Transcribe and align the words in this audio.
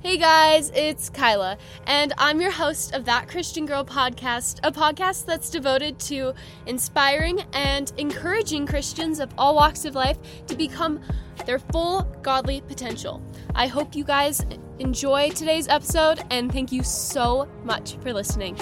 Hey 0.00 0.16
guys, 0.16 0.70
it's 0.76 1.10
Kyla, 1.10 1.58
and 1.88 2.14
I'm 2.18 2.40
your 2.40 2.52
host 2.52 2.94
of 2.94 3.04
That 3.06 3.26
Christian 3.26 3.66
Girl 3.66 3.84
podcast, 3.84 4.60
a 4.62 4.70
podcast 4.70 5.26
that's 5.26 5.50
devoted 5.50 5.98
to 6.00 6.34
inspiring 6.66 7.40
and 7.52 7.92
encouraging 7.98 8.64
Christians 8.64 9.18
of 9.18 9.34
all 9.36 9.56
walks 9.56 9.84
of 9.84 9.96
life 9.96 10.16
to 10.46 10.54
become 10.54 11.00
their 11.46 11.58
full 11.58 12.02
godly 12.22 12.60
potential. 12.60 13.20
I 13.56 13.66
hope 13.66 13.96
you 13.96 14.04
guys 14.04 14.46
enjoy 14.78 15.30
today's 15.30 15.66
episode, 15.66 16.22
and 16.30 16.52
thank 16.52 16.70
you 16.70 16.84
so 16.84 17.48
much 17.64 17.96
for 17.96 18.12
listening. 18.12 18.56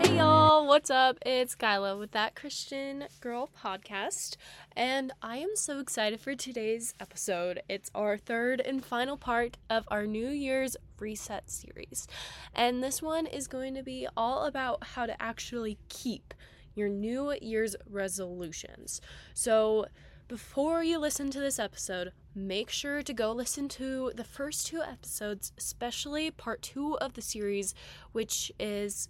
Hey 0.00 0.16
y'all, 0.16 0.66
what's 0.66 0.88
up? 0.88 1.18
It's 1.26 1.54
Kyla 1.54 1.98
with 1.98 2.12
That 2.12 2.34
Christian 2.34 3.04
Girl 3.20 3.50
podcast, 3.62 4.36
and 4.76 5.12
I 5.20 5.38
am 5.38 5.54
so 5.54 5.78
excited 5.80 6.20
for 6.20 6.34
today's 6.34 6.94
episode. 7.00 7.62
It's 7.68 7.90
our 7.94 8.16
third 8.16 8.60
and 8.60 8.84
final 8.84 9.16
part 9.16 9.58
of 9.68 9.84
our 9.88 10.06
New 10.06 10.28
Year's 10.28 10.76
Reset 10.98 11.50
series, 11.50 12.06
and 12.54 12.82
this 12.82 13.02
one 13.02 13.26
is 13.26 13.46
going 13.48 13.74
to 13.74 13.82
be 13.82 14.06
all 14.16 14.44
about 14.44 14.84
how 14.84 15.06
to 15.06 15.20
actually 15.20 15.78
keep 15.88 16.34
your 16.74 16.88
New 16.88 17.34
Year's 17.40 17.76
resolutions. 17.88 19.00
So, 19.34 19.86
before 20.28 20.82
you 20.82 20.98
listen 20.98 21.30
to 21.30 21.40
this 21.40 21.58
episode, 21.58 22.12
make 22.34 22.70
sure 22.70 23.02
to 23.02 23.12
go 23.12 23.32
listen 23.32 23.68
to 23.68 24.12
the 24.14 24.24
first 24.24 24.66
two 24.66 24.80
episodes, 24.80 25.52
especially 25.58 26.30
part 26.30 26.62
two 26.62 26.96
of 26.98 27.12
the 27.12 27.20
series, 27.20 27.74
which 28.12 28.50
is 28.58 29.08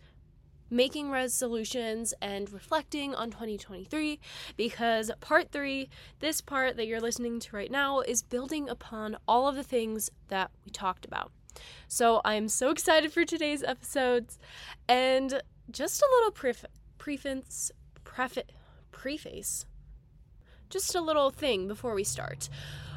making 0.73 1.11
resolutions 1.11 2.15
and 2.23 2.51
reflecting 2.51 3.15
on 3.15 3.31
2023 3.31 4.19
because 4.57 5.11
part 5.21 5.53
three, 5.53 5.89
this 6.21 6.41
part 6.41 6.77
that 6.77 6.87
you're 6.87 7.01
listening 7.01 7.39
to 7.39 7.55
right 7.55 7.71
now, 7.71 8.01
is 8.01 8.23
building 8.23 8.69
upon 8.69 9.17
all 9.29 9.47
of 9.47 9.55
the 9.55 9.63
things 9.63 10.11
that 10.29 10.51
we 10.65 10.71
talked 10.71 11.05
about. 11.05 11.31
So 11.87 12.23
I'm 12.25 12.49
so 12.49 12.71
excited 12.71 13.13
for 13.13 13.25
today's 13.25 13.63
episodes 13.63 14.39
and 14.89 15.43
just 15.71 16.01
a 16.01 16.09
little 16.17 16.31
pref- 16.31 16.65
preface, 16.97 17.71
preface, 18.03 18.45
preface, 18.91 19.67
just 20.71 20.95
a 20.95 21.01
little 21.03 21.31
thing 21.31 21.69
before 21.69 21.95
we 21.95 22.03
start. 22.03 22.49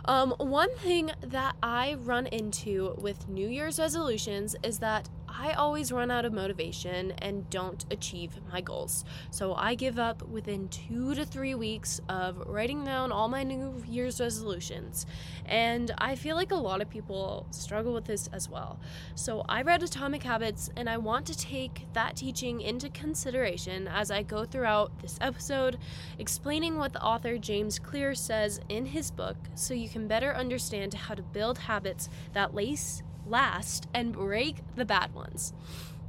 Um, 0.05 0.35
one 0.37 0.73
thing 0.77 1.11
that 1.21 1.55
I 1.63 1.95
run 1.95 2.27
into 2.27 2.95
with 2.99 3.27
New 3.27 3.49
Year's 3.49 3.79
resolutions 3.79 4.55
is 4.63 4.79
that 4.79 5.09
I 5.37 5.53
always 5.53 5.91
run 5.91 6.11
out 6.11 6.23
of 6.25 6.33
motivation 6.33 7.11
and 7.19 7.49
don't 7.49 7.85
achieve 7.91 8.39
my 8.51 8.61
goals. 8.61 9.03
So 9.31 9.53
I 9.53 9.75
give 9.75 9.99
up 9.99 10.27
within 10.27 10.69
two 10.69 11.13
to 11.13 11.25
three 11.25 11.55
weeks 11.55 11.99
of 12.07 12.37
writing 12.47 12.85
down 12.85 13.11
all 13.11 13.27
my 13.27 13.43
New 13.43 13.83
Year's 13.87 14.19
resolutions. 14.19 15.05
And 15.45 15.91
I 15.97 16.15
feel 16.15 16.35
like 16.35 16.51
a 16.51 16.55
lot 16.55 16.81
of 16.81 16.89
people 16.89 17.47
struggle 17.51 17.93
with 17.93 18.05
this 18.05 18.27
as 18.31 18.49
well. 18.49 18.79
So 19.15 19.43
I 19.49 19.61
read 19.61 19.83
Atomic 19.83 20.23
Habits 20.23 20.69
and 20.77 20.89
I 20.89 20.97
want 20.97 21.25
to 21.27 21.37
take 21.37 21.85
that 21.93 22.15
teaching 22.15 22.61
into 22.61 22.89
consideration 22.89 23.87
as 23.87 24.11
I 24.11 24.23
go 24.23 24.45
throughout 24.45 24.99
this 25.01 25.17
episode, 25.19 25.77
explaining 26.17 26.77
what 26.77 26.93
the 26.93 27.03
author 27.03 27.37
James 27.37 27.77
Clear 27.77 28.15
says 28.15 28.61
in 28.69 28.85
his 28.85 29.11
book 29.11 29.35
so 29.53 29.73
you 29.73 29.89
can 29.89 30.07
better 30.07 30.33
understand 30.33 30.93
how 30.93 31.13
to 31.13 31.21
build 31.21 31.57
habits 31.57 32.09
that 32.33 32.53
lace 32.53 33.03
last 33.25 33.87
and 33.93 34.13
break 34.13 34.57
the 34.75 34.85
bad 34.85 35.13
ones. 35.13 35.53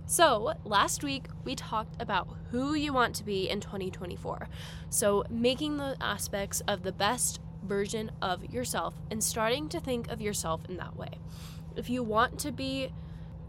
So, 0.09 0.55
last 0.65 1.03
week 1.03 1.27
we 1.45 1.57
talked 1.57 2.01
about 2.01 2.29
who 2.51 2.75
you 2.75 2.93
want 2.93 3.15
to 3.17 3.25
be 3.25 3.49
in 3.51 3.61
2024. 3.61 4.49
So, 4.89 5.25
making 5.29 5.79
the 5.79 5.97
aspects 6.01 6.63
of 6.69 6.85
the 6.85 6.93
best 6.93 7.41
version 7.65 8.13
of 8.23 8.45
yourself 8.53 8.95
and 9.11 9.23
starting 9.23 9.69
to 9.71 9.81
think 9.81 10.09
of 10.09 10.21
yourself 10.21 10.61
in 10.69 10.77
that 10.77 10.97
way. 10.97 11.19
If 11.75 11.91
you 11.91 12.03
want 12.03 12.39
to 12.41 12.53
be 12.53 12.93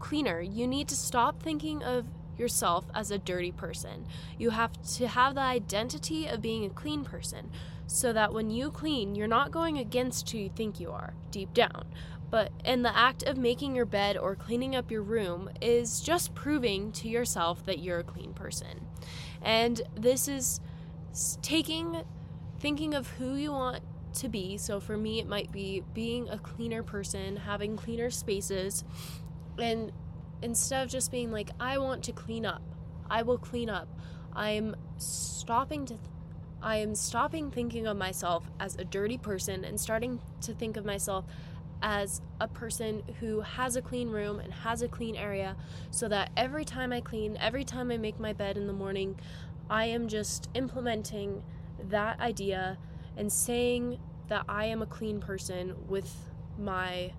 cleaner, 0.00 0.40
you 0.40 0.66
need 0.66 0.88
to 0.88 0.96
stop 0.96 1.42
thinking 1.42 1.82
of 1.82 2.06
yourself 2.36 2.86
as 2.94 3.10
a 3.10 3.18
dirty 3.18 3.52
person. 3.52 4.06
You 4.38 4.50
have 4.50 4.72
to 4.96 5.08
have 5.08 5.34
the 5.34 5.40
identity 5.40 6.26
of 6.26 6.42
being 6.42 6.64
a 6.64 6.70
clean 6.70 7.04
person 7.04 7.50
so 7.86 8.12
that 8.12 8.32
when 8.32 8.50
you 8.50 8.70
clean, 8.70 9.14
you're 9.14 9.26
not 9.26 9.50
going 9.50 9.78
against 9.78 10.30
who 10.30 10.38
you 10.38 10.50
think 10.50 10.78
you 10.78 10.90
are 10.90 11.14
deep 11.30 11.54
down, 11.54 11.86
but 12.30 12.52
in 12.64 12.82
the 12.82 12.96
act 12.96 13.22
of 13.22 13.36
making 13.36 13.74
your 13.74 13.86
bed 13.86 14.16
or 14.16 14.34
cleaning 14.36 14.76
up 14.76 14.90
your 14.90 15.02
room 15.02 15.50
is 15.60 16.00
just 16.00 16.34
proving 16.34 16.92
to 16.92 17.08
yourself 17.08 17.64
that 17.66 17.78
you're 17.78 18.00
a 18.00 18.04
clean 18.04 18.34
person. 18.34 18.86
And 19.42 19.80
this 19.94 20.28
is 20.28 20.60
taking, 21.42 22.04
thinking 22.58 22.94
of 22.94 23.08
who 23.12 23.34
you 23.34 23.52
want 23.52 23.82
to 24.14 24.28
be. 24.28 24.58
So 24.58 24.80
for 24.80 24.96
me, 24.96 25.20
it 25.20 25.28
might 25.28 25.50
be 25.52 25.82
being 25.94 26.28
a 26.28 26.38
cleaner 26.38 26.82
person, 26.82 27.36
having 27.36 27.76
cleaner 27.76 28.10
spaces, 28.10 28.84
and 29.58 29.92
instead 30.42 30.84
of 30.84 30.90
just 30.90 31.10
being 31.10 31.32
like, 31.32 31.50
I 31.58 31.78
want 31.78 32.04
to 32.04 32.12
clean 32.12 32.44
up, 32.46 32.62
I 33.10 33.22
will 33.22 33.38
clean 33.38 33.70
up. 33.70 33.88
I'm 34.34 34.76
stopping 34.98 35.86
to. 35.86 35.94
Th- 35.94 36.10
I 36.60 36.78
am 36.78 36.96
stopping 36.96 37.52
thinking 37.52 37.86
of 37.86 37.96
myself 37.96 38.50
as 38.58 38.74
a 38.74 38.84
dirty 38.84 39.16
person 39.16 39.64
and 39.64 39.78
starting 39.80 40.20
to 40.40 40.52
think 40.52 40.76
of 40.76 40.84
myself 40.84 41.24
as 41.82 42.20
a 42.40 42.48
person 42.48 43.02
who 43.20 43.40
has 43.40 43.76
a 43.76 43.82
clean 43.82 44.08
room 44.08 44.40
and 44.40 44.52
has 44.52 44.82
a 44.82 44.88
clean 44.88 45.16
area 45.16 45.56
so 45.90 46.08
that 46.08 46.30
every 46.36 46.64
time 46.64 46.92
I 46.92 47.00
clean, 47.00 47.36
every 47.40 47.64
time 47.64 47.90
I 47.90 47.96
make 47.96 48.18
my 48.18 48.32
bed 48.32 48.56
in 48.56 48.66
the 48.66 48.72
morning, 48.72 49.18
I 49.70 49.86
am 49.86 50.08
just 50.08 50.48
implementing 50.54 51.42
that 51.88 52.18
idea 52.20 52.78
and 53.16 53.32
saying 53.32 53.98
that 54.28 54.44
I 54.48 54.66
am 54.66 54.82
a 54.82 54.86
clean 54.86 55.20
person 55.20 55.74
with 55.88 56.14
my 56.58 57.12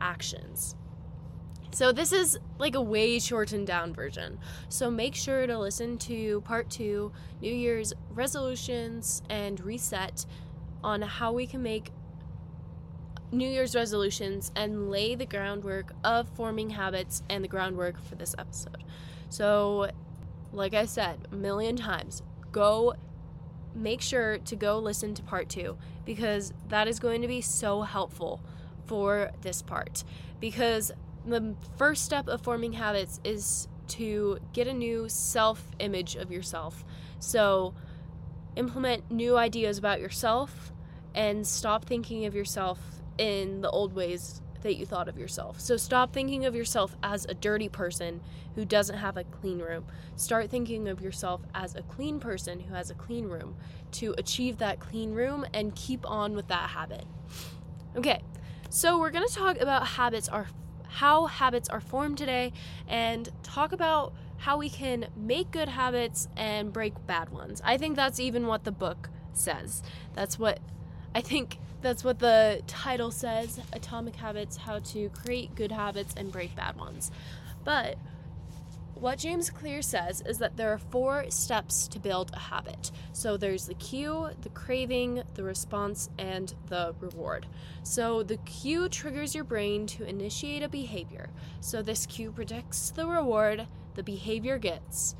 actions. 0.00 0.76
So, 1.72 1.92
this 1.92 2.12
is 2.12 2.36
like 2.58 2.74
a 2.74 2.82
way 2.82 3.20
shortened 3.20 3.68
down 3.68 3.94
version. 3.94 4.38
So, 4.68 4.90
make 4.90 5.14
sure 5.14 5.46
to 5.46 5.56
listen 5.56 5.98
to 5.98 6.40
part 6.40 6.68
two 6.68 7.12
New 7.40 7.54
Year's 7.54 7.92
resolutions 8.10 9.22
and 9.30 9.60
reset 9.60 10.26
on 10.82 11.02
how 11.02 11.32
we 11.32 11.46
can 11.46 11.62
make 11.62 11.90
New 13.32 13.48
Year's 13.48 13.74
resolutions 13.74 14.50
and 14.56 14.90
lay 14.90 15.14
the 15.14 15.26
groundwork 15.26 15.92
of 16.02 16.28
forming 16.30 16.70
habits 16.70 17.22
and 17.30 17.44
the 17.44 17.48
groundwork 17.48 18.02
for 18.02 18.16
this 18.16 18.34
episode. 18.38 18.82
So, 19.28 19.90
like 20.52 20.74
I 20.74 20.86
said 20.86 21.28
a 21.30 21.36
million 21.36 21.76
times, 21.76 22.22
go 22.50 22.94
make 23.74 24.00
sure 24.00 24.38
to 24.38 24.56
go 24.56 24.78
listen 24.78 25.14
to 25.14 25.22
part 25.22 25.48
two 25.48 25.78
because 26.04 26.52
that 26.68 26.88
is 26.88 26.98
going 26.98 27.22
to 27.22 27.28
be 27.28 27.40
so 27.40 27.82
helpful 27.82 28.40
for 28.86 29.30
this 29.42 29.62
part. 29.62 30.02
Because 30.40 30.90
the 31.24 31.54
first 31.76 32.04
step 32.04 32.26
of 32.26 32.40
forming 32.40 32.72
habits 32.72 33.20
is 33.22 33.68
to 33.88 34.38
get 34.52 34.66
a 34.66 34.72
new 34.72 35.08
self 35.08 35.70
image 35.78 36.16
of 36.16 36.32
yourself. 36.32 36.84
So, 37.20 37.74
implement 38.56 39.08
new 39.10 39.36
ideas 39.36 39.78
about 39.78 40.00
yourself 40.00 40.72
and 41.14 41.46
stop 41.46 41.84
thinking 41.84 42.24
of 42.26 42.34
yourself 42.34 42.99
in 43.20 43.60
the 43.60 43.70
old 43.70 43.92
ways 43.92 44.40
that 44.62 44.76
you 44.76 44.86
thought 44.86 45.08
of 45.08 45.18
yourself. 45.18 45.60
So 45.60 45.76
stop 45.76 46.12
thinking 46.12 46.46
of 46.46 46.54
yourself 46.54 46.96
as 47.02 47.26
a 47.26 47.34
dirty 47.34 47.68
person 47.68 48.20
who 48.54 48.64
doesn't 48.64 48.96
have 48.96 49.16
a 49.16 49.24
clean 49.24 49.58
room. 49.58 49.84
Start 50.16 50.50
thinking 50.50 50.88
of 50.88 51.00
yourself 51.00 51.42
as 51.54 51.74
a 51.74 51.82
clean 51.82 52.18
person 52.18 52.60
who 52.60 52.74
has 52.74 52.90
a 52.90 52.94
clean 52.94 53.26
room 53.26 53.56
to 53.92 54.14
achieve 54.18 54.58
that 54.58 54.80
clean 54.80 55.12
room 55.12 55.46
and 55.52 55.74
keep 55.74 56.08
on 56.10 56.34
with 56.34 56.48
that 56.48 56.70
habit. 56.70 57.04
Okay. 57.96 58.22
So 58.70 58.98
we're 58.98 59.10
going 59.10 59.26
to 59.26 59.34
talk 59.34 59.60
about 59.60 59.86
habits 59.86 60.28
are 60.28 60.48
how 60.88 61.26
habits 61.26 61.68
are 61.68 61.80
formed 61.80 62.18
today 62.18 62.52
and 62.88 63.28
talk 63.42 63.72
about 63.72 64.12
how 64.38 64.56
we 64.56 64.68
can 64.68 65.06
make 65.16 65.50
good 65.50 65.68
habits 65.68 66.28
and 66.36 66.72
break 66.72 66.94
bad 67.06 67.28
ones. 67.28 67.60
I 67.64 67.76
think 67.76 67.96
that's 67.96 68.18
even 68.18 68.46
what 68.46 68.64
the 68.64 68.72
book 68.72 69.10
says. 69.32 69.82
That's 70.14 70.38
what 70.38 70.58
I 71.14 71.20
think 71.20 71.58
that's 71.82 72.04
what 72.04 72.18
the 72.18 72.62
title 72.66 73.10
says 73.10 73.60
Atomic 73.72 74.16
Habits 74.16 74.56
How 74.56 74.80
to 74.80 75.08
Create 75.10 75.54
Good 75.54 75.72
Habits 75.72 76.14
and 76.16 76.30
Break 76.30 76.54
Bad 76.54 76.76
Ones. 76.76 77.10
But 77.64 77.96
what 78.94 79.18
James 79.18 79.48
Clear 79.48 79.80
says 79.80 80.22
is 80.26 80.38
that 80.38 80.58
there 80.58 80.70
are 80.72 80.78
four 80.78 81.24
steps 81.30 81.88
to 81.88 81.98
build 81.98 82.32
a 82.34 82.38
habit. 82.38 82.90
So 83.14 83.38
there's 83.38 83.66
the 83.66 83.74
cue, 83.74 84.28
the 84.42 84.50
craving, 84.50 85.22
the 85.34 85.42
response, 85.42 86.10
and 86.18 86.54
the 86.68 86.94
reward. 87.00 87.46
So 87.82 88.22
the 88.22 88.36
cue 88.38 88.90
triggers 88.90 89.34
your 89.34 89.44
brain 89.44 89.86
to 89.86 90.04
initiate 90.04 90.62
a 90.62 90.68
behavior. 90.68 91.30
So 91.60 91.80
this 91.80 92.04
cue 92.04 92.30
predicts 92.30 92.90
the 92.90 93.06
reward 93.06 93.66
the 93.94 94.02
behavior 94.02 94.58
gets. 94.58 95.14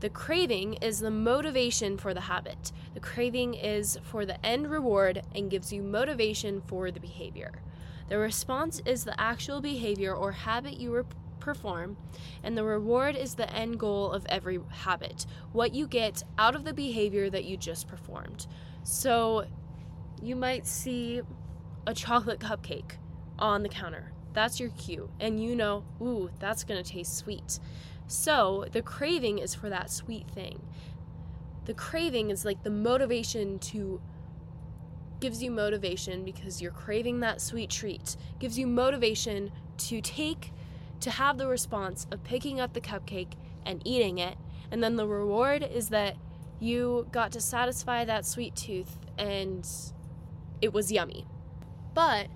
The 0.00 0.10
craving 0.10 0.74
is 0.74 1.00
the 1.00 1.10
motivation 1.10 1.98
for 1.98 2.14
the 2.14 2.20
habit. 2.20 2.70
The 2.94 3.00
craving 3.00 3.54
is 3.54 3.98
for 4.04 4.24
the 4.24 4.44
end 4.46 4.70
reward 4.70 5.22
and 5.34 5.50
gives 5.50 5.72
you 5.72 5.82
motivation 5.82 6.62
for 6.66 6.90
the 6.90 7.00
behavior. 7.00 7.62
The 8.08 8.18
response 8.18 8.80
is 8.86 9.04
the 9.04 9.20
actual 9.20 9.60
behavior 9.60 10.14
or 10.14 10.32
habit 10.32 10.78
you 10.78 10.94
re- 10.94 11.02
perform, 11.40 11.96
and 12.42 12.56
the 12.56 12.64
reward 12.64 13.16
is 13.16 13.34
the 13.34 13.52
end 13.52 13.78
goal 13.78 14.12
of 14.12 14.24
every 14.28 14.60
habit, 14.70 15.26
what 15.52 15.74
you 15.74 15.86
get 15.86 16.22
out 16.38 16.54
of 16.54 16.64
the 16.64 16.72
behavior 16.72 17.28
that 17.28 17.44
you 17.44 17.56
just 17.56 17.88
performed. 17.88 18.46
So 18.84 19.46
you 20.22 20.36
might 20.36 20.66
see 20.66 21.22
a 21.86 21.94
chocolate 21.94 22.38
cupcake 22.38 22.92
on 23.38 23.62
the 23.62 23.68
counter. 23.68 24.12
That's 24.32 24.60
your 24.60 24.70
cue. 24.70 25.10
And 25.20 25.42
you 25.42 25.56
know, 25.56 25.84
ooh, 26.00 26.30
that's 26.38 26.64
to 26.64 26.82
taste 26.82 27.16
sweet. 27.16 27.58
So 28.08 28.64
the 28.72 28.82
craving 28.82 29.38
is 29.38 29.54
for 29.54 29.68
that 29.68 29.90
sweet 29.90 30.28
thing. 30.30 30.60
The 31.66 31.74
craving 31.74 32.30
is 32.30 32.44
like 32.44 32.64
the 32.64 32.70
motivation 32.70 33.58
to 33.60 34.00
gives 35.20 35.42
you 35.42 35.50
motivation 35.50 36.24
because 36.24 36.62
you're 36.62 36.72
craving 36.72 37.20
that 37.20 37.40
sweet 37.40 37.70
treat. 37.70 38.16
Gives 38.38 38.58
you 38.58 38.66
motivation 38.66 39.52
to 39.76 40.00
take 40.00 40.52
to 41.00 41.10
have 41.10 41.38
the 41.38 41.46
response 41.46 42.06
of 42.10 42.24
picking 42.24 42.58
up 42.58 42.72
the 42.72 42.80
cupcake 42.80 43.34
and 43.64 43.82
eating 43.84 44.18
it. 44.18 44.36
And 44.70 44.82
then 44.82 44.96
the 44.96 45.06
reward 45.06 45.62
is 45.62 45.90
that 45.90 46.16
you 46.60 47.06
got 47.12 47.30
to 47.32 47.40
satisfy 47.40 48.04
that 48.04 48.26
sweet 48.26 48.56
tooth 48.56 48.98
and 49.18 49.68
it 50.62 50.72
was 50.72 50.90
yummy. 50.90 51.26
But 51.94 52.28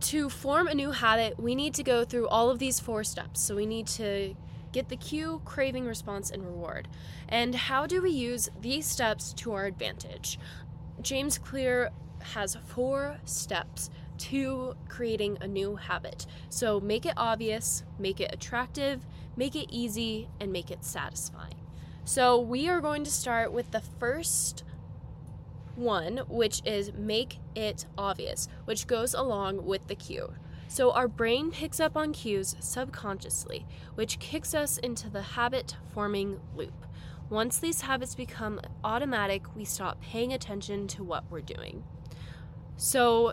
to 0.00 0.28
form 0.28 0.68
a 0.68 0.74
new 0.74 0.92
habit, 0.92 1.40
we 1.40 1.54
need 1.54 1.74
to 1.74 1.82
go 1.82 2.04
through 2.04 2.28
all 2.28 2.50
of 2.50 2.58
these 2.58 2.78
four 2.78 3.02
steps. 3.02 3.40
So 3.40 3.56
we 3.56 3.66
need 3.66 3.86
to 3.88 4.34
get 4.72 4.88
the 4.88 4.96
cue, 4.96 5.40
craving, 5.44 5.86
response, 5.86 6.30
and 6.30 6.44
reward. 6.44 6.88
And 7.28 7.54
how 7.54 7.86
do 7.86 8.02
we 8.02 8.10
use 8.10 8.48
these 8.60 8.86
steps 8.86 9.32
to 9.34 9.52
our 9.52 9.66
advantage? 9.66 10.38
James 11.00 11.38
Clear 11.38 11.90
has 12.20 12.56
four 12.66 13.18
steps 13.24 13.90
to 14.18 14.74
creating 14.88 15.38
a 15.40 15.46
new 15.46 15.76
habit. 15.76 16.26
So 16.48 16.80
make 16.80 17.06
it 17.06 17.14
obvious, 17.16 17.84
make 17.98 18.20
it 18.20 18.32
attractive, 18.32 19.06
make 19.36 19.54
it 19.54 19.68
easy, 19.70 20.28
and 20.40 20.52
make 20.52 20.70
it 20.70 20.84
satisfying. 20.84 21.54
So 22.04 22.40
we 22.40 22.68
are 22.68 22.80
going 22.80 23.04
to 23.04 23.10
start 23.10 23.52
with 23.52 23.70
the 23.70 23.82
first 24.00 24.64
one, 25.76 26.22
which 26.28 26.60
is 26.64 26.92
make 26.92 27.38
it 27.54 27.86
obvious, 27.96 28.48
which 28.64 28.86
goes 28.86 29.14
along 29.14 29.64
with 29.64 29.86
the 29.86 29.94
cue. 29.94 30.34
So 30.68 30.92
our 30.92 31.08
brain 31.08 31.50
picks 31.50 31.80
up 31.80 31.96
on 31.96 32.12
cues 32.12 32.54
subconsciously, 32.60 33.66
which 33.94 34.18
kicks 34.18 34.54
us 34.54 34.76
into 34.78 35.08
the 35.08 35.22
habit 35.22 35.76
forming 35.92 36.40
loop. 36.54 36.86
Once 37.30 37.58
these 37.58 37.80
habits 37.80 38.14
become 38.14 38.60
automatic, 38.84 39.54
we 39.56 39.64
stop 39.64 40.00
paying 40.00 40.32
attention 40.32 40.86
to 40.88 41.02
what 41.02 41.24
we're 41.30 41.40
doing. 41.40 41.84
So 42.76 43.32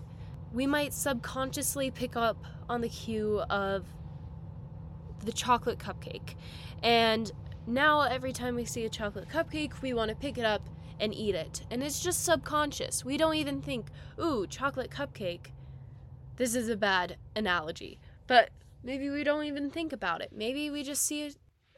we 0.53 0.65
might 0.65 0.93
subconsciously 0.93 1.91
pick 1.91 2.15
up 2.15 2.43
on 2.69 2.79
the 2.81 2.89
cue 2.89 3.41
of 3.49 3.85
the 5.23 5.31
chocolate 5.33 5.77
cupcake. 5.77 6.35
And 6.81 7.31
now 7.67 8.01
every 8.01 8.31
time 8.31 8.55
we 8.55 8.63
see 8.63 8.85
a 8.85 8.89
chocolate 8.89 9.27
cupcake, 9.27 9.81
we 9.81 9.93
want 9.93 10.09
to 10.09 10.15
pick 10.15 10.37
it 10.37 10.45
up 10.45 10.61
and 10.99 11.13
eat 11.13 11.35
it. 11.35 11.63
And 11.69 11.83
it's 11.83 11.99
just 11.99 12.23
subconscious. 12.23 13.03
We 13.03 13.17
don't 13.17 13.35
even 13.35 13.61
think, 13.61 13.87
ooh, 14.19 14.47
chocolate 14.47 14.89
cupcake. 14.89 15.47
This 16.37 16.55
is 16.55 16.69
a 16.69 16.75
bad 16.75 17.17
analogy. 17.35 17.99
But 18.27 18.49
maybe 18.83 19.09
we 19.09 19.23
don't 19.23 19.45
even 19.45 19.69
think 19.69 19.93
about 19.93 20.21
it. 20.21 20.31
Maybe 20.35 20.69
we 20.69 20.83
just 20.83 21.03
see 21.05 21.23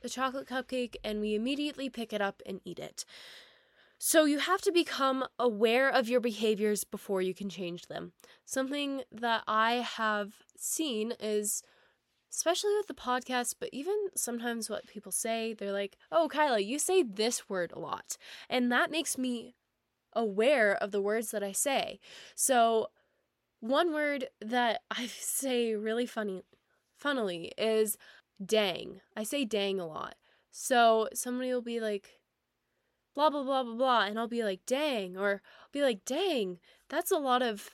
a, 0.04 0.10
chocolate 0.10 0.48
cupcake 0.48 0.96
and 1.04 1.20
we 1.20 1.36
immediately 1.36 1.90
pick 1.90 2.14
it 2.14 2.22
up 2.22 2.42
and 2.46 2.62
eat 2.64 2.80
it. 2.80 3.04
So 4.00 4.24
you 4.24 4.40
have 4.40 4.62
to 4.62 4.72
become 4.72 5.26
aware 5.38 5.90
of 5.90 6.08
your 6.08 6.22
behaviors 6.22 6.86
before 6.86 7.22
you 7.22 7.34
can 7.34 7.50
change 7.50 7.88
them. 7.88 8.14
Something 8.46 9.02
that 9.12 9.44
I 9.48 9.74
have 9.74 10.36
seen 10.56 11.14
is 11.20 11.62
especially 12.32 12.76
with 12.78 12.88
the 12.88 12.94
podcast, 12.94 13.56
but 13.60 13.70
even 13.72 13.96
sometimes 14.16 14.70
what 14.70 14.88
people 14.88 15.12
say, 15.12 15.54
they're 15.54 15.72
like, 15.72 15.98
oh, 16.12 16.28
Kyla, 16.28 16.60
you 16.60 16.78
say 16.78 17.02
this 17.04 17.50
word 17.50 17.72
a 17.74 17.80
lot. 17.80 18.18
And 18.50 18.72
that 18.72 18.92
makes 18.92 19.18
me 19.18 19.56
aware 20.14 20.76
of 20.76 20.92
the 20.92 21.02
words 21.02 21.32
that 21.32 21.44
I 21.44 21.52
say. 21.52 22.00
So, 22.36 22.88
one 23.60 23.94
word 23.94 24.28
that 24.42 24.82
I 24.92 25.08
say 25.20 25.76
really 25.76 26.06
funny, 26.06 26.44
funnily 26.98 27.54
is 27.58 27.98
dang. 28.44 29.02
I 29.16 29.24
say 29.24 29.46
dang 29.46 29.80
a 29.80 29.88
lot. 29.88 30.16
So, 30.52 31.08
somebody 31.14 31.54
will 31.54 31.62
be 31.62 31.80
like, 31.80 32.20
blah, 33.14 33.30
blah, 33.30 33.44
blah, 33.44 33.64
blah, 33.64 33.76
blah. 33.76 34.06
And 34.06 34.18
I'll 34.18 34.28
be 34.28 34.44
like, 34.44 34.62
dang. 34.66 35.18
Or 35.18 35.42
I'll 35.62 35.70
be 35.72 35.84
like, 35.84 36.06
dang, 36.06 36.60
that's 36.90 37.12
a 37.12 37.18
lot 37.18 37.42
of 37.42 37.70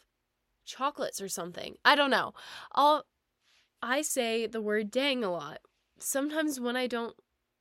chocolates 0.66 1.22
or 1.22 1.30
something. 1.30 1.76
I 1.86 1.96
don't 1.96 2.10
know. 2.10 2.34
I'll 2.74 3.06
I 3.82 4.02
say 4.02 4.48
the 4.48 4.62
word 4.62 4.92
dang 4.92 5.24
a 5.24 5.32
lot. 5.32 5.60
Sometimes 6.00 6.60
when 6.60 6.78
I 6.78 6.88
don't 6.88 7.16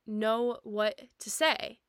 know 0.07 0.59
what 0.63 1.01
to 1.19 1.29
say. 1.29 1.79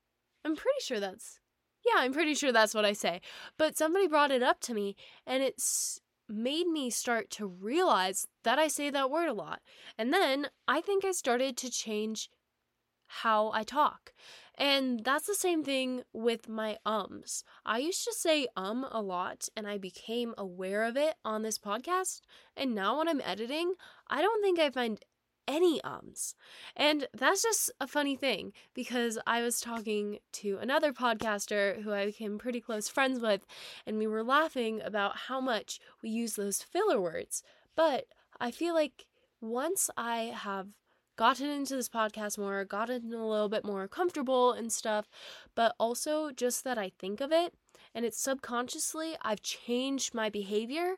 I'm 0.44 0.56
pretty 0.56 0.80
sure 0.80 1.00
that's 1.00 1.38
Yeah, 1.86 2.02
I'm 2.02 2.12
pretty 2.12 2.34
sure 2.34 2.52
that's 2.52 2.74
what 2.74 2.84
I 2.84 2.92
say. 2.92 3.20
But 3.58 3.76
somebody 3.76 4.06
brought 4.08 4.30
it 4.30 4.42
up 4.42 4.60
to 4.62 4.74
me 4.74 4.96
and 5.26 5.42
it's 5.42 6.00
made 6.28 6.66
me 6.66 6.90
start 6.90 7.30
to 7.30 7.46
realize 7.46 8.26
that 8.42 8.58
I 8.58 8.68
say 8.68 8.90
that 8.90 9.10
word 9.10 9.28
a 9.28 9.34
lot. 9.34 9.60
And 9.98 10.12
then 10.12 10.48
I 10.66 10.80
think 10.80 11.04
I 11.04 11.12
started 11.12 11.56
to 11.58 11.70
change 11.70 12.30
how 13.06 13.50
I 13.52 13.62
talk. 13.62 14.12
And 14.56 15.04
that's 15.04 15.26
the 15.26 15.34
same 15.34 15.64
thing 15.64 16.02
with 16.12 16.48
my 16.48 16.78
ums. 16.86 17.44
I 17.64 17.78
used 17.78 18.04
to 18.04 18.14
say 18.14 18.46
um 18.56 18.86
a 18.90 19.02
lot 19.02 19.48
and 19.56 19.66
I 19.66 19.78
became 19.78 20.34
aware 20.38 20.84
of 20.84 20.96
it 20.96 21.14
on 21.24 21.42
this 21.42 21.58
podcast. 21.58 22.20
And 22.56 22.74
now 22.74 22.98
when 22.98 23.08
I'm 23.08 23.20
editing, 23.20 23.74
I 24.08 24.22
don't 24.22 24.42
think 24.42 24.58
I 24.58 24.70
find 24.70 24.98
any 25.46 25.82
ums. 25.82 26.34
And 26.76 27.06
that's 27.12 27.42
just 27.42 27.70
a 27.80 27.86
funny 27.86 28.16
thing 28.16 28.52
because 28.74 29.18
I 29.26 29.42
was 29.42 29.60
talking 29.60 30.18
to 30.32 30.58
another 30.60 30.92
podcaster 30.92 31.82
who 31.82 31.92
I 31.92 32.06
became 32.06 32.38
pretty 32.38 32.60
close 32.60 32.88
friends 32.88 33.20
with, 33.20 33.46
and 33.86 33.98
we 33.98 34.06
were 34.06 34.24
laughing 34.24 34.80
about 34.82 35.16
how 35.28 35.40
much 35.40 35.80
we 36.02 36.10
use 36.10 36.34
those 36.34 36.62
filler 36.62 37.00
words. 37.00 37.42
But 37.76 38.06
I 38.40 38.50
feel 38.50 38.74
like 38.74 39.06
once 39.40 39.90
I 39.96 40.32
have 40.34 40.68
gotten 41.16 41.48
into 41.48 41.76
this 41.76 41.88
podcast 41.88 42.38
more, 42.38 42.64
gotten 42.64 43.12
a 43.12 43.26
little 43.26 43.48
bit 43.48 43.64
more 43.64 43.86
comfortable 43.86 44.52
and 44.52 44.72
stuff, 44.72 45.08
but 45.54 45.74
also 45.78 46.30
just 46.30 46.64
that 46.64 46.78
I 46.78 46.90
think 46.98 47.20
of 47.20 47.30
it 47.30 47.54
and 47.94 48.04
it's 48.04 48.20
subconsciously 48.20 49.16
I've 49.22 49.42
changed 49.42 50.14
my 50.14 50.28
behavior. 50.28 50.96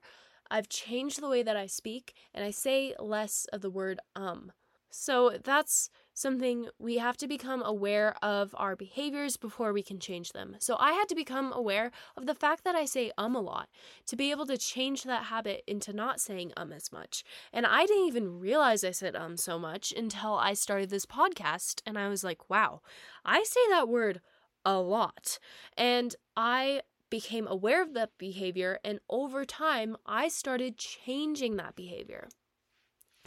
I've 0.51 0.69
changed 0.69 1.21
the 1.21 1.29
way 1.29 1.43
that 1.43 1.57
I 1.57 1.67
speak 1.67 2.15
and 2.35 2.45
I 2.45 2.51
say 2.51 2.95
less 2.99 3.47
of 3.53 3.61
the 3.61 3.71
word 3.71 4.01
um. 4.15 4.53
So 4.91 5.37
that's 5.45 5.91
something 6.15 6.69
we 6.79 6.97
have 6.97 7.19
to 7.19 7.29
become 7.29 7.63
aware 7.63 8.17
of 8.23 8.55
our 8.57 8.75
behaviors 8.75 9.37
before 9.37 9.73
we 9.75 9.83
can 9.83 9.99
change 9.99 10.33
them. 10.33 10.57
So 10.59 10.77
I 10.81 10.93
had 10.93 11.09
to 11.11 11.15
become 11.15 11.53
aware 11.53 11.91
of 12.17 12.25
the 12.25 12.35
fact 12.35 12.65
that 12.65 12.75
I 12.75 12.87
say 12.87 13.13
um 13.19 13.37
a 13.37 13.41
lot 13.41 13.69
to 14.07 14.17
be 14.17 14.31
able 14.31 14.47
to 14.47 14.57
change 14.57 15.03
that 15.03 15.25
habit 15.25 15.63
into 15.67 15.93
not 15.93 16.21
saying 16.21 16.53
um 16.57 16.73
as 16.73 16.91
much. 16.93 17.25
And 17.53 17.67
I 17.67 17.85
didn't 17.85 18.07
even 18.07 18.41
realize 18.41 18.85
I 18.85 18.93
said 18.93 19.15
um 19.15 19.37
so 19.37 19.59
much 19.59 19.93
until 19.93 20.35
I 20.35 20.55
started 20.55 20.89
this 20.89 21.07
podcast 21.07 21.83
and 21.85 21.99
I 21.99 22.09
was 22.09 22.25
like, 22.25 22.49
wow, 22.49 22.81
I 23.25 23.43
say 23.43 23.61
that 23.71 23.89
word 23.89 24.21
a 24.65 24.79
lot. 24.79 25.39
And 25.77 26.17
I 26.37 26.81
became 27.11 27.47
aware 27.47 27.83
of 27.83 27.95
that 27.95 28.11
behavior 28.19 28.79
and 28.85 29.01
over 29.09 29.45
time 29.45 29.97
I 30.07 30.29
started 30.29 30.79
changing 30.79 31.57
that 31.57 31.77
behavior. 31.77 32.29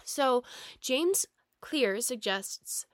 So, 0.03 0.43
James 0.81 1.25
Clear 1.61 1.99
suggests 2.01 2.85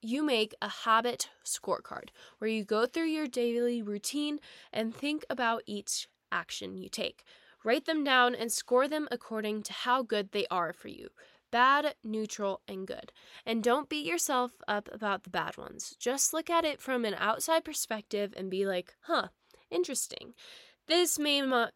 you 0.00 0.22
make 0.22 0.54
a 0.62 0.68
habit 0.68 1.28
scorecard 1.44 2.10
where 2.38 2.48
you 2.48 2.64
go 2.64 2.86
through 2.86 3.06
your 3.06 3.26
daily 3.26 3.82
routine 3.82 4.38
and 4.72 4.94
think 4.94 5.24
about 5.28 5.62
each 5.66 6.08
action 6.30 6.76
you 6.76 6.88
take. 6.88 7.24
Write 7.64 7.86
them 7.86 8.04
down 8.04 8.34
and 8.34 8.52
score 8.52 8.86
them 8.86 9.08
according 9.10 9.64
to 9.64 9.72
how 9.72 10.02
good 10.02 10.30
they 10.30 10.46
are 10.50 10.72
for 10.72 10.88
you 10.88 11.08
bad, 11.50 11.94
neutral, 12.04 12.60
and 12.68 12.86
good. 12.86 13.12
And 13.46 13.62
don't 13.62 13.88
beat 13.88 14.04
yourself 14.04 14.52
up 14.68 14.88
about 14.92 15.24
the 15.24 15.30
bad 15.30 15.56
ones. 15.56 15.96
Just 15.98 16.34
look 16.34 16.50
at 16.50 16.64
it 16.64 16.80
from 16.80 17.04
an 17.04 17.14
outside 17.18 17.64
perspective 17.64 18.34
and 18.36 18.50
be 18.50 18.66
like, 18.66 18.94
huh, 19.02 19.28
interesting. 19.70 20.34
This 20.86 21.18
may 21.18 21.40
not, 21.40 21.72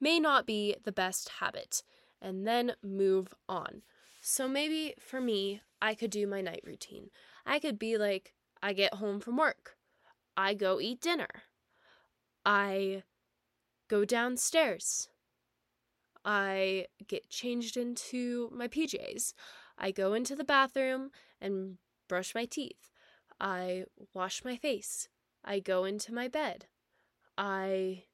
may 0.00 0.18
not 0.18 0.46
be 0.46 0.76
the 0.84 0.92
best 0.92 1.28
habit. 1.40 1.82
And 2.20 2.46
then 2.46 2.72
move 2.82 3.32
on. 3.48 3.82
So 4.20 4.48
maybe 4.48 4.94
for 4.98 5.20
me, 5.20 5.62
I 5.80 5.94
could 5.94 6.10
do 6.10 6.26
my 6.26 6.40
night 6.40 6.62
routine. 6.66 7.10
I 7.46 7.60
could 7.60 7.78
be 7.78 7.96
like, 7.96 8.34
I 8.62 8.72
get 8.72 8.94
home 8.94 9.20
from 9.20 9.36
work, 9.36 9.76
I 10.36 10.54
go 10.54 10.80
eat 10.80 11.00
dinner, 11.00 11.44
I 12.44 13.04
go 13.88 14.04
downstairs, 14.04 15.08
I 16.24 16.86
get 17.06 17.30
changed 17.30 17.76
into 17.76 18.50
my 18.52 18.68
PJs, 18.68 19.32
I 19.78 19.92
go 19.92 20.12
into 20.12 20.34
the 20.34 20.44
bathroom 20.44 21.10
and 21.40 21.78
brush 22.08 22.34
my 22.34 22.44
teeth, 22.44 22.90
I 23.40 23.84
wash 24.12 24.44
my 24.44 24.56
face, 24.56 25.08
I 25.44 25.60
go 25.60 25.84
into 25.84 26.12
my 26.12 26.26
bed, 26.26 26.66
I. 27.38 28.04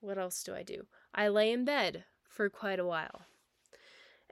What 0.00 0.16
else 0.16 0.42
do 0.42 0.54
I 0.54 0.62
do? 0.62 0.86
I 1.14 1.28
lay 1.28 1.52
in 1.52 1.66
bed 1.66 2.04
for 2.26 2.48
quite 2.48 2.78
a 2.78 2.86
while. 2.86 3.26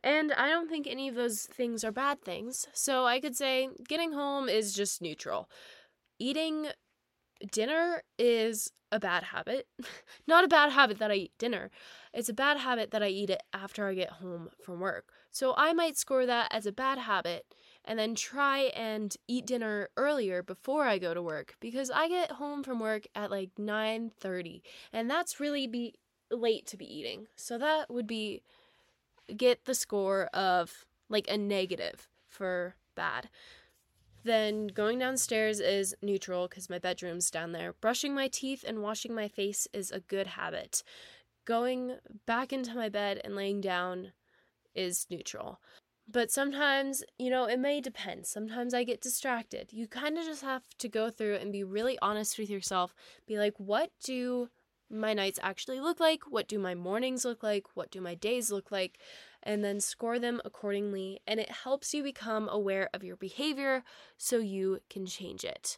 And 0.02 0.32
I 0.32 0.48
don't 0.48 0.68
think 0.68 0.86
any 0.86 1.08
of 1.08 1.14
those 1.14 1.42
things 1.42 1.84
are 1.84 1.92
bad 1.92 2.22
things. 2.22 2.66
So 2.72 3.04
I 3.04 3.20
could 3.20 3.36
say 3.36 3.68
getting 3.86 4.12
home 4.12 4.48
is 4.48 4.72
just 4.72 5.02
neutral. 5.02 5.50
Eating 6.18 6.68
dinner 7.52 8.02
is 8.18 8.72
a 8.90 9.00
bad 9.00 9.24
habit. 9.24 9.66
Not 10.26 10.44
a 10.44 10.48
bad 10.48 10.72
habit 10.72 10.98
that 10.98 11.10
I 11.10 11.14
eat 11.14 11.32
dinner. 11.38 11.70
It's 12.14 12.28
a 12.28 12.34
bad 12.34 12.58
habit 12.58 12.90
that 12.92 13.02
I 13.02 13.08
eat 13.08 13.30
it 13.30 13.42
after 13.52 13.86
I 13.86 13.94
get 13.94 14.10
home 14.10 14.48
from 14.64 14.80
work. 14.80 15.12
So 15.30 15.54
I 15.56 15.72
might 15.72 15.98
score 15.98 16.26
that 16.26 16.48
as 16.52 16.64
a 16.64 16.72
bad 16.72 16.98
habit 16.98 17.44
and 17.88 17.98
then 17.98 18.14
try 18.14 18.70
and 18.76 19.16
eat 19.26 19.46
dinner 19.46 19.88
earlier 19.96 20.42
before 20.42 20.84
I 20.84 20.98
go 20.98 21.14
to 21.14 21.22
work 21.22 21.56
because 21.58 21.90
I 21.90 22.06
get 22.08 22.32
home 22.32 22.62
from 22.62 22.78
work 22.78 23.06
at 23.14 23.30
like 23.30 23.50
9:30 23.58 24.60
and 24.92 25.10
that's 25.10 25.40
really 25.40 25.66
be 25.66 25.94
late 26.30 26.66
to 26.66 26.76
be 26.76 26.84
eating. 26.84 27.26
So 27.34 27.56
that 27.56 27.90
would 27.90 28.06
be 28.06 28.42
get 29.34 29.64
the 29.64 29.74
score 29.74 30.26
of 30.26 30.84
like 31.08 31.26
a 31.28 31.38
negative 31.38 32.08
for 32.28 32.76
bad. 32.94 33.30
Then 34.22 34.66
going 34.66 34.98
downstairs 34.98 35.58
is 35.58 35.94
neutral 36.02 36.48
because 36.48 36.68
my 36.68 36.78
bedroom's 36.78 37.30
down 37.30 37.52
there. 37.52 37.72
Brushing 37.72 38.14
my 38.14 38.28
teeth 38.28 38.64
and 38.66 38.82
washing 38.82 39.14
my 39.14 39.28
face 39.28 39.66
is 39.72 39.90
a 39.90 40.00
good 40.00 40.26
habit. 40.26 40.82
Going 41.46 41.96
back 42.26 42.52
into 42.52 42.74
my 42.74 42.90
bed 42.90 43.22
and 43.24 43.34
laying 43.34 43.62
down 43.62 44.12
is 44.74 45.06
neutral. 45.08 45.60
But 46.10 46.30
sometimes, 46.30 47.04
you 47.18 47.28
know, 47.28 47.44
it 47.44 47.58
may 47.58 47.82
depend. 47.82 48.26
Sometimes 48.26 48.72
I 48.72 48.82
get 48.82 49.02
distracted. 49.02 49.72
You 49.72 49.86
kind 49.86 50.16
of 50.16 50.24
just 50.24 50.42
have 50.42 50.62
to 50.78 50.88
go 50.88 51.10
through 51.10 51.34
and 51.36 51.52
be 51.52 51.62
really 51.62 51.98
honest 52.00 52.38
with 52.38 52.48
yourself. 52.48 52.94
Be 53.26 53.38
like, 53.38 53.54
what 53.58 53.90
do 54.02 54.48
my 54.90 55.12
nights 55.12 55.38
actually 55.42 55.80
look 55.80 56.00
like? 56.00 56.22
What 56.30 56.48
do 56.48 56.58
my 56.58 56.74
mornings 56.74 57.26
look 57.26 57.42
like? 57.42 57.66
What 57.74 57.90
do 57.90 58.00
my 58.00 58.14
days 58.14 58.50
look 58.50 58.72
like? 58.72 58.98
And 59.42 59.62
then 59.62 59.80
score 59.80 60.18
them 60.18 60.40
accordingly. 60.46 61.20
And 61.26 61.38
it 61.38 61.50
helps 61.50 61.92
you 61.92 62.02
become 62.02 62.48
aware 62.50 62.88
of 62.94 63.04
your 63.04 63.16
behavior 63.16 63.84
so 64.16 64.38
you 64.38 64.80
can 64.88 65.04
change 65.04 65.44
it. 65.44 65.76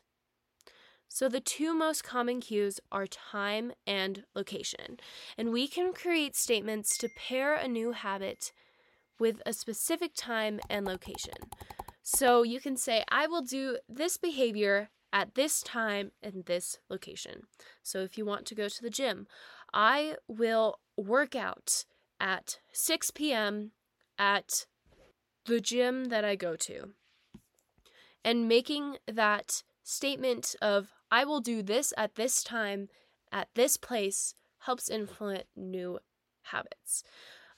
So, 1.12 1.28
the 1.28 1.40
two 1.40 1.74
most 1.74 2.04
common 2.04 2.40
cues 2.40 2.78
are 2.92 3.08
time 3.08 3.72
and 3.84 4.22
location. 4.36 5.00
And 5.36 5.50
we 5.50 5.66
can 5.66 5.92
create 5.92 6.36
statements 6.36 6.96
to 6.98 7.08
pair 7.16 7.56
a 7.56 7.66
new 7.66 7.90
habit 7.90 8.52
with 9.20 9.42
a 9.46 9.52
specific 9.52 10.12
time 10.16 10.58
and 10.68 10.86
location. 10.86 11.34
So, 12.02 12.42
you 12.42 12.60
can 12.60 12.76
say, 12.76 13.04
I 13.08 13.26
will 13.26 13.42
do 13.42 13.78
this 13.88 14.16
behavior 14.16 14.90
at 15.12 15.34
this 15.34 15.62
time 15.62 16.12
and 16.22 16.44
this 16.46 16.78
location. 16.88 17.42
So 17.82 18.00
if 18.00 18.16
you 18.16 18.24
want 18.24 18.46
to 18.46 18.54
go 18.54 18.68
to 18.68 18.82
the 18.82 18.90
gym, 18.90 19.26
I 19.72 20.16
will 20.28 20.78
work 20.96 21.34
out 21.34 21.84
at 22.18 22.58
6 22.72 23.10
p.m. 23.12 23.72
at 24.18 24.66
the 25.46 25.60
gym 25.60 26.06
that 26.06 26.24
I 26.24 26.36
go 26.36 26.56
to. 26.56 26.90
And 28.24 28.48
making 28.48 28.98
that 29.06 29.62
statement 29.82 30.54
of, 30.60 30.88
I 31.10 31.24
will 31.24 31.40
do 31.40 31.62
this 31.62 31.92
at 31.96 32.16
this 32.16 32.44
time, 32.44 32.88
at 33.32 33.48
this 33.54 33.76
place, 33.76 34.34
helps 34.60 34.90
influence 34.90 35.44
new 35.56 35.98
habits. 36.42 37.02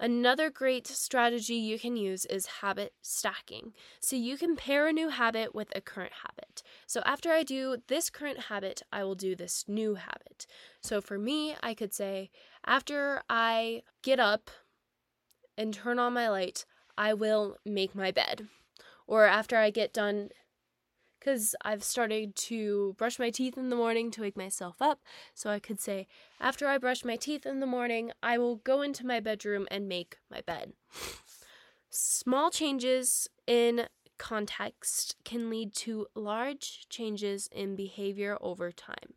Another 0.03 0.51
great 0.51 0.89
strategy 0.89 1.55
you 1.55 1.79
can 1.79 1.97
use 1.97 2.25
is 2.25 2.59
habit 2.61 2.93
stacking. 3.03 3.73
So 4.01 4.17
you 4.17 4.37
can 4.37 4.57
pair 4.57 4.89
a 4.89 4.93
new 4.93 5.11
habit 5.11 5.55
with 5.55 5.69
a 5.77 5.81
current 5.81 6.13
habit. 6.25 6.65
So 6.89 7.03
after 7.07 7.31
I 7.31 7.45
do 7.45 7.77
this 7.87 8.11
current 8.11 8.41
habit, 8.41 8.83
I 8.93 9.05
will 9.05 9.15
do 9.15 9.37
this 9.37 9.65
new 9.69 9.95
habit. 9.95 10.49
So 10.83 11.01
for 11.01 11.19
me, 11.19 11.55
I 11.63 11.75
could 11.75 11.95
say 11.95 12.31
after 12.67 13.23
I 13.31 13.83
get 14.03 14.19
up 14.19 14.51
and 15.57 15.73
turn 15.73 16.01
on 16.01 16.15
my 16.15 16.29
light, 16.29 16.65
I 16.99 17.15
will 17.15 17.59
make 17.65 17.95
my 17.95 18.11
bed. 18.11 18.49
Or 19.07 19.27
after 19.27 19.57
I 19.57 19.71
get 19.71 19.93
done 19.93 20.31
because 21.23 21.55
I've 21.63 21.85
started 21.85 22.35
to 22.35 22.95
brush 22.99 23.19
my 23.19 23.31
teeth 23.31 23.57
in 23.57 23.71
the 23.71 23.77
morning 23.77 24.11
to 24.13 24.23
wake 24.23 24.37
myself 24.37 24.77
up. 24.81 25.01
So 25.35 25.51
I 25.51 25.61
could 25.61 25.79
say, 25.79 26.09
after 26.41 26.67
I 26.67 26.79
brush 26.79 27.05
my 27.05 27.15
teeth 27.15 27.47
in 27.47 27.61
the 27.61 27.67
morning, 27.67 28.11
I 28.23 28.39
will 28.39 28.57
go 28.57 28.83
into 28.83 29.07
my 29.07 29.21
bedroom 29.21 29.69
and 29.71 29.89
make 29.89 30.17
my 30.29 30.41
bed. 30.41 30.73
Small 31.91 32.51
changes 32.51 33.29
in 33.47 33.87
context 34.19 35.15
can 35.25 35.49
lead 35.49 35.75
to 35.75 36.07
large 36.17 36.87
changes 36.89 37.49
in 37.53 37.77
behavior 37.77 38.37
over 38.41 38.73
time. 38.73 39.15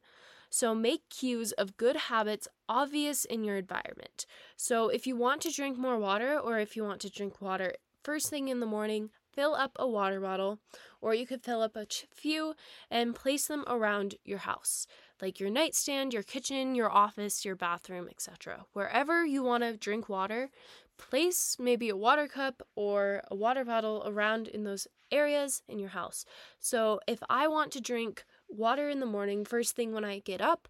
So 0.51 0.75
make 0.75 1.09
cues 1.09 1.53
of 1.53 1.75
good 1.75 1.95
habits 1.95 2.47
obvious 2.69 3.25
in 3.25 3.43
your 3.43 3.57
environment. 3.57 4.27
So 4.55 4.89
if 4.89 5.07
you 5.07 5.15
want 5.15 5.41
to 5.41 5.51
drink 5.51 5.77
more 5.77 5.97
water 5.97 6.37
or 6.37 6.59
if 6.59 6.75
you 6.75 6.83
want 6.83 7.01
to 7.01 7.09
drink 7.09 7.41
water 7.41 7.73
first 8.03 8.29
thing 8.29 8.49
in 8.49 8.59
the 8.59 8.67
morning, 8.67 9.09
fill 9.35 9.53
up 9.53 9.71
a 9.75 9.87
water 9.87 10.19
bottle, 10.19 10.59
or 11.01 11.13
you 11.13 11.27
could 11.27 11.43
fill 11.43 11.61
up 11.61 11.75
a 11.75 11.85
few 12.13 12.55
and 12.89 13.13
place 13.13 13.47
them 13.47 13.63
around 13.67 14.15
your 14.23 14.39
house, 14.39 14.87
like 15.21 15.39
your 15.39 15.49
nightstand, 15.49 16.13
your 16.13 16.23
kitchen, 16.23 16.73
your 16.73 16.91
office, 16.91 17.45
your 17.45 17.55
bathroom, 17.55 18.07
etc. 18.09 18.65
Wherever 18.73 19.25
you 19.25 19.43
want 19.43 19.63
to 19.63 19.77
drink 19.77 20.09
water, 20.09 20.49
place 20.97 21.57
maybe 21.59 21.89
a 21.89 21.97
water 21.97 22.27
cup 22.27 22.63
or 22.75 23.21
a 23.29 23.35
water 23.35 23.65
bottle 23.65 24.03
around 24.05 24.47
in 24.47 24.63
those 24.63 24.87
areas 25.11 25.61
in 25.67 25.79
your 25.79 25.89
house. 25.89 26.25
So 26.59 26.99
if 27.07 27.19
I 27.29 27.47
want 27.47 27.71
to 27.73 27.81
drink 27.81 28.23
water 28.49 28.89
in 28.89 28.99
the 28.99 29.05
morning, 29.05 29.45
first 29.45 29.75
thing 29.75 29.93
when 29.93 30.05
I 30.05 30.19
get 30.19 30.41
up, 30.41 30.67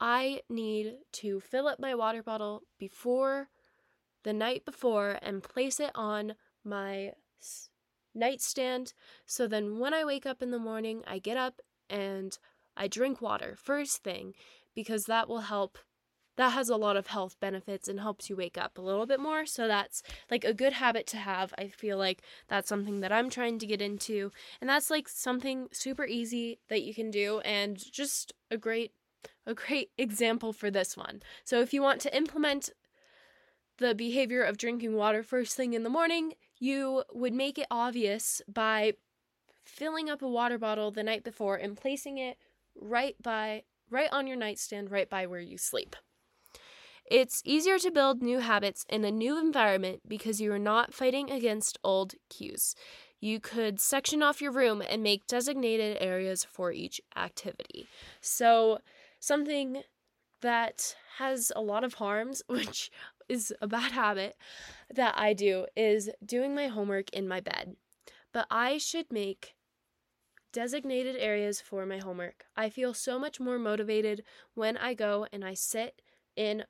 I 0.00 0.42
need 0.48 0.96
to 1.12 1.40
fill 1.40 1.68
up 1.68 1.78
my 1.78 1.94
water 1.94 2.22
bottle 2.22 2.62
before 2.78 3.48
the 4.24 4.32
night 4.32 4.64
before 4.64 5.18
and 5.22 5.42
place 5.42 5.80
it 5.80 5.92
on 5.94 6.34
my 6.64 7.12
nightstand. 8.16 8.92
So 9.26 9.46
then 9.46 9.78
when 9.78 9.94
I 9.94 10.04
wake 10.04 10.26
up 10.26 10.42
in 10.42 10.50
the 10.50 10.58
morning, 10.58 11.02
I 11.06 11.18
get 11.18 11.36
up 11.36 11.60
and 11.88 12.36
I 12.76 12.88
drink 12.88 13.20
water 13.22 13.54
first 13.56 14.02
thing 14.02 14.34
because 14.74 15.04
that 15.04 15.28
will 15.28 15.40
help. 15.40 15.78
That 16.36 16.52
has 16.52 16.68
a 16.68 16.76
lot 16.76 16.98
of 16.98 17.06
health 17.06 17.36
benefits 17.40 17.88
and 17.88 18.00
helps 18.00 18.28
you 18.28 18.36
wake 18.36 18.58
up 18.58 18.76
a 18.76 18.82
little 18.82 19.06
bit 19.06 19.20
more. 19.20 19.46
So 19.46 19.66
that's 19.66 20.02
like 20.30 20.44
a 20.44 20.52
good 20.52 20.74
habit 20.74 21.06
to 21.08 21.16
have. 21.16 21.54
I 21.56 21.68
feel 21.68 21.96
like 21.96 22.20
that's 22.48 22.68
something 22.68 23.00
that 23.00 23.10
I'm 23.10 23.30
trying 23.30 23.58
to 23.60 23.66
get 23.66 23.80
into. 23.80 24.32
And 24.60 24.68
that's 24.68 24.90
like 24.90 25.08
something 25.08 25.68
super 25.72 26.04
easy 26.04 26.58
that 26.68 26.82
you 26.82 26.94
can 26.94 27.10
do 27.10 27.40
and 27.40 27.78
just 27.90 28.34
a 28.50 28.58
great 28.58 28.92
a 29.46 29.54
great 29.54 29.90
example 29.98 30.52
for 30.52 30.70
this 30.70 30.96
one. 30.96 31.22
So 31.44 31.60
if 31.60 31.72
you 31.72 31.80
want 31.80 32.02
to 32.02 32.14
implement 32.14 32.70
the 33.78 33.94
behavior 33.94 34.42
of 34.42 34.58
drinking 34.58 34.94
water 34.94 35.22
first 35.22 35.56
thing 35.56 35.74
in 35.74 35.82
the 35.82 35.90
morning, 35.90 36.34
you 36.58 37.04
would 37.12 37.34
make 37.34 37.58
it 37.58 37.66
obvious 37.70 38.42
by 38.48 38.94
filling 39.64 40.08
up 40.08 40.22
a 40.22 40.28
water 40.28 40.58
bottle 40.58 40.90
the 40.90 41.02
night 41.02 41.24
before 41.24 41.56
and 41.56 41.76
placing 41.76 42.18
it 42.18 42.38
right 42.74 43.16
by 43.22 43.62
right 43.90 44.08
on 44.12 44.26
your 44.26 44.36
nightstand 44.36 44.90
right 44.90 45.10
by 45.10 45.26
where 45.26 45.40
you 45.40 45.58
sleep. 45.58 45.96
It's 47.08 47.40
easier 47.44 47.78
to 47.78 47.90
build 47.90 48.20
new 48.20 48.40
habits 48.40 48.84
in 48.88 49.04
a 49.04 49.12
new 49.12 49.38
environment 49.38 50.00
because 50.08 50.40
you 50.40 50.52
are 50.52 50.58
not 50.58 50.92
fighting 50.92 51.30
against 51.30 51.78
old 51.84 52.14
cues. 52.28 52.74
You 53.20 53.38
could 53.38 53.80
section 53.80 54.22
off 54.22 54.42
your 54.42 54.50
room 54.50 54.82
and 54.88 55.02
make 55.02 55.26
designated 55.26 55.98
areas 56.00 56.44
for 56.44 56.72
each 56.72 57.00
activity. 57.16 57.86
So, 58.20 58.80
something 59.20 59.82
that 60.42 60.96
has 61.18 61.52
a 61.54 61.62
lot 61.62 61.84
of 61.84 61.94
harms, 61.94 62.42
which 62.48 62.90
is 63.28 63.52
a 63.60 63.66
bad 63.66 63.92
habit 64.02 64.36
that 64.92 65.14
I 65.18 65.32
do 65.32 65.66
is 65.76 66.10
doing 66.24 66.54
my 66.54 66.68
homework 66.68 67.10
in 67.10 67.28
my 67.28 67.40
bed. 67.40 67.76
But 68.32 68.46
I 68.50 68.78
should 68.78 69.10
make 69.10 69.54
designated 70.52 71.16
areas 71.18 71.60
for 71.60 71.84
my 71.84 71.98
homework. 71.98 72.46
I 72.56 72.70
feel 72.70 72.94
so 72.94 73.18
much 73.18 73.38
more 73.38 73.58
motivated 73.58 74.22
when 74.54 74.76
I 74.76 74.94
go 74.94 75.26
and 75.32 75.44
I 75.44 75.54
sit 75.54 76.00
in 76.34 76.64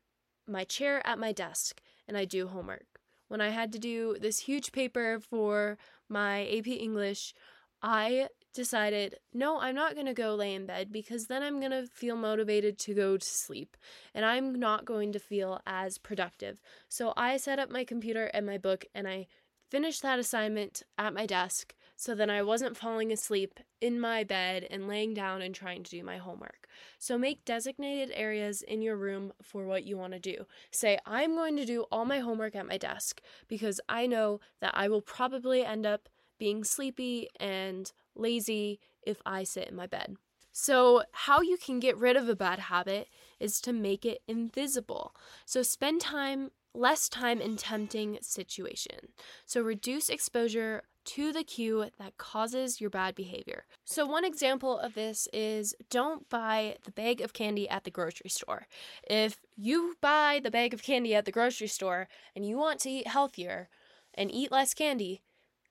my 0.46 0.64
chair 0.64 1.06
at 1.06 1.18
my 1.18 1.32
desk 1.32 1.80
and 2.08 2.16
I 2.16 2.24
do 2.24 2.48
homework. 2.48 2.86
When 3.28 3.40
I 3.40 3.50
had 3.50 3.72
to 3.72 3.78
do 3.78 4.16
this 4.20 4.40
huge 4.40 4.72
paper 4.72 5.18
for 5.20 5.78
my 6.08 6.46
AP 6.48 6.68
English, 6.68 7.34
I 7.82 8.28
decided, 8.56 9.20
no, 9.32 9.60
I'm 9.60 9.74
not 9.74 9.94
going 9.94 10.06
to 10.06 10.14
go 10.14 10.34
lay 10.34 10.54
in 10.54 10.66
bed 10.66 10.90
because 10.90 11.26
then 11.26 11.42
I'm 11.42 11.60
going 11.60 11.70
to 11.70 11.86
feel 11.86 12.16
motivated 12.16 12.78
to 12.80 12.94
go 12.94 13.16
to 13.16 13.24
sleep 13.24 13.76
and 14.14 14.24
I'm 14.24 14.58
not 14.58 14.84
going 14.84 15.12
to 15.12 15.20
feel 15.20 15.60
as 15.66 15.98
productive. 15.98 16.60
So 16.88 17.12
I 17.16 17.36
set 17.36 17.60
up 17.60 17.70
my 17.70 17.84
computer 17.84 18.24
and 18.34 18.44
my 18.44 18.58
book 18.58 18.84
and 18.94 19.06
I 19.06 19.28
finished 19.70 20.02
that 20.02 20.18
assignment 20.18 20.82
at 20.98 21.14
my 21.14 21.26
desk 21.26 21.74
so 21.96 22.14
then 22.14 22.28
I 22.28 22.42
wasn't 22.42 22.76
falling 22.76 23.10
asleep 23.10 23.58
in 23.80 23.98
my 23.98 24.22
bed 24.22 24.66
and 24.70 24.86
laying 24.86 25.14
down 25.14 25.40
and 25.40 25.54
trying 25.54 25.82
to 25.82 25.90
do 25.90 26.04
my 26.04 26.18
homework. 26.18 26.68
So 26.98 27.16
make 27.16 27.44
designated 27.46 28.12
areas 28.14 28.60
in 28.60 28.82
your 28.82 28.96
room 28.96 29.32
for 29.42 29.64
what 29.64 29.84
you 29.84 29.96
want 29.96 30.12
to 30.12 30.18
do. 30.18 30.46
Say, 30.70 30.98
I'm 31.06 31.34
going 31.34 31.56
to 31.56 31.64
do 31.64 31.86
all 31.90 32.04
my 32.04 32.18
homework 32.18 32.54
at 32.54 32.68
my 32.68 32.76
desk 32.76 33.22
because 33.48 33.80
I 33.88 34.06
know 34.06 34.40
that 34.60 34.72
I 34.74 34.88
will 34.88 35.00
probably 35.00 35.64
end 35.64 35.86
up 35.86 36.10
being 36.38 36.64
sleepy 36.64 37.28
and 37.40 37.90
lazy 38.16 38.80
if 39.02 39.18
I 39.24 39.44
sit 39.44 39.68
in 39.68 39.76
my 39.76 39.86
bed. 39.86 40.16
So, 40.52 41.02
how 41.12 41.42
you 41.42 41.58
can 41.58 41.80
get 41.80 41.98
rid 41.98 42.16
of 42.16 42.30
a 42.30 42.36
bad 42.36 42.58
habit 42.58 43.08
is 43.38 43.60
to 43.60 43.74
make 43.74 44.06
it 44.06 44.22
invisible. 44.26 45.14
So, 45.44 45.62
spend 45.62 46.00
time 46.00 46.50
less 46.76 47.08
time 47.08 47.40
in 47.40 47.56
tempting 47.56 48.18
situation. 48.20 49.08
So 49.46 49.60
reduce 49.62 50.08
exposure 50.08 50.82
to 51.06 51.32
the 51.32 51.44
cue 51.44 51.86
that 51.98 52.18
causes 52.18 52.80
your 52.80 52.90
bad 52.90 53.14
behavior. 53.14 53.64
So, 53.84 54.04
one 54.04 54.24
example 54.24 54.78
of 54.78 54.94
this 54.94 55.28
is 55.32 55.74
don't 55.88 56.28
buy 56.28 56.76
the 56.84 56.90
bag 56.90 57.20
of 57.20 57.32
candy 57.32 57.68
at 57.68 57.84
the 57.84 57.90
grocery 57.90 58.28
store. 58.28 58.66
If 59.08 59.40
you 59.56 59.96
buy 60.00 60.40
the 60.42 60.50
bag 60.50 60.74
of 60.74 60.82
candy 60.82 61.14
at 61.14 61.24
the 61.24 61.32
grocery 61.32 61.68
store 61.68 62.08
and 62.34 62.44
you 62.44 62.56
want 62.56 62.80
to 62.80 62.90
eat 62.90 63.06
healthier 63.06 63.68
and 64.14 64.32
eat 64.32 64.50
less 64.50 64.74
candy, 64.74 65.22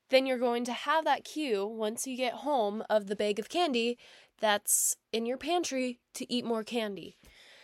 then 0.09 0.25
you're 0.25 0.37
going 0.37 0.65
to 0.65 0.73
have 0.73 1.05
that 1.05 1.23
cue 1.23 1.65
once 1.65 2.05
you 2.05 2.15
get 2.15 2.33
home 2.33 2.83
of 2.89 3.07
the 3.07 3.15
bag 3.15 3.39
of 3.39 3.49
candy 3.49 3.97
that's 4.39 4.95
in 5.11 5.25
your 5.25 5.37
pantry 5.37 5.99
to 6.13 6.31
eat 6.31 6.45
more 6.45 6.63
candy. 6.63 7.17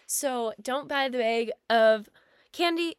So, 0.07 0.53
don't 0.61 0.89
buy 0.89 1.09
the 1.09 1.19
bag 1.19 1.51
of 1.69 2.09
candy 2.51 2.95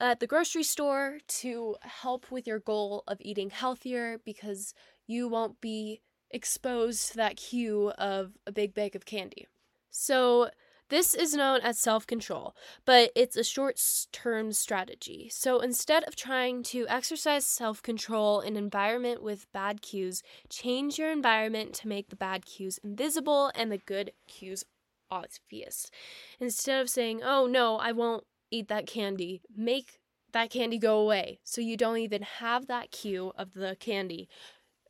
at 0.00 0.18
the 0.18 0.26
grocery 0.26 0.64
store 0.64 1.18
to 1.28 1.76
help 1.82 2.30
with 2.30 2.46
your 2.46 2.58
goal 2.58 3.04
of 3.06 3.18
eating 3.20 3.50
healthier 3.50 4.18
because 4.24 4.74
you 5.06 5.28
won't 5.28 5.60
be 5.60 6.00
exposed 6.30 7.10
to 7.10 7.16
that 7.18 7.36
cue 7.36 7.90
of 7.98 8.32
a 8.46 8.52
big 8.52 8.74
bag 8.74 8.96
of 8.96 9.04
candy. 9.04 9.46
So, 9.90 10.50
this 10.92 11.14
is 11.14 11.32
known 11.32 11.60
as 11.62 11.78
self 11.78 12.06
control, 12.06 12.54
but 12.84 13.12
it's 13.16 13.34
a 13.34 13.42
short 13.42 13.80
term 14.12 14.52
strategy. 14.52 15.30
So 15.32 15.58
instead 15.60 16.04
of 16.04 16.14
trying 16.14 16.62
to 16.64 16.86
exercise 16.86 17.46
self 17.46 17.82
control 17.82 18.42
in 18.42 18.58
an 18.58 18.62
environment 18.62 19.22
with 19.22 19.50
bad 19.52 19.80
cues, 19.80 20.22
change 20.50 20.98
your 20.98 21.10
environment 21.10 21.72
to 21.76 21.88
make 21.88 22.10
the 22.10 22.16
bad 22.16 22.44
cues 22.44 22.78
invisible 22.84 23.50
and 23.54 23.72
the 23.72 23.78
good 23.78 24.12
cues 24.28 24.64
obvious. 25.10 25.90
Instead 26.38 26.82
of 26.82 26.90
saying, 26.90 27.22
oh 27.22 27.46
no, 27.46 27.78
I 27.78 27.92
won't 27.92 28.24
eat 28.50 28.68
that 28.68 28.86
candy. 28.86 29.40
Make 29.56 29.98
that 30.32 30.50
candy 30.50 30.76
go 30.76 30.98
away 30.98 31.40
so 31.42 31.62
you 31.62 31.78
don't 31.78 31.98
even 31.98 32.20
have 32.20 32.66
that 32.66 32.90
cue 32.90 33.32
of 33.38 33.54
the 33.54 33.76
candy 33.80 34.28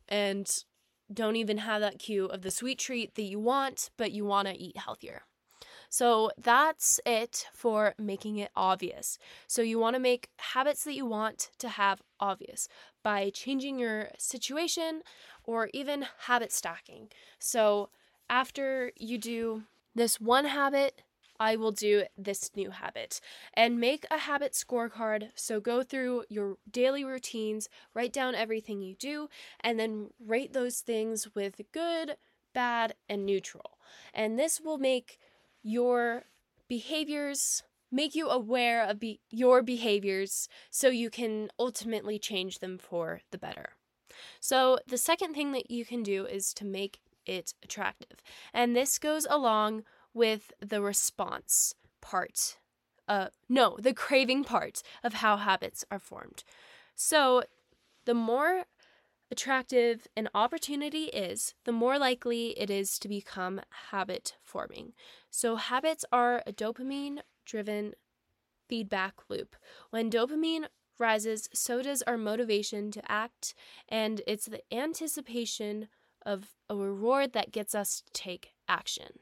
and 0.09 0.65
don't 1.13 1.37
even 1.37 1.59
have 1.59 1.79
that 1.79 1.99
cue 1.99 2.25
of 2.25 2.41
the 2.41 2.51
sweet 2.51 2.79
treat 2.79 3.15
that 3.15 3.23
you 3.23 3.39
want, 3.39 3.89
but 3.97 4.11
you 4.11 4.25
want 4.25 4.49
to 4.49 4.53
eat 4.53 4.75
healthier. 4.75 5.23
So 5.93 6.31
that's 6.39 6.99
it 7.05 7.45
for 7.53 7.93
making 7.99 8.37
it 8.37 8.49
obvious. 8.55 9.19
So 9.45 9.61
you 9.61 9.77
want 9.77 9.95
to 9.95 9.99
make 9.99 10.29
habits 10.37 10.83
that 10.85 10.95
you 10.95 11.05
want 11.05 11.51
to 11.59 11.69
have 11.69 12.01
obvious 12.19 12.67
by 13.03 13.29
changing 13.29 13.77
your 13.77 14.09
situation 14.17 15.03
or 15.43 15.69
even 15.71 16.07
habit 16.25 16.51
stacking. 16.51 17.09
So 17.37 17.89
after 18.27 18.91
you 18.97 19.19
do 19.19 19.65
this 19.93 20.19
one 20.19 20.45
habit, 20.45 21.03
I 21.39 21.57
will 21.57 21.71
do 21.71 22.05
this 22.17 22.49
new 22.55 22.71
habit 22.71 23.21
and 23.53 23.79
make 23.79 24.07
a 24.09 24.17
habit 24.17 24.53
scorecard. 24.53 25.29
So 25.35 25.59
go 25.59 25.83
through 25.83 26.23
your 26.27 26.57
daily 26.71 27.03
routines, 27.03 27.69
write 27.93 28.13
down 28.13 28.33
everything 28.33 28.81
you 28.81 28.95
do, 28.95 29.29
and 29.59 29.79
then 29.79 30.09
rate 30.19 30.53
those 30.53 30.79
things 30.79 31.35
with 31.35 31.61
good, 31.71 32.17
bad, 32.51 32.95
and 33.07 33.27
neutral. 33.27 33.77
And 34.11 34.39
this 34.39 34.59
will 34.59 34.79
make 34.79 35.19
your 35.63 36.23
behaviors 36.67 37.63
make 37.91 38.15
you 38.15 38.29
aware 38.29 38.83
of 38.83 38.99
be- 38.99 39.21
your 39.29 39.61
behaviors 39.61 40.49
so 40.69 40.89
you 40.89 41.09
can 41.09 41.49
ultimately 41.59 42.17
change 42.19 42.59
them 42.59 42.77
for 42.77 43.21
the 43.31 43.37
better. 43.37 43.73
So, 44.39 44.79
the 44.87 44.97
second 44.97 45.33
thing 45.33 45.51
that 45.53 45.71
you 45.71 45.85
can 45.85 46.03
do 46.03 46.25
is 46.25 46.53
to 46.55 46.65
make 46.65 46.99
it 47.25 47.53
attractive. 47.63 48.21
And 48.53 48.75
this 48.75 48.99
goes 48.99 49.25
along 49.29 49.83
with 50.13 50.51
the 50.59 50.81
response 50.81 51.73
part. 52.01 52.57
Uh, 53.07 53.27
no, 53.49 53.77
the 53.79 53.93
craving 53.93 54.43
part 54.43 54.81
of 55.03 55.15
how 55.15 55.37
habits 55.37 55.85
are 55.89 55.99
formed. 55.99 56.43
So, 56.95 57.43
the 58.05 58.13
more 58.13 58.65
attractive 59.33 60.07
an 60.15 60.29
opportunity 60.35 61.05
is, 61.05 61.55
the 61.65 61.71
more 61.71 61.97
likely 61.97 62.49
it 62.51 62.69
is 62.69 62.99
to 62.99 63.07
become 63.07 63.59
habit 63.89 64.35
forming. 64.43 64.93
So, 65.31 65.55
habits 65.55 66.05
are 66.11 66.43
a 66.45 66.53
dopamine 66.53 67.21
driven 67.43 67.95
feedback 68.69 69.15
loop. 69.29 69.55
When 69.89 70.11
dopamine 70.11 70.67
rises, 70.99 71.49
so 71.51 71.81
does 71.81 72.03
our 72.03 72.15
motivation 72.15 72.91
to 72.91 73.11
act, 73.11 73.55
and 73.89 74.21
it's 74.27 74.45
the 74.45 74.61
anticipation 74.71 75.87
of 76.23 76.51
a 76.69 76.75
reward 76.75 77.33
that 77.33 77.51
gets 77.51 77.73
us 77.73 78.03
to 78.05 78.13
take 78.13 78.51
action. 78.69 79.19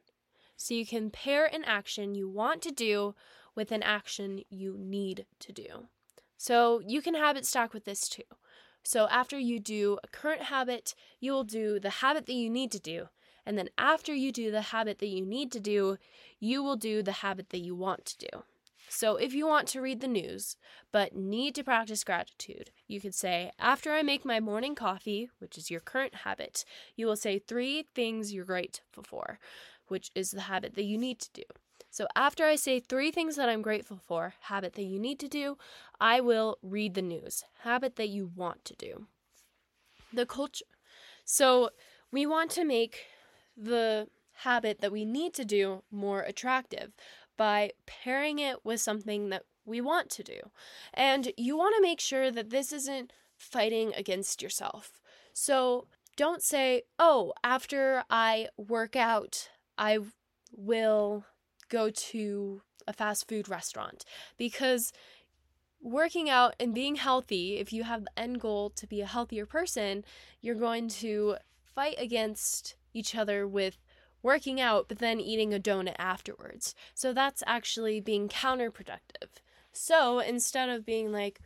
So 0.57 0.73
you 0.73 0.85
can 0.85 1.09
pair 1.09 1.45
an 1.45 1.63
action 1.63 2.15
you 2.15 2.29
want 2.29 2.61
to 2.63 2.71
do 2.71 3.15
with 3.55 3.71
an 3.71 3.81
action 3.81 4.41
you 4.49 4.75
need 4.77 5.25
to 5.39 5.53
do. 5.53 5.87
So 6.37 6.81
you 6.85 7.01
can 7.01 7.15
habit 7.15 7.45
stack 7.45 7.73
with 7.73 7.85
this 7.85 8.09
too. 8.09 8.23
So 8.83 9.07
after 9.09 9.37
you 9.37 9.59
do 9.59 9.99
a 10.03 10.07
current 10.07 10.43
habit, 10.43 10.95
you 11.19 11.31
will 11.31 11.43
do 11.43 11.79
the 11.79 11.89
habit 11.89 12.25
that 12.25 12.33
you 12.33 12.49
need 12.49 12.71
to 12.71 12.79
do. 12.79 13.09
And 13.45 13.57
then 13.57 13.69
after 13.77 14.13
you 14.13 14.31
do 14.31 14.51
the 14.51 14.61
habit 14.61 14.99
that 14.99 15.07
you 15.07 15.25
need 15.25 15.51
to 15.53 15.59
do, 15.59 15.97
you 16.39 16.63
will 16.63 16.75
do 16.75 17.01
the 17.01 17.11
habit 17.11 17.49
that 17.49 17.59
you 17.59 17.75
want 17.75 18.05
to 18.05 18.17
do. 18.17 18.43
So 18.93 19.15
if 19.15 19.33
you 19.33 19.47
want 19.47 19.69
to 19.69 19.81
read 19.81 20.01
the 20.01 20.07
news 20.07 20.57
but 20.91 21.15
need 21.15 21.55
to 21.55 21.63
practice 21.63 22.03
gratitude, 22.03 22.71
you 22.87 22.99
could 22.99 23.15
say, 23.15 23.51
After 23.57 23.93
I 23.93 24.03
make 24.03 24.25
my 24.25 24.41
morning 24.41 24.75
coffee, 24.75 25.29
which 25.39 25.57
is 25.57 25.71
your 25.71 25.79
current 25.79 26.13
habit, 26.13 26.65
you 26.97 27.05
will 27.05 27.15
say 27.15 27.39
three 27.39 27.87
things 27.95 28.33
you're 28.33 28.43
grateful 28.43 29.03
for 29.03 29.39
which 29.91 30.09
is 30.15 30.31
the 30.31 30.41
habit 30.41 30.73
that 30.75 30.85
you 30.85 30.97
need 30.97 31.19
to 31.19 31.29
do. 31.33 31.43
So 31.89 32.07
after 32.15 32.45
I 32.45 32.55
say 32.55 32.79
three 32.79 33.11
things 33.11 33.35
that 33.35 33.49
I'm 33.49 33.61
grateful 33.61 33.97
for, 33.97 34.33
habit 34.43 34.73
that 34.75 34.83
you 34.83 34.97
need 34.97 35.19
to 35.19 35.27
do, 35.27 35.57
I 35.99 36.21
will 36.21 36.57
read 36.63 36.93
the 36.93 37.01
news, 37.01 37.43
habit 37.63 37.97
that 37.97 38.07
you 38.07 38.31
want 38.33 38.63
to 38.65 38.75
do. 38.75 39.07
The 40.13 40.25
culture. 40.25 40.65
So 41.25 41.71
we 42.11 42.25
want 42.25 42.49
to 42.51 42.63
make 42.63 43.07
the 43.57 44.07
habit 44.35 44.79
that 44.79 44.93
we 44.93 45.03
need 45.03 45.33
to 45.33 45.45
do 45.45 45.83
more 45.91 46.21
attractive 46.21 46.93
by 47.35 47.71
pairing 47.85 48.39
it 48.39 48.63
with 48.63 48.79
something 48.79 49.29
that 49.29 49.43
we 49.65 49.81
want 49.81 50.09
to 50.11 50.23
do. 50.23 50.39
And 50.93 51.33
you 51.37 51.57
want 51.57 51.75
to 51.75 51.81
make 51.81 51.99
sure 51.99 52.31
that 52.31 52.49
this 52.49 52.71
isn't 52.71 53.11
fighting 53.35 53.93
against 53.95 54.41
yourself. 54.41 55.01
So 55.33 55.87
don't 56.15 56.41
say, 56.41 56.83
oh, 56.97 57.33
after 57.43 58.03
I 58.09 58.47
work 58.57 58.95
out, 58.95 59.49
I 59.81 59.97
will 60.55 61.25
go 61.67 61.89
to 61.89 62.61
a 62.87 62.93
fast 62.93 63.27
food 63.27 63.49
restaurant 63.49 64.05
because 64.37 64.93
working 65.81 66.29
out 66.29 66.53
and 66.59 66.71
being 66.75 66.97
healthy, 66.97 67.57
if 67.57 67.73
you 67.73 67.83
have 67.83 68.03
the 68.03 68.19
end 68.19 68.39
goal 68.39 68.69
to 68.69 68.85
be 68.85 69.01
a 69.01 69.07
healthier 69.07 69.47
person, 69.47 70.05
you're 70.39 70.53
going 70.53 70.87
to 70.87 71.37
fight 71.65 71.95
against 71.97 72.75
each 72.93 73.15
other 73.15 73.47
with 73.47 73.79
working 74.21 74.61
out 74.61 74.87
but 74.87 74.99
then 74.99 75.19
eating 75.19 75.51
a 75.51 75.59
donut 75.59 75.95
afterwards. 75.97 76.75
So 76.93 77.11
that's 77.11 77.41
actually 77.47 77.99
being 77.99 78.29
counterproductive. 78.29 79.41
So 79.71 80.19
instead 80.19 80.69
of 80.69 80.85
being 80.85 81.11
like, 81.11 81.39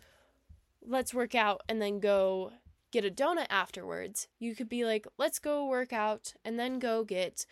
let's 0.85 1.13
work 1.13 1.35
out 1.35 1.61
and 1.69 1.81
then 1.81 2.01
go 2.01 2.51
get 2.91 3.05
a 3.05 3.09
donut 3.09 3.47
afterwards, 3.49 4.27
you 4.39 4.55
could 4.55 4.67
be 4.67 4.83
like, 4.83 5.07
let's 5.17 5.39
go 5.39 5.65
work 5.65 5.93
out 5.93 6.33
and 6.43 6.59
then 6.59 6.79
go 6.79 7.05
get 7.05 7.45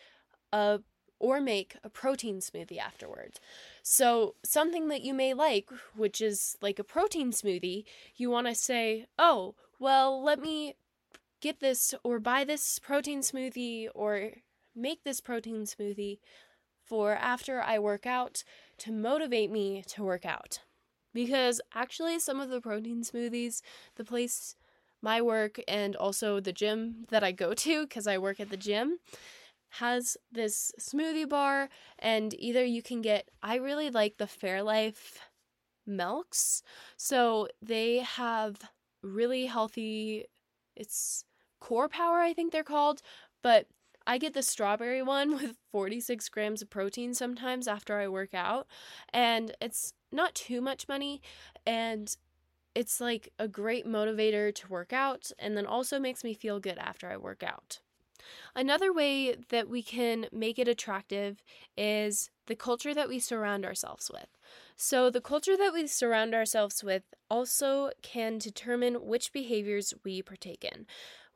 a 0.54 0.80
or 1.18 1.40
make 1.40 1.76
a 1.82 1.88
protein 1.88 2.38
smoothie 2.38 2.78
afterwards. 2.78 3.40
So, 3.82 4.34
something 4.44 4.88
that 4.88 5.02
you 5.02 5.14
may 5.14 5.32
like, 5.32 5.70
which 5.96 6.20
is 6.20 6.56
like 6.60 6.78
a 6.78 6.84
protein 6.84 7.30
smoothie, 7.32 7.84
you 8.16 8.30
want 8.30 8.46
to 8.46 8.54
say, 8.54 9.06
"Oh, 9.18 9.54
well, 9.78 10.22
let 10.22 10.38
me 10.40 10.76
get 11.40 11.60
this 11.60 11.94
or 12.04 12.18
buy 12.20 12.44
this 12.44 12.78
protein 12.78 13.20
smoothie 13.20 13.88
or 13.94 14.32
make 14.74 15.02
this 15.04 15.20
protein 15.20 15.62
smoothie 15.64 16.18
for 16.84 17.14
after 17.14 17.60
I 17.62 17.78
work 17.78 18.06
out 18.06 18.44
to 18.78 18.92
motivate 18.92 19.50
me 19.50 19.82
to 19.88 20.04
work 20.04 20.24
out." 20.24 20.60
Because 21.12 21.60
actually, 21.74 22.18
some 22.18 22.40
of 22.40 22.50
the 22.50 22.60
protein 22.60 23.02
smoothies, 23.02 23.62
the 23.96 24.04
place 24.04 24.56
my 25.00 25.20
work 25.20 25.60
and 25.68 25.94
also 25.96 26.40
the 26.40 26.52
gym 26.52 27.06
that 27.10 27.22
I 27.22 27.30
go 27.32 27.54
to 27.54 27.82
because 27.86 28.06
I 28.06 28.18
work 28.18 28.40
at 28.40 28.50
the 28.50 28.56
gym, 28.56 28.98
has 29.78 30.16
this 30.30 30.72
smoothie 30.78 31.28
bar, 31.28 31.68
and 31.98 32.34
either 32.34 32.64
you 32.64 32.82
can 32.82 33.02
get, 33.02 33.28
I 33.42 33.56
really 33.56 33.90
like 33.90 34.18
the 34.18 34.26
Fairlife 34.26 35.18
milks. 35.86 36.62
So 36.96 37.48
they 37.60 37.98
have 37.98 38.60
really 39.02 39.46
healthy, 39.46 40.26
it's 40.76 41.24
core 41.60 41.88
power, 41.88 42.18
I 42.18 42.32
think 42.32 42.52
they're 42.52 42.62
called, 42.62 43.02
but 43.42 43.66
I 44.06 44.18
get 44.18 44.34
the 44.34 44.42
strawberry 44.42 45.02
one 45.16 45.32
with 45.32 45.56
46 45.72 46.28
grams 46.28 46.62
of 46.62 46.70
protein 46.70 47.14
sometimes 47.14 47.66
after 47.66 47.98
I 47.98 48.06
work 48.06 48.32
out, 48.32 48.66
and 49.12 49.56
it's 49.60 49.92
not 50.12 50.34
too 50.34 50.60
much 50.60 50.88
money, 50.88 51.20
and 51.66 52.16
it's 52.76 53.00
like 53.00 53.32
a 53.38 53.48
great 53.48 53.86
motivator 53.86 54.54
to 54.54 54.68
work 54.68 54.92
out, 54.92 55.32
and 55.38 55.56
then 55.56 55.66
also 55.66 55.98
makes 55.98 56.22
me 56.22 56.34
feel 56.34 56.60
good 56.60 56.78
after 56.78 57.08
I 57.08 57.16
work 57.16 57.42
out. 57.42 57.80
Another 58.54 58.92
way 58.92 59.36
that 59.48 59.68
we 59.68 59.82
can 59.82 60.26
make 60.32 60.58
it 60.58 60.68
attractive 60.68 61.42
is 61.76 62.30
the 62.46 62.56
culture 62.56 62.94
that 62.94 63.08
we 63.08 63.18
surround 63.18 63.64
ourselves 63.64 64.10
with. 64.12 64.28
So, 64.76 65.10
the 65.10 65.20
culture 65.20 65.56
that 65.56 65.72
we 65.72 65.86
surround 65.86 66.34
ourselves 66.34 66.82
with 66.84 67.02
also 67.30 67.90
can 68.02 68.38
determine 68.38 69.06
which 69.06 69.32
behaviors 69.32 69.94
we 70.04 70.22
partake 70.22 70.64
in. 70.64 70.86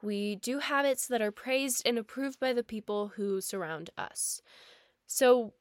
We 0.03 0.37
do 0.37 0.61
habits 0.61 1.07
that 1.09 1.22
are 1.22 1.33
praised 1.33 1.83
and 1.85 1.98
approved 1.98 2.38
by 2.38 2.53
the 2.53 2.62
people 2.62 3.12
who 3.16 3.40
surround 3.40 3.90
us. 3.96 4.42
So, 5.07 5.55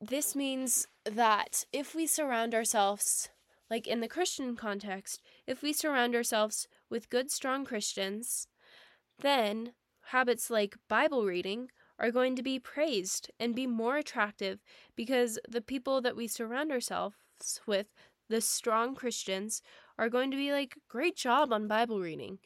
this 0.00 0.34
means 0.36 0.86
that 1.04 1.64
if 1.72 1.94
we 1.94 2.06
surround 2.06 2.54
ourselves, 2.54 3.28
like 3.70 3.86
in 3.86 4.00
the 4.00 4.08
Christian 4.08 4.56
context, 4.56 5.22
if 5.46 5.62
we 5.62 5.72
surround 5.72 6.14
ourselves 6.14 6.68
with 6.88 7.10
good, 7.10 7.30
strong 7.30 7.64
Christians, 7.64 8.48
then 9.18 9.72
habits 10.08 10.50
like 10.50 10.76
Bible 10.88 11.24
reading 11.24 11.70
are 11.98 12.10
going 12.10 12.36
to 12.36 12.42
be 12.42 12.58
praised 12.58 13.30
and 13.40 13.54
be 13.54 13.66
more 13.66 13.96
attractive 13.96 14.60
because 14.96 15.38
the 15.48 15.60
people 15.60 16.00
that 16.00 16.16
we 16.16 16.26
surround 16.26 16.70
ourselves 16.70 17.16
with, 17.66 17.86
the 18.28 18.40
strong 18.40 18.94
Christians, 18.94 19.62
are 19.98 20.08
going 20.08 20.30
to 20.30 20.36
be 20.36 20.52
like, 20.52 20.76
great 20.88 21.16
job 21.16 21.52
on 21.52 21.66
Bible 21.66 22.00
reading. 22.00 22.38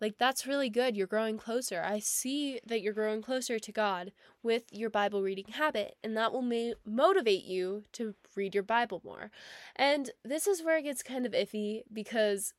Like, 0.00 0.16
that's 0.18 0.46
really 0.46 0.70
good. 0.70 0.96
You're 0.96 1.06
growing 1.06 1.36
closer. 1.36 1.82
I 1.84 1.98
see 1.98 2.58
that 2.66 2.80
you're 2.80 2.94
growing 2.94 3.20
closer 3.20 3.58
to 3.58 3.72
God 3.72 4.12
with 4.42 4.64
your 4.72 4.88
Bible 4.88 5.22
reading 5.22 5.52
habit, 5.52 5.96
and 6.02 6.16
that 6.16 6.32
will 6.32 6.42
ma- 6.42 6.72
motivate 6.86 7.44
you 7.44 7.84
to 7.92 8.14
read 8.34 8.54
your 8.54 8.64
Bible 8.64 9.02
more. 9.04 9.30
And 9.76 10.10
this 10.24 10.46
is 10.46 10.62
where 10.62 10.78
it 10.78 10.84
gets 10.84 11.02
kind 11.02 11.26
of 11.26 11.32
iffy 11.32 11.82
because 11.92 12.54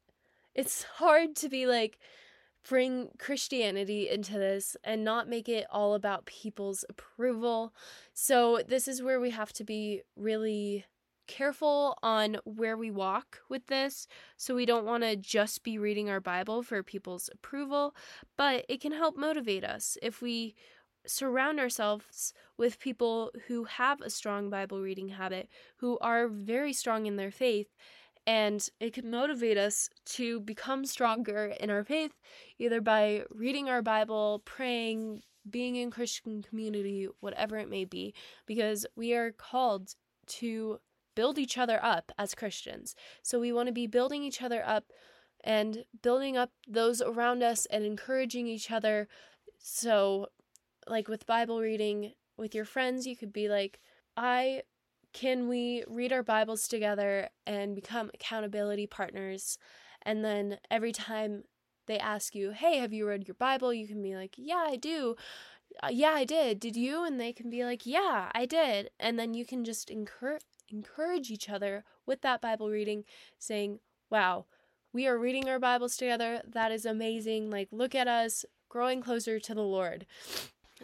it's 0.53 0.83
hard 0.97 1.35
to 1.37 1.49
be 1.49 1.65
like, 1.65 1.97
bring 2.67 3.09
Christianity 3.17 4.09
into 4.09 4.33
this 4.33 4.77
and 4.83 5.03
not 5.03 5.27
make 5.27 5.49
it 5.49 5.65
all 5.71 5.93
about 5.93 6.25
people's 6.25 6.85
approval. 6.89 7.73
So, 8.13 8.61
this 8.67 8.87
is 8.87 9.01
where 9.01 9.19
we 9.19 9.31
have 9.31 9.53
to 9.53 9.63
be 9.63 10.01
really 10.15 10.85
careful 11.27 11.97
on 12.03 12.37
where 12.43 12.77
we 12.77 12.91
walk 12.91 13.39
with 13.49 13.67
this. 13.67 14.07
So, 14.37 14.55
we 14.55 14.65
don't 14.65 14.85
want 14.85 15.03
to 15.03 15.15
just 15.15 15.63
be 15.63 15.77
reading 15.77 16.09
our 16.09 16.21
Bible 16.21 16.63
for 16.63 16.83
people's 16.83 17.29
approval, 17.33 17.95
but 18.37 18.65
it 18.69 18.81
can 18.81 18.91
help 18.91 19.17
motivate 19.17 19.63
us 19.63 19.97
if 20.01 20.21
we 20.21 20.55
surround 21.05 21.59
ourselves 21.59 22.33
with 22.57 22.79
people 22.79 23.31
who 23.47 23.63
have 23.63 24.01
a 24.01 24.09
strong 24.09 24.49
Bible 24.49 24.81
reading 24.81 25.09
habit, 25.09 25.49
who 25.77 25.97
are 25.99 26.27
very 26.27 26.73
strong 26.73 27.05
in 27.05 27.15
their 27.15 27.31
faith 27.31 27.75
and 28.27 28.67
it 28.79 28.93
can 28.93 29.09
motivate 29.09 29.57
us 29.57 29.89
to 30.05 30.39
become 30.41 30.85
stronger 30.85 31.53
in 31.59 31.69
our 31.69 31.83
faith, 31.83 32.13
either 32.59 32.81
by 32.81 33.23
reading 33.29 33.69
our 33.69 33.81
Bible, 33.81 34.41
praying, 34.45 35.21
being 35.49 35.75
in 35.75 35.89
Christian 35.89 36.43
community, 36.43 37.07
whatever 37.19 37.57
it 37.57 37.69
may 37.69 37.85
be, 37.85 38.13
because 38.45 38.85
we 38.95 39.13
are 39.13 39.31
called 39.31 39.95
to 40.27 40.79
build 41.15 41.39
each 41.39 41.57
other 41.57 41.83
up 41.83 42.11
as 42.17 42.35
Christians. 42.35 42.95
So 43.23 43.39
we 43.39 43.51
want 43.51 43.67
to 43.67 43.73
be 43.73 43.87
building 43.87 44.23
each 44.23 44.41
other 44.41 44.63
up 44.65 44.85
and 45.43 45.85
building 46.01 46.37
up 46.37 46.51
those 46.67 47.01
around 47.01 47.41
us 47.41 47.65
and 47.67 47.83
encouraging 47.83 48.47
each 48.47 48.71
other. 48.71 49.07
So, 49.57 50.27
like 50.87 51.07
with 51.07 51.25
Bible 51.25 51.59
reading 51.59 52.13
with 52.37 52.53
your 52.55 52.65
friends, 52.65 53.07
you 53.07 53.17
could 53.17 53.33
be 53.33 53.49
like, 53.49 53.79
I 54.15 54.63
can 55.13 55.47
we 55.47 55.83
read 55.87 56.13
our 56.13 56.23
Bibles 56.23 56.67
together 56.67 57.29
and 57.45 57.75
become 57.75 58.11
accountability 58.13 58.87
partners? 58.87 59.57
And 60.01 60.23
then 60.23 60.57
every 60.69 60.91
time 60.91 61.43
they 61.87 61.99
ask 61.99 62.35
you, 62.35 62.51
hey, 62.51 62.77
have 62.77 62.93
you 62.93 63.07
read 63.07 63.27
your 63.27 63.35
Bible? 63.35 63.73
You 63.73 63.87
can 63.87 64.01
be 64.01 64.15
like, 64.15 64.35
yeah, 64.37 64.65
I 64.67 64.75
do. 64.75 65.15
Uh, 65.81 65.89
yeah, 65.91 66.11
I 66.11 66.25
did. 66.25 66.59
Did 66.59 66.75
you? 66.75 67.03
And 67.03 67.19
they 67.19 67.33
can 67.33 67.49
be 67.49 67.63
like, 67.63 67.85
yeah, 67.85 68.29
I 68.33 68.45
did. 68.45 68.89
And 68.99 69.17
then 69.17 69.33
you 69.33 69.45
can 69.45 69.63
just 69.63 69.89
encourage 69.89 70.43
encourage 70.69 71.29
each 71.29 71.49
other 71.49 71.83
with 72.05 72.21
that 72.21 72.39
Bible 72.39 72.69
reading, 72.69 73.03
saying, 73.37 73.79
wow, 74.09 74.45
we 74.93 75.05
are 75.05 75.17
reading 75.17 75.49
our 75.49 75.59
Bibles 75.59 75.97
together. 75.97 76.41
That 76.47 76.71
is 76.71 76.85
amazing. 76.85 77.49
Like, 77.49 77.67
look 77.71 77.93
at 77.93 78.07
us 78.07 78.45
growing 78.69 79.01
closer 79.01 79.39
to 79.39 79.53
the 79.53 79.63
Lord. 79.63 80.05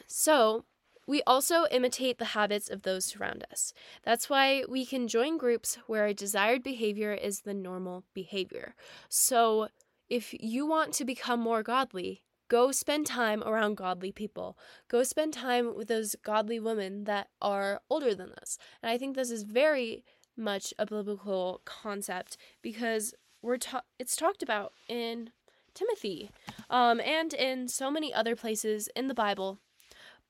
So, 0.06 0.66
we 1.08 1.24
also 1.26 1.66
imitate 1.72 2.20
the 2.20 2.26
habits 2.26 2.70
of 2.70 2.84
those 2.84 3.16
around 3.16 3.46
us. 3.50 3.74
That's 4.04 4.30
why 4.30 4.64
we 4.68 4.86
can 4.86 5.08
join 5.08 5.38
groups 5.38 5.78
where 5.88 6.06
a 6.06 6.14
desired 6.14 6.62
behavior 6.62 7.14
is 7.14 7.42
the 7.42 7.54
normal 7.54 8.04
behavior. 8.14 8.76
So, 9.10 9.70
if 10.10 10.34
you 10.40 10.68
want 10.68 10.94
to 10.94 11.06
become 11.06 11.40
more 11.40 11.64
godly, 11.64 12.24
go 12.50 12.72
spend 12.72 13.08
time 13.08 13.44
around 13.44 13.76
godly 13.76 14.12
people. 14.12 14.58
Go 14.88 15.04
spend 15.04 15.34
time 15.34 15.76
with 15.76 15.88
those 15.88 16.16
godly 16.24 16.60
women 16.60 17.06
that 17.06 17.30
are 17.42 17.82
older 17.90 18.14
than 18.14 18.32
us. 18.42 18.58
And 18.82 18.90
I 18.90 18.98
think 18.98 19.16
this 19.16 19.32
is 19.32 19.44
very 19.44 20.04
much 20.38 20.74
a 20.78 20.86
biblical 20.86 21.62
concept 21.66 22.38
because 22.62 23.14
we're 23.42 23.58
ta- 23.58 23.84
it's 24.00 24.16
talked 24.16 24.44
about 24.44 24.74
in 24.88 25.32
Timothy 25.74 26.30
um, 26.70 27.00
and 27.02 27.34
in 27.34 27.68
so 27.68 27.92
many 27.92 28.14
other 28.14 28.36
places 28.36 28.90
in 28.96 29.08
the 29.08 29.14
Bible. 29.14 29.60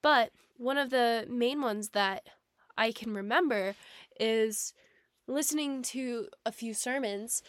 But 0.02 0.32
one 0.58 0.78
of 0.78 0.90
the 0.90 1.26
main 1.30 1.62
ones 1.62 1.90
that 1.90 2.28
I 2.78 2.92
can 2.92 3.14
remember 3.14 3.76
is 4.20 4.74
listening 5.28 5.82
to 5.84 6.28
a 6.46 6.52
few 6.52 6.74
sermons 6.74 7.44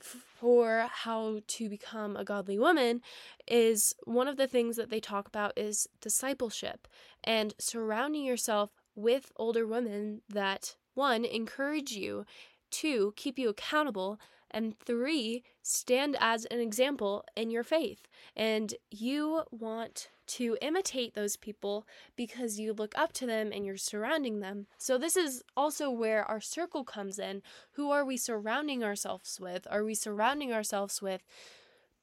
for 0.00 0.86
how 0.90 1.40
to 1.46 1.68
become 1.68 2.16
a 2.16 2.24
godly 2.24 2.58
woman 2.58 3.02
is 3.46 3.94
one 4.04 4.28
of 4.28 4.36
the 4.36 4.46
things 4.46 4.76
that 4.76 4.90
they 4.90 5.00
talk 5.00 5.26
about 5.26 5.52
is 5.56 5.88
discipleship 6.00 6.86
and 7.24 7.54
surrounding 7.58 8.24
yourself 8.24 8.70
with 8.94 9.32
older 9.36 9.66
women 9.66 10.22
that 10.28 10.76
one 10.94 11.24
encourage 11.24 11.92
you 11.92 12.24
two 12.70 13.12
keep 13.16 13.38
you 13.38 13.48
accountable 13.48 14.20
and 14.50 14.78
three 14.78 15.42
stand 15.62 16.16
as 16.20 16.44
an 16.46 16.60
example 16.60 17.24
in 17.36 17.50
your 17.50 17.64
faith 17.64 18.08
and 18.36 18.74
you 18.90 19.42
want 19.50 20.08
to 20.28 20.56
imitate 20.60 21.14
those 21.14 21.36
people 21.36 21.86
because 22.14 22.60
you 22.60 22.72
look 22.72 22.96
up 22.96 23.12
to 23.14 23.26
them 23.26 23.50
and 23.52 23.64
you're 23.64 23.76
surrounding 23.76 24.40
them. 24.40 24.66
So, 24.76 24.98
this 24.98 25.16
is 25.16 25.42
also 25.56 25.90
where 25.90 26.22
our 26.24 26.40
circle 26.40 26.84
comes 26.84 27.18
in. 27.18 27.42
Who 27.72 27.90
are 27.90 28.04
we 28.04 28.16
surrounding 28.16 28.84
ourselves 28.84 29.40
with? 29.40 29.66
Are 29.70 29.84
we 29.84 29.94
surrounding 29.94 30.52
ourselves 30.52 31.00
with 31.00 31.22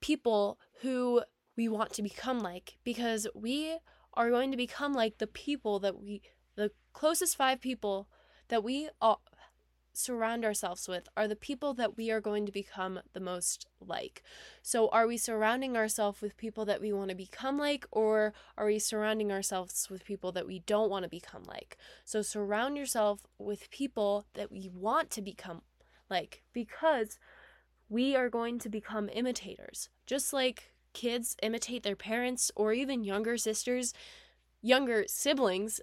people 0.02 0.60
who 0.82 1.22
we 1.56 1.68
want 1.68 1.94
to 1.94 2.02
become 2.02 2.40
like? 2.40 2.78
Because 2.84 3.28
we 3.36 3.78
are 4.16 4.30
going 4.30 4.52
to 4.52 4.58
become 4.58 4.94
like 4.94 5.20
the 5.20 5.28
people 5.28 5.80
that 5.80 6.02
we, 6.02 6.22
the 6.56 6.72
closest 6.94 7.38
five 7.38 7.62
people 7.62 8.08
that 8.48 8.64
we 8.64 8.90
all, 9.02 9.22
surround 9.98 10.46
ourselves 10.46 10.88
with 10.88 11.08
are 11.16 11.28
the 11.28 11.36
people 11.36 11.74
that 11.76 11.98
we 11.98 12.12
are 12.12 12.22
going 12.22 12.46
to 12.46 12.52
become 12.52 13.00
the 13.14 13.20
most 13.20 13.68
like. 13.80 14.24
So, 14.62 14.90
are 14.90 15.08
we 15.08 15.18
surrounding 15.18 15.76
ourselves 15.76 16.22
with 16.22 16.38
people 16.38 16.66
that 16.66 16.82
we 16.82 16.92
want 16.94 17.10
to 17.10 17.16
become 17.16 17.58
like, 17.58 17.86
or 17.92 18.34
are 18.58 18.66
we 18.66 18.80
surrounding 18.80 19.32
ourselves 19.32 19.90
with 19.90 20.06
people 20.06 20.32
that 20.34 20.48
we 20.48 20.60
don't 20.60 20.90
want 20.90 21.04
to 21.04 21.10
become 21.10 21.44
like? 21.44 21.78
So, 22.04 22.22
surround 22.22 22.78
yourself 22.78 23.26
with 23.38 23.70
people 23.70 24.26
that 24.34 24.52
we 24.52 24.70
want 24.74 25.10
to 25.12 25.22
become 25.22 25.62
like 26.10 26.44
because 26.54 27.18
we 27.90 28.16
are 28.16 28.30
going 28.30 28.60
to 28.60 28.70
become 28.70 29.10
imitators. 29.14 29.90
Just 30.06 30.34
like 30.34 30.72
kids 30.94 31.36
imitate 31.44 31.84
their 31.84 31.96
parents 31.96 32.52
or 32.56 32.74
even 32.74 33.04
younger 33.04 33.38
sisters, 33.38 33.94
younger 34.62 35.06
siblings 35.08 35.82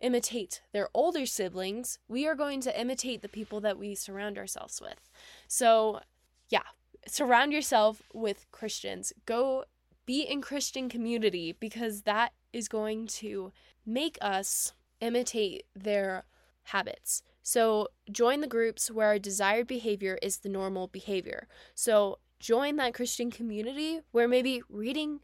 imitate 0.00 0.62
their 0.72 0.88
older 0.94 1.26
siblings, 1.26 1.98
we 2.08 2.26
are 2.26 2.34
going 2.34 2.60
to 2.62 2.80
imitate 2.80 3.22
the 3.22 3.28
people 3.28 3.60
that 3.60 3.78
we 3.78 3.94
surround 3.94 4.38
ourselves 4.38 4.80
with. 4.80 5.08
So, 5.48 6.00
yeah, 6.48 6.62
surround 7.06 7.52
yourself 7.52 8.02
with 8.12 8.46
Christians. 8.50 9.12
Go 9.26 9.64
be 10.06 10.22
in 10.22 10.40
Christian 10.40 10.88
community 10.88 11.54
because 11.58 12.02
that 12.02 12.32
is 12.52 12.68
going 12.68 13.06
to 13.06 13.52
make 13.86 14.18
us 14.20 14.72
imitate 15.00 15.64
their 15.74 16.24
habits. 16.64 17.22
So, 17.42 17.88
join 18.10 18.40
the 18.40 18.46
groups 18.46 18.90
where 18.90 19.08
our 19.08 19.18
desired 19.18 19.66
behavior 19.66 20.18
is 20.22 20.38
the 20.38 20.48
normal 20.48 20.88
behavior. 20.88 21.46
So, 21.74 22.18
join 22.38 22.76
that 22.76 22.94
Christian 22.94 23.30
community 23.30 24.00
where 24.12 24.28
maybe 24.28 24.62
reading 24.68 25.20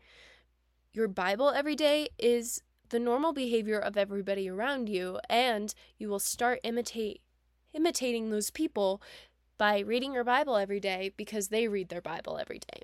your 0.93 1.09
Bible 1.09 1.51
every 1.51 1.75
day 1.75 2.09
is 2.19 2.63
the 2.91 2.99
normal 2.99 3.33
behavior 3.33 3.79
of 3.79 3.97
everybody 3.97 4.49
around 4.49 4.89
you 4.89 5.19
and 5.29 5.75
you 5.99 6.09
will 6.09 6.19
start 6.19 6.61
imitate 6.63 7.21
imitating 7.75 8.31
those 8.31 8.51
people 8.51 9.03
by 9.59 9.79
reading 9.81 10.13
your 10.13 10.25
Bible 10.25 10.57
every 10.57 10.81
day 10.81 11.13
because 11.17 11.49
they 11.49 11.69
read 11.69 11.89
their 11.89 12.01
Bible 12.01 12.39
every 12.39 12.59
day. 12.59 12.83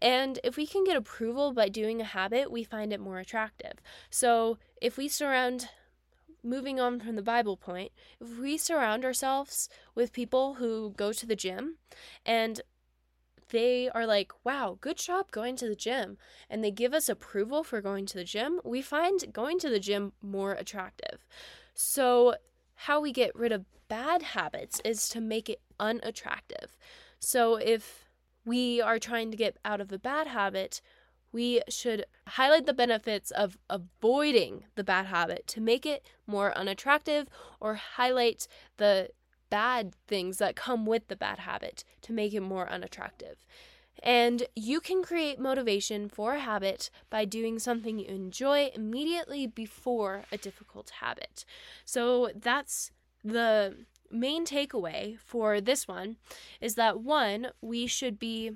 And 0.00 0.38
if 0.44 0.56
we 0.56 0.66
can 0.66 0.84
get 0.84 0.96
approval 0.96 1.52
by 1.52 1.68
doing 1.68 2.00
a 2.00 2.04
habit, 2.04 2.50
we 2.50 2.64
find 2.64 2.92
it 2.92 3.00
more 3.00 3.18
attractive. 3.18 3.74
So, 4.10 4.58
if 4.80 4.96
we 4.96 5.08
surround 5.08 5.70
moving 6.42 6.78
on 6.78 7.00
from 7.00 7.16
the 7.16 7.22
Bible 7.22 7.56
point, 7.56 7.92
if 8.20 8.38
we 8.38 8.56
surround 8.56 9.04
ourselves 9.04 9.68
with 9.94 10.12
people 10.12 10.54
who 10.54 10.92
go 10.96 11.12
to 11.12 11.26
the 11.26 11.36
gym 11.36 11.76
and 12.24 12.60
they 13.48 13.88
are 13.90 14.06
like, 14.06 14.32
wow, 14.44 14.78
good 14.80 14.96
job 14.96 15.30
going 15.30 15.56
to 15.56 15.68
the 15.68 15.76
gym, 15.76 16.18
and 16.50 16.62
they 16.62 16.70
give 16.70 16.92
us 16.92 17.08
approval 17.08 17.62
for 17.62 17.80
going 17.80 18.06
to 18.06 18.18
the 18.18 18.24
gym, 18.24 18.60
we 18.64 18.82
find 18.82 19.32
going 19.32 19.58
to 19.60 19.70
the 19.70 19.80
gym 19.80 20.12
more 20.22 20.52
attractive. 20.52 21.26
So, 21.74 22.36
how 22.80 23.00
we 23.00 23.12
get 23.12 23.34
rid 23.34 23.52
of 23.52 23.64
bad 23.88 24.22
habits 24.22 24.80
is 24.84 25.08
to 25.10 25.20
make 25.20 25.48
it 25.48 25.60
unattractive. 25.80 26.76
So, 27.18 27.56
if 27.56 28.04
we 28.44 28.80
are 28.80 28.98
trying 28.98 29.30
to 29.30 29.36
get 29.36 29.56
out 29.64 29.80
of 29.80 29.92
a 29.92 29.98
bad 29.98 30.28
habit, 30.28 30.80
we 31.32 31.60
should 31.68 32.06
highlight 32.28 32.66
the 32.66 32.72
benefits 32.72 33.30
of 33.30 33.58
avoiding 33.68 34.64
the 34.74 34.84
bad 34.84 35.06
habit 35.06 35.46
to 35.48 35.60
make 35.60 35.84
it 35.84 36.06
more 36.26 36.56
unattractive 36.56 37.28
or 37.60 37.74
highlight 37.74 38.48
the 38.78 39.10
bad 39.50 39.94
things 40.06 40.38
that 40.38 40.56
come 40.56 40.86
with 40.86 41.08
the 41.08 41.16
bad 41.16 41.40
habit 41.40 41.84
to 42.02 42.12
make 42.12 42.34
it 42.34 42.40
more 42.40 42.68
unattractive. 42.68 43.44
And 44.02 44.46
you 44.54 44.80
can 44.80 45.02
create 45.02 45.38
motivation 45.38 46.08
for 46.08 46.34
a 46.34 46.40
habit 46.40 46.90
by 47.08 47.24
doing 47.24 47.58
something 47.58 47.98
you 47.98 48.06
enjoy 48.06 48.70
immediately 48.74 49.46
before 49.46 50.24
a 50.30 50.36
difficult 50.36 50.90
habit. 51.00 51.44
So 51.84 52.30
that's 52.34 52.90
the 53.24 53.86
main 54.10 54.44
takeaway 54.44 55.18
for 55.18 55.60
this 55.60 55.88
one 55.88 56.16
is 56.60 56.74
that 56.74 57.00
one, 57.00 57.48
we 57.60 57.86
should 57.86 58.18
be 58.18 58.52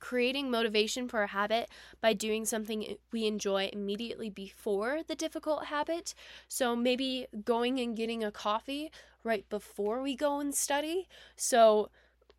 creating 0.00 0.50
motivation 0.50 1.08
for 1.08 1.22
a 1.22 1.28
habit 1.28 1.68
by 2.00 2.12
doing 2.12 2.44
something 2.44 2.96
we 3.12 3.26
enjoy 3.26 3.70
immediately 3.72 4.30
before 4.30 5.00
the 5.06 5.14
difficult 5.14 5.66
habit. 5.66 6.14
So 6.48 6.74
maybe 6.74 7.26
going 7.44 7.78
and 7.78 7.96
getting 7.96 8.24
a 8.24 8.32
coffee 8.32 8.90
right 9.22 9.48
before 9.48 10.02
we 10.02 10.16
go 10.16 10.40
and 10.40 10.54
study. 10.54 11.06
So 11.36 11.90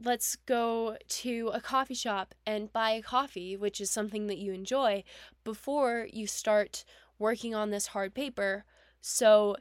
let's 0.04 0.36
go 0.36 0.98
to 1.08 1.52
a 1.54 1.62
coffee 1.62 1.94
shop 1.94 2.34
and 2.46 2.74
buy 2.74 2.92
a 2.92 3.02
coffee, 3.02 3.56
which 3.56 3.80
is 3.80 3.92
something 3.92 4.28
that 4.28 4.40
you 4.40 4.52
enjoy, 4.52 5.04
before 5.44 6.08
you 6.12 6.26
start 6.26 6.84
working 7.20 7.54
on 7.54 7.70
this 7.70 7.88
hard 7.88 8.14
paper. 8.16 8.66
So 9.00 9.56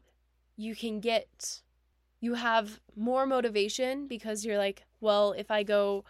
you 0.57 0.75
can 0.75 1.01
get, 1.01 1.61
you 2.21 2.35
have 2.35 2.81
more 2.97 3.27
motivation 3.27 4.07
because 4.07 4.45
you're 4.45 4.59
like, 4.59 4.85
well, 5.01 5.33
if 5.33 5.51
I 5.51 5.63
go 5.63 6.05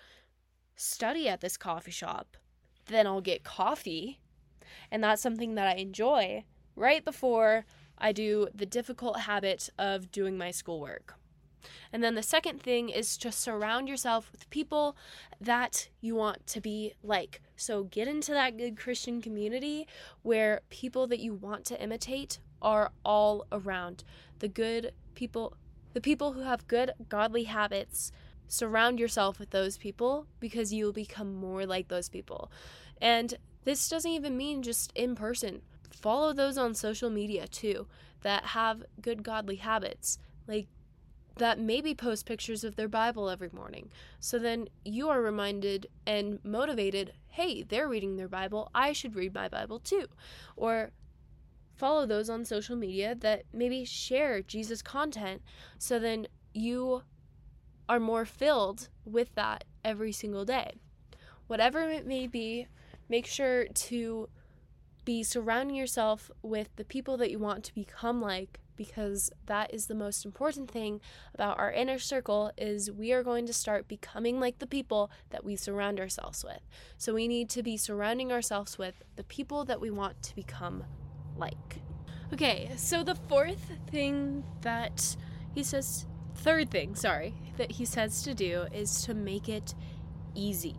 study 0.80 1.28
at 1.28 1.40
this 1.40 1.56
coffee 1.56 1.90
shop, 1.90 2.36
then 2.86 3.06
I'll 3.06 3.20
get 3.20 3.44
coffee. 3.44 4.20
And 4.90 5.04
that's 5.04 5.22
something 5.22 5.54
that 5.54 5.68
I 5.68 5.74
enjoy 5.74 6.44
right 6.74 7.04
before 7.04 7.66
I 7.98 8.12
do 8.12 8.48
the 8.54 8.66
difficult 8.66 9.20
habit 9.20 9.68
of 9.78 10.10
doing 10.10 10.38
my 10.38 10.50
schoolwork. 10.50 11.14
And 11.92 12.02
then 12.02 12.14
the 12.14 12.22
second 12.22 12.62
thing 12.62 12.88
is 12.88 13.18
to 13.18 13.30
surround 13.30 13.88
yourself 13.88 14.32
with 14.32 14.48
people 14.48 14.96
that 15.38 15.90
you 16.00 16.14
want 16.14 16.46
to 16.46 16.60
be 16.60 16.94
like. 17.02 17.42
So 17.56 17.84
get 17.84 18.08
into 18.08 18.32
that 18.32 18.56
good 18.56 18.78
Christian 18.78 19.20
community 19.20 19.86
where 20.22 20.62
people 20.70 21.06
that 21.08 21.20
you 21.20 21.34
want 21.34 21.66
to 21.66 21.82
imitate 21.82 22.38
are 22.62 22.90
all 23.04 23.46
around. 23.52 24.04
The 24.38 24.48
good 24.48 24.92
people, 25.14 25.56
the 25.92 26.00
people 26.00 26.32
who 26.32 26.40
have 26.40 26.66
good 26.66 26.92
godly 27.10 27.44
habits 27.44 28.12
surround 28.50 28.98
yourself 28.98 29.38
with 29.38 29.50
those 29.50 29.78
people 29.78 30.26
because 30.40 30.72
you 30.72 30.84
will 30.84 30.92
become 30.92 31.34
more 31.34 31.64
like 31.64 31.88
those 31.88 32.08
people. 32.08 32.50
And 33.00 33.34
this 33.64 33.88
doesn't 33.88 34.10
even 34.10 34.36
mean 34.36 34.62
just 34.62 34.92
in 34.94 35.14
person. 35.14 35.62
Follow 35.90 36.32
those 36.32 36.58
on 36.58 36.74
social 36.74 37.10
media 37.10 37.46
too 37.46 37.86
that 38.22 38.46
have 38.46 38.82
good 39.00 39.22
godly 39.22 39.56
habits, 39.56 40.18
like 40.48 40.66
that 41.36 41.58
maybe 41.58 41.94
post 41.94 42.26
pictures 42.26 42.64
of 42.64 42.74
their 42.74 42.88
Bible 42.88 43.30
every 43.30 43.50
morning. 43.52 43.90
So 44.18 44.38
then 44.38 44.68
you 44.84 45.08
are 45.08 45.22
reminded 45.22 45.86
and 46.06 46.38
motivated 46.44 47.12
hey, 47.28 47.62
they're 47.62 47.88
reading 47.88 48.16
their 48.16 48.28
Bible, 48.28 48.68
I 48.74 48.92
should 48.92 49.14
read 49.14 49.32
my 49.32 49.48
Bible 49.48 49.78
too. 49.78 50.06
Or 50.56 50.90
follow 51.76 52.04
those 52.04 52.28
on 52.28 52.44
social 52.44 52.74
media 52.74 53.14
that 53.14 53.44
maybe 53.52 53.84
share 53.84 54.42
Jesus 54.42 54.82
content 54.82 55.40
so 55.78 56.00
then 56.00 56.26
you 56.52 57.02
are 57.90 57.98
more 57.98 58.24
filled 58.24 58.88
with 59.04 59.34
that 59.34 59.64
every 59.84 60.12
single 60.12 60.44
day. 60.44 60.74
Whatever 61.48 61.90
it 61.90 62.06
may 62.06 62.28
be, 62.28 62.68
make 63.08 63.26
sure 63.26 63.66
to 63.66 64.28
be 65.04 65.24
surrounding 65.24 65.74
yourself 65.74 66.30
with 66.40 66.68
the 66.76 66.84
people 66.84 67.16
that 67.16 67.32
you 67.32 67.38
want 67.40 67.64
to 67.64 67.74
become 67.74 68.22
like 68.22 68.60
because 68.76 69.28
that 69.46 69.74
is 69.74 69.88
the 69.88 69.94
most 69.94 70.24
important 70.24 70.70
thing 70.70 71.00
about 71.34 71.58
our 71.58 71.72
inner 71.72 71.98
circle 71.98 72.52
is 72.56 72.92
we 72.92 73.10
are 73.12 73.24
going 73.24 73.44
to 73.44 73.52
start 73.52 73.88
becoming 73.88 74.38
like 74.38 74.60
the 74.60 74.68
people 74.68 75.10
that 75.30 75.44
we 75.44 75.56
surround 75.56 75.98
ourselves 75.98 76.44
with. 76.44 76.60
So 76.96 77.12
we 77.12 77.26
need 77.26 77.50
to 77.50 77.62
be 77.64 77.76
surrounding 77.76 78.30
ourselves 78.30 78.78
with 78.78 79.02
the 79.16 79.24
people 79.24 79.64
that 79.64 79.80
we 79.80 79.90
want 79.90 80.22
to 80.22 80.34
become 80.36 80.84
like. 81.36 81.80
Okay, 82.32 82.70
so 82.76 83.02
the 83.02 83.16
fourth 83.16 83.72
thing 83.90 84.44
that 84.60 85.16
he 85.52 85.64
says 85.64 86.06
third 86.40 86.70
thing, 86.70 86.94
sorry, 86.94 87.34
that 87.58 87.72
he 87.72 87.84
says 87.84 88.22
to 88.22 88.34
do 88.34 88.66
is 88.72 89.02
to 89.02 89.14
make 89.14 89.48
it 89.48 89.74
easy. 90.34 90.76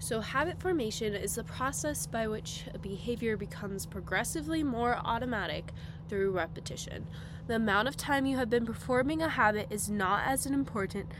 So, 0.00 0.20
habit 0.20 0.60
formation 0.60 1.14
is 1.14 1.34
the 1.34 1.44
process 1.44 2.06
by 2.06 2.28
which 2.28 2.64
a 2.72 2.78
behavior 2.78 3.36
becomes 3.36 3.86
progressively 3.86 4.62
more 4.62 5.00
automatic 5.04 5.72
through 6.08 6.32
repetition. 6.32 7.06
The 7.46 7.56
amount 7.56 7.88
of 7.88 7.96
time 7.96 8.26
you 8.26 8.36
have 8.36 8.50
been 8.50 8.66
performing 8.66 9.22
a 9.22 9.28
habit 9.28 9.68
is 9.70 9.88
not 9.88 10.26
as 10.26 10.46
important 10.46 11.10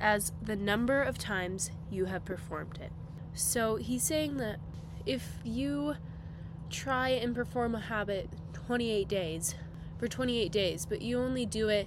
as 0.00 0.32
the 0.42 0.56
number 0.56 1.02
of 1.02 1.18
times 1.18 1.70
you 1.90 2.06
have 2.06 2.24
performed 2.24 2.78
it. 2.80 2.92
So, 3.32 3.76
he's 3.76 4.02
saying 4.02 4.38
that 4.38 4.58
if 5.04 5.38
you 5.44 5.94
try 6.68 7.10
and 7.10 7.34
perform 7.34 7.74
a 7.74 7.80
habit 7.80 8.28
28 8.52 9.06
days 9.08 9.54
for 9.98 10.08
28 10.08 10.50
days, 10.50 10.84
but 10.84 11.00
you 11.00 11.18
only 11.18 11.46
do 11.46 11.68
it 11.68 11.86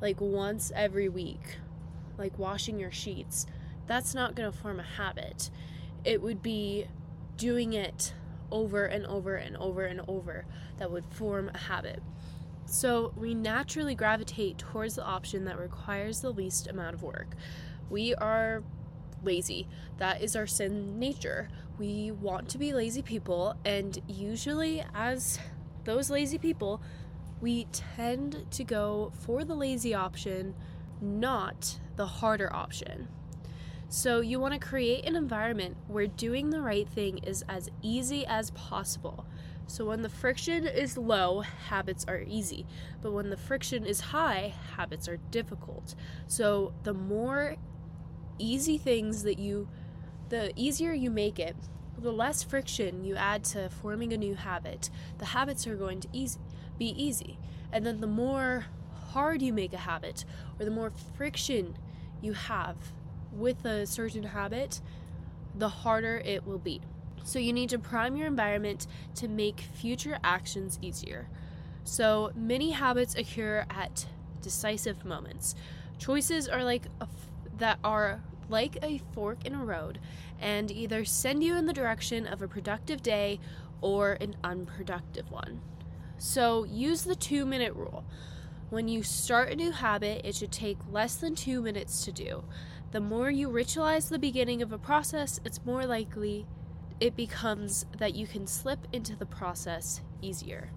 like 0.00 0.20
once 0.20 0.72
every 0.74 1.08
week, 1.08 1.58
like 2.18 2.38
washing 2.38 2.78
your 2.78 2.92
sheets, 2.92 3.46
that's 3.86 4.14
not 4.14 4.34
going 4.34 4.50
to 4.50 4.56
form 4.56 4.80
a 4.80 4.84
habit. 4.84 5.50
It 6.04 6.22
would 6.22 6.42
be 6.42 6.86
doing 7.36 7.72
it 7.72 8.14
over 8.50 8.84
and 8.86 9.06
over 9.06 9.36
and 9.36 9.56
over 9.56 9.84
and 9.84 10.00
over 10.08 10.44
that 10.78 10.90
would 10.90 11.04
form 11.10 11.50
a 11.54 11.58
habit. 11.58 12.02
So 12.66 13.12
we 13.16 13.34
naturally 13.34 13.94
gravitate 13.94 14.58
towards 14.58 14.94
the 14.94 15.04
option 15.04 15.44
that 15.46 15.58
requires 15.58 16.20
the 16.20 16.30
least 16.30 16.68
amount 16.68 16.94
of 16.94 17.02
work. 17.02 17.34
We 17.88 18.14
are 18.14 18.62
lazy. 19.24 19.68
That 19.98 20.22
is 20.22 20.36
our 20.36 20.46
sin 20.46 20.98
nature. 20.98 21.48
We 21.78 22.12
want 22.12 22.48
to 22.50 22.58
be 22.58 22.72
lazy 22.72 23.02
people, 23.02 23.56
and 23.64 23.98
usually, 24.06 24.84
as 24.94 25.38
those 25.84 26.10
lazy 26.10 26.38
people, 26.38 26.80
we 27.40 27.64
tend 27.72 28.46
to 28.50 28.64
go 28.64 29.12
for 29.20 29.44
the 29.44 29.54
lazy 29.54 29.94
option, 29.94 30.54
not 31.00 31.78
the 31.96 32.06
harder 32.06 32.52
option. 32.52 33.08
So, 33.88 34.20
you 34.20 34.38
want 34.38 34.54
to 34.54 34.60
create 34.60 35.04
an 35.04 35.16
environment 35.16 35.76
where 35.88 36.06
doing 36.06 36.50
the 36.50 36.60
right 36.60 36.88
thing 36.88 37.18
is 37.18 37.44
as 37.48 37.68
easy 37.82 38.24
as 38.24 38.52
possible. 38.52 39.26
So, 39.66 39.86
when 39.86 40.02
the 40.02 40.08
friction 40.08 40.64
is 40.64 40.96
low, 40.96 41.40
habits 41.40 42.04
are 42.06 42.20
easy. 42.20 42.66
But 43.02 43.12
when 43.12 43.30
the 43.30 43.36
friction 43.36 43.84
is 43.84 44.00
high, 44.00 44.54
habits 44.76 45.08
are 45.08 45.16
difficult. 45.32 45.96
So, 46.28 46.72
the 46.84 46.94
more 46.94 47.56
easy 48.38 48.78
things 48.78 49.24
that 49.24 49.40
you, 49.40 49.68
the 50.28 50.52
easier 50.54 50.92
you 50.92 51.10
make 51.10 51.40
it, 51.40 51.56
the 51.98 52.12
less 52.12 52.44
friction 52.44 53.04
you 53.04 53.16
add 53.16 53.42
to 53.44 53.68
forming 53.68 54.12
a 54.12 54.16
new 54.16 54.34
habit, 54.36 54.88
the 55.18 55.26
habits 55.26 55.66
are 55.66 55.76
going 55.76 56.00
to 56.00 56.08
easy 56.12 56.38
be 56.80 56.86
easy. 57.00 57.38
And 57.70 57.86
then 57.86 58.00
the 58.00 58.08
more 58.08 58.64
hard 59.10 59.42
you 59.42 59.52
make 59.52 59.72
a 59.72 59.76
habit, 59.78 60.24
or 60.58 60.64
the 60.64 60.70
more 60.72 60.90
friction 61.16 61.76
you 62.20 62.32
have 62.32 62.76
with 63.32 63.64
a 63.64 63.86
certain 63.86 64.24
habit, 64.24 64.80
the 65.54 65.68
harder 65.68 66.18
it 66.24 66.44
will 66.46 66.58
be. 66.58 66.80
So 67.22 67.38
you 67.38 67.52
need 67.52 67.68
to 67.68 67.78
prime 67.78 68.16
your 68.16 68.26
environment 68.26 68.86
to 69.16 69.28
make 69.28 69.60
future 69.60 70.18
actions 70.24 70.78
easier. 70.80 71.28
So 71.84 72.32
many 72.34 72.70
habits 72.70 73.14
occur 73.14 73.66
at 73.68 74.06
decisive 74.40 75.04
moments. 75.04 75.54
Choices 75.98 76.48
are 76.48 76.64
like 76.64 76.86
f- 77.00 77.08
that 77.58 77.78
are 77.84 78.22
like 78.48 78.78
a 78.82 79.00
fork 79.12 79.44
in 79.44 79.54
a 79.54 79.64
road 79.64 80.00
and 80.40 80.70
either 80.70 81.04
send 81.04 81.44
you 81.44 81.56
in 81.56 81.66
the 81.66 81.72
direction 81.74 82.26
of 82.26 82.40
a 82.40 82.48
productive 82.48 83.02
day 83.02 83.38
or 83.82 84.12
an 84.20 84.34
unproductive 84.42 85.30
one. 85.30 85.60
So 86.22 86.64
use 86.64 87.04
the 87.04 87.16
two 87.16 87.46
minute 87.46 87.74
rule. 87.74 88.04
When 88.68 88.88
you 88.88 89.02
start 89.02 89.50
a 89.50 89.56
new 89.56 89.72
habit, 89.72 90.20
it 90.22 90.34
should 90.34 90.52
take 90.52 90.76
less 90.92 91.16
than 91.16 91.34
two 91.34 91.62
minutes 91.62 92.04
to 92.04 92.12
do. 92.12 92.44
The 92.92 93.00
more 93.00 93.30
you 93.30 93.48
ritualize 93.48 94.10
the 94.10 94.18
beginning 94.18 94.60
of 94.60 94.70
a 94.70 94.78
process, 94.78 95.40
it's 95.46 95.64
more 95.64 95.86
likely 95.86 96.46
it 97.00 97.16
becomes 97.16 97.86
that 97.96 98.14
you 98.14 98.26
can 98.26 98.46
slip 98.46 98.86
into 98.92 99.16
the 99.16 99.24
process 99.24 100.02
easier. 100.20 100.72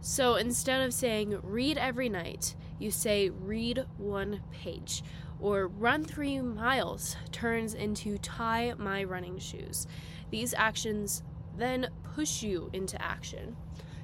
So 0.00 0.34
instead 0.34 0.80
of 0.80 0.92
saying 0.92 1.38
read 1.44 1.78
every 1.78 2.08
night, 2.08 2.56
you 2.80 2.90
say 2.90 3.30
read 3.30 3.86
one 3.98 4.42
page. 4.50 5.04
or 5.40 5.68
run 5.68 6.04
three 6.04 6.40
miles 6.40 7.16
turns 7.30 7.74
into 7.74 8.18
tie 8.18 8.74
my 8.76 9.04
running 9.04 9.38
shoes. 9.38 9.86
These 10.30 10.54
actions 10.54 11.22
then 11.56 11.88
push 12.02 12.42
you 12.42 12.70
into 12.72 13.00
action. 13.00 13.56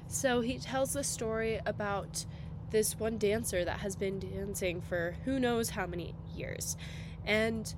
So 0.07 0.41
he 0.41 0.57
tells 0.57 0.93
the 0.93 1.03
story 1.03 1.59
about 1.65 2.25
this 2.71 2.99
one 2.99 3.17
dancer 3.17 3.63
that 3.63 3.79
has 3.79 3.95
been 3.95 4.19
dancing 4.19 4.81
for 4.81 5.15
who 5.25 5.39
knows 5.39 5.71
how 5.71 5.85
many 5.85 6.15
years. 6.35 6.77
And 7.25 7.73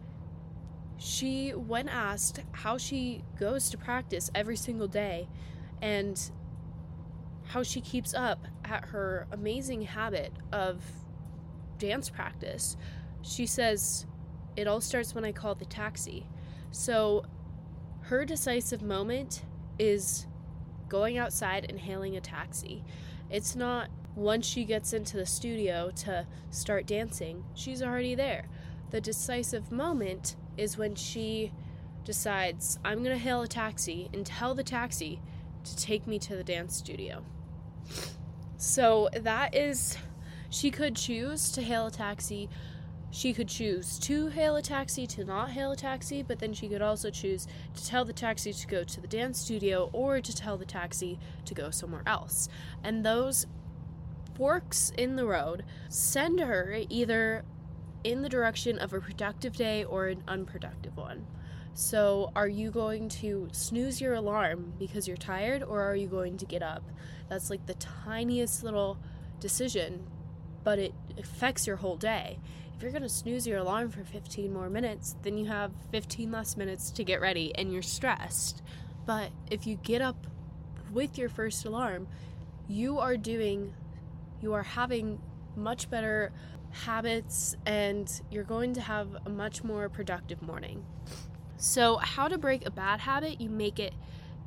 she, 0.98 1.52
when 1.52 1.88
asked 1.88 2.40
how 2.52 2.78
she 2.78 3.24
goes 3.40 3.70
to 3.70 3.78
practice 3.78 4.32
every 4.34 4.56
single 4.56 4.88
day 4.88 5.28
and 5.82 6.32
how 7.46 7.64
she 7.64 7.80
keeps 7.80 8.14
up 8.14 8.46
at 8.66 8.86
her 8.86 9.28
amazing 9.32 9.84
habit 9.84 10.34
of 10.52 10.84
dance 11.78 12.10
practice, 12.10 12.76
she 13.22 13.46
says, 13.46 14.06
It 14.56 14.68
all 14.68 14.82
starts 14.82 15.14
when 15.14 15.24
I 15.24 15.32
call 15.32 15.56
the 15.56 15.66
taxi. 15.66 16.28
So 16.72 17.26
her 18.02 18.26
decisive 18.26 18.82
moment 18.82 19.44
is 19.78 20.26
going 20.90 21.18
outside 21.18 21.66
and 21.70 21.80
hailing 21.80 22.16
a 22.16 22.22
taxi. 22.22 22.84
It's 23.30 23.56
not 23.56 23.90
once 24.16 24.46
she 24.46 24.64
gets 24.64 24.94
into 24.94 25.18
the 25.18 25.26
studio 25.26 25.92
to 25.96 26.26
start 26.50 26.86
dancing, 26.86 27.44
she's 27.54 27.82
already 27.82 28.16
there. 28.16 28.48
The 28.90 29.02
decisive 29.02 29.72
moment 29.72 30.36
is 30.56 30.78
when 30.78 30.96
she 30.96 31.52
decides, 32.04 32.80
I'm 32.86 33.04
going 33.04 33.16
to 33.16 33.22
hail 33.22 33.42
a 33.42 33.48
taxi 33.48 34.10
and 34.14 34.26
tell 34.26 34.56
the 34.56 34.64
taxi 34.64 35.20
to 35.66 35.76
take 35.76 36.08
me 36.08 36.18
to 36.20 36.36
the 36.36 36.44
dance 36.44 36.76
studio. 36.76 37.24
So 38.58 39.10
that 39.14 39.54
is, 39.54 39.98
she 40.50 40.72
could 40.72 40.96
choose 40.96 41.52
to 41.52 41.62
hail 41.62 41.88
a 41.88 41.92
taxi. 41.92 42.50
She 43.18 43.34
could 43.34 43.48
choose 43.48 43.98
to 44.02 44.28
hail 44.28 44.58
a 44.58 44.62
taxi, 44.62 45.08
to 45.08 45.26
not 45.26 45.50
hail 45.50 45.72
a 45.72 45.76
taxi, 45.76 46.22
but 46.22 46.38
then 46.38 46.54
she 46.54 46.68
could 46.68 46.84
also 46.84 47.10
choose 47.10 47.48
to 47.74 47.84
tell 47.84 48.06
the 48.06 48.14
taxi 48.14 48.54
to 48.54 48.68
go 48.68 48.84
to 48.84 49.02
the 49.02 49.08
dance 49.08 49.40
studio 49.40 49.90
or 49.92 50.22
to 50.22 50.36
tell 50.36 50.56
the 50.56 50.68
taxi 50.68 51.18
to 51.46 51.56
go 51.56 51.72
somewhere 51.72 52.04
else. 52.06 52.48
And 52.84 53.04
those 53.04 53.48
forks 54.36 54.92
in 55.00 55.16
the 55.16 55.26
road 55.26 55.64
send 55.90 56.40
her 56.40 56.82
either 56.90 57.44
in 58.04 58.22
the 58.22 58.30
direction 58.30 58.78
of 58.78 58.94
a 58.94 59.02
productive 59.02 59.56
day 59.56 59.84
or 59.84 60.10
an 60.10 60.22
unproductive 60.28 60.96
one. 60.96 61.26
So, 61.74 62.32
are 62.36 62.48
you 62.48 62.70
going 62.70 63.10
to 63.10 63.50
snooze 63.52 64.00
your 64.00 64.14
alarm 64.14 64.74
because 64.78 65.08
you're 65.08 65.18
tired, 65.18 65.64
or 65.64 65.82
are 65.82 65.96
you 65.96 66.08
going 66.08 66.38
to 66.38 66.46
get 66.46 66.62
up? 66.62 66.84
That's 67.30 67.50
like 67.50 67.66
the 67.66 67.74
tiniest 67.74 68.64
little 68.64 69.00
decision, 69.40 70.06
but 70.64 70.78
it 70.78 70.94
affects 71.18 71.66
your 71.66 71.78
whole 71.78 71.98
day. 71.98 72.38
If 72.78 72.84
you're 72.84 72.92
going 72.92 73.02
to 73.02 73.10
snooze 73.10 73.48
your 73.48 73.58
alarm 73.58 73.90
for 73.90 74.04
15 74.04 74.54
more 74.54 74.70
minutes, 74.70 75.16
then 75.24 75.36
you 75.36 75.48
have 75.48 75.72
15 75.92 76.32
less 76.32 76.56
minutes 76.56 76.92
to 76.92 77.04
get 77.04 77.20
ready 77.20 77.52
and 77.56 77.74
you're 77.74 77.82
stressed. 77.82 78.62
But 79.08 79.32
if 79.50 79.66
you 79.66 79.78
get 79.78 80.00
up 80.04 80.28
with 80.94 81.18
your 81.18 81.28
first 81.28 81.66
alarm, 81.66 82.08
you 82.68 83.00
are 83.00 83.18
doing, 83.18 83.74
you 84.42 84.54
are 84.54 84.62
having 84.62 85.20
much 85.56 85.90
better 85.90 86.32
habits 86.70 87.56
and 87.66 88.22
you're 88.30 88.44
going 88.44 88.76
to 88.76 88.82
have 88.82 89.08
a 89.26 89.30
much 89.30 89.64
more 89.64 89.90
productive 89.90 90.44
morning. 90.44 90.86
So, 91.58 91.98
how 91.98 92.28
to 92.28 92.38
break 92.38 92.64
a 92.68 92.72
bad 92.72 93.00
habit, 93.00 93.42
you 93.42 93.50
make 93.50 93.80
it 93.80 93.96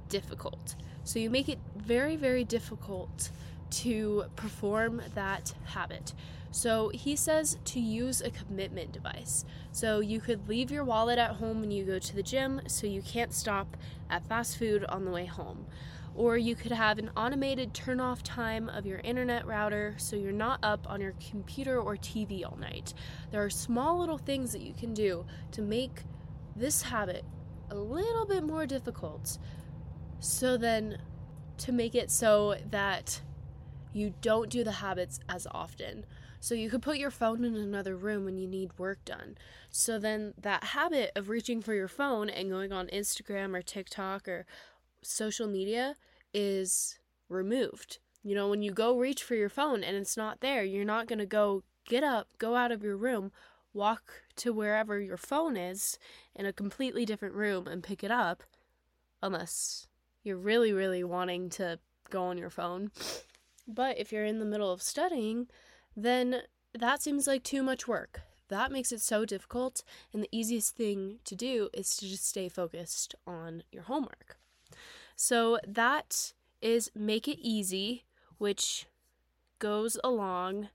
difficult. 0.08 0.76
So, 1.02 1.18
you 1.18 1.30
make 1.30 1.48
it 1.48 1.58
very, 1.76 2.14
very 2.14 2.44
difficult 2.44 3.32
to 3.70 4.26
perform 4.36 5.02
that 5.16 5.52
habit. 5.64 6.12
So, 6.50 6.90
he 6.90 7.16
says 7.16 7.58
to 7.66 7.80
use 7.80 8.20
a 8.20 8.30
commitment 8.30 8.92
device. 8.92 9.44
So, 9.72 10.00
you 10.00 10.20
could 10.20 10.48
leave 10.48 10.70
your 10.70 10.84
wallet 10.84 11.18
at 11.18 11.36
home 11.36 11.60
when 11.60 11.70
you 11.70 11.84
go 11.84 11.98
to 11.98 12.14
the 12.14 12.22
gym 12.22 12.60
so 12.66 12.86
you 12.86 13.02
can't 13.02 13.32
stop 13.32 13.76
at 14.08 14.26
fast 14.26 14.58
food 14.58 14.84
on 14.84 15.04
the 15.04 15.10
way 15.10 15.26
home. 15.26 15.66
Or 16.14 16.36
you 16.36 16.56
could 16.56 16.72
have 16.72 16.98
an 16.98 17.10
automated 17.16 17.72
turn 17.72 18.00
off 18.00 18.22
time 18.22 18.68
of 18.68 18.84
your 18.84 18.98
internet 18.98 19.46
router 19.46 19.94
so 19.96 20.16
you're 20.16 20.32
not 20.32 20.58
up 20.62 20.88
on 20.90 21.00
your 21.00 21.14
computer 21.30 21.80
or 21.80 21.96
TV 21.96 22.44
all 22.44 22.56
night. 22.56 22.94
There 23.30 23.44
are 23.44 23.50
small 23.50 23.98
little 23.98 24.18
things 24.18 24.52
that 24.52 24.60
you 24.60 24.74
can 24.74 24.92
do 24.92 25.24
to 25.52 25.62
make 25.62 26.02
this 26.56 26.82
habit 26.82 27.24
a 27.70 27.76
little 27.76 28.26
bit 28.26 28.42
more 28.42 28.66
difficult. 28.66 29.38
So 30.18 30.56
then, 30.56 30.98
to 31.58 31.72
make 31.72 31.94
it 31.94 32.10
so 32.10 32.56
that 32.70 33.20
you 33.92 34.14
don't 34.20 34.50
do 34.50 34.64
the 34.64 34.72
habits 34.72 35.20
as 35.28 35.46
often. 35.50 36.04
So 36.40 36.54
you 36.54 36.70
could 36.70 36.82
put 36.82 36.96
your 36.96 37.10
phone 37.10 37.44
in 37.44 37.54
another 37.54 37.96
room 37.96 38.24
when 38.24 38.38
you 38.38 38.48
need 38.48 38.78
work 38.78 39.04
done. 39.04 39.36
So 39.70 39.98
then 39.98 40.32
that 40.40 40.64
habit 40.64 41.12
of 41.14 41.28
reaching 41.28 41.60
for 41.60 41.74
your 41.74 41.88
phone 41.88 42.30
and 42.30 42.50
going 42.50 42.72
on 42.72 42.86
Instagram 42.88 43.54
or 43.54 43.62
TikTok 43.62 44.26
or 44.26 44.46
social 45.02 45.46
media 45.46 45.96
is 46.32 46.98
removed. 47.28 47.98
You 48.22 48.34
know, 48.34 48.48
when 48.48 48.62
you 48.62 48.70
go 48.72 48.98
reach 48.98 49.22
for 49.22 49.34
your 49.34 49.48
phone 49.48 49.84
and 49.84 49.96
it's 49.96 50.16
not 50.16 50.40
there, 50.40 50.64
you're 50.64 50.84
not 50.84 51.06
going 51.06 51.18
to 51.18 51.26
go 51.26 51.62
get 51.86 52.02
up, 52.02 52.28
go 52.38 52.56
out 52.56 52.72
of 52.72 52.82
your 52.82 52.96
room, 52.96 53.32
walk 53.72 54.22
to 54.36 54.52
wherever 54.52 54.98
your 54.98 55.16
phone 55.16 55.56
is 55.56 55.98
in 56.34 56.46
a 56.46 56.52
completely 56.52 57.04
different 57.04 57.34
room 57.34 57.66
and 57.66 57.82
pick 57.82 58.02
it 58.02 58.10
up 58.10 58.42
unless 59.22 59.86
you're 60.22 60.36
really, 60.36 60.72
really 60.72 61.04
wanting 61.04 61.50
to 61.50 61.78
go 62.08 62.24
on 62.24 62.38
your 62.38 62.50
phone. 62.50 62.90
But 63.72 63.98
if 63.98 64.12
you're 64.12 64.24
in 64.24 64.38
the 64.38 64.44
middle 64.44 64.72
of 64.72 64.82
studying, 64.82 65.48
then 65.96 66.42
that 66.74 67.02
seems 67.02 67.26
like 67.26 67.42
too 67.42 67.62
much 67.62 67.86
work. 67.86 68.22
That 68.48 68.72
makes 68.72 68.90
it 68.90 69.00
so 69.00 69.24
difficult, 69.24 69.84
and 70.12 70.22
the 70.22 70.28
easiest 70.32 70.76
thing 70.76 71.20
to 71.24 71.36
do 71.36 71.68
is 71.72 71.96
to 71.98 72.08
just 72.08 72.26
stay 72.26 72.48
focused 72.48 73.14
on 73.26 73.62
your 73.70 73.84
homework. 73.84 74.38
So 75.14 75.58
that 75.66 76.32
is 76.60 76.90
make 76.94 77.28
it 77.28 77.38
easy, 77.40 78.04
which 78.38 78.86
goes 79.60 79.98
along 80.02 80.70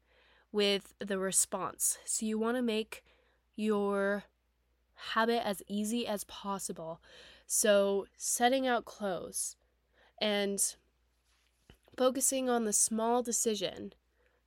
with 0.54 0.94
the 1.00 1.18
response. 1.18 1.98
So 2.06 2.26
you 2.26 2.40
want 2.40 2.56
to 2.56 2.62
make 2.62 3.04
your 3.58 4.24
habit 5.14 5.46
as 5.46 5.62
easy 5.68 6.08
as 6.08 6.24
possible. 6.24 7.02
So 7.46 8.06
setting 8.16 8.66
out 8.66 8.86
clothes 8.86 9.58
and 10.22 10.76
focusing 11.98 12.50
on 12.50 12.66
the 12.66 12.74
small 12.74 13.24
decision. 13.24 13.94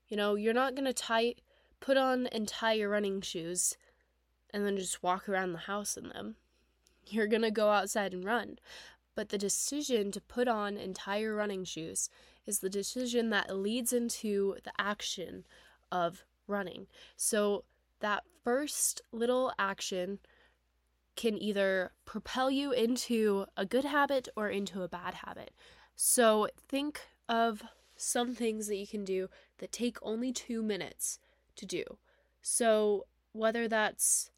You 0.08 0.16
know, 0.16 0.34
you're 0.34 0.54
not 0.54 0.74
going 0.74 0.86
to 0.86 0.92
tie 0.92 1.34
put 1.80 1.96
on 1.96 2.26
and 2.28 2.48
tie 2.48 2.72
your 2.72 2.88
running 2.88 3.20
shoes 3.20 3.76
and 4.50 4.64
then 4.64 4.76
just 4.76 5.02
walk 5.02 5.28
around 5.28 5.52
the 5.52 5.58
house 5.58 5.96
in 5.96 6.08
them. 6.08 6.36
You're 7.06 7.26
going 7.26 7.42
to 7.42 7.50
go 7.50 7.70
outside 7.70 8.12
and 8.12 8.24
run. 8.24 8.58
But 9.14 9.28
the 9.30 9.38
decision 9.38 10.12
to 10.12 10.20
put 10.20 10.48
on 10.48 10.76
entire 10.76 11.34
running 11.34 11.64
shoes 11.64 12.08
is 12.46 12.60
the 12.60 12.70
decision 12.70 13.30
that 13.30 13.56
leads 13.56 13.92
into 13.92 14.56
the 14.64 14.72
action 14.78 15.44
of 15.90 16.24
running. 16.46 16.86
So 17.16 17.64
that 18.00 18.24
first 18.44 19.02
little 19.12 19.52
action 19.58 20.18
can 21.16 21.36
either 21.42 21.90
propel 22.04 22.50
you 22.50 22.72
into 22.72 23.46
a 23.56 23.66
good 23.66 23.84
habit 23.84 24.28
or 24.36 24.48
into 24.48 24.82
a 24.82 24.88
bad 24.88 25.14
habit. 25.14 25.50
So 25.96 26.48
think 26.68 27.00
of 27.28 27.62
some 27.96 28.34
things 28.34 28.66
that 28.68 28.76
you 28.76 28.86
can 28.86 29.04
do 29.04 29.28
that 29.58 29.72
take 29.72 29.98
only 30.02 30.32
two 30.32 30.62
minutes 30.62 31.18
to 31.56 31.66
do. 31.66 31.84
So 32.42 33.06
whether 33.32 33.68
that's 33.68 34.30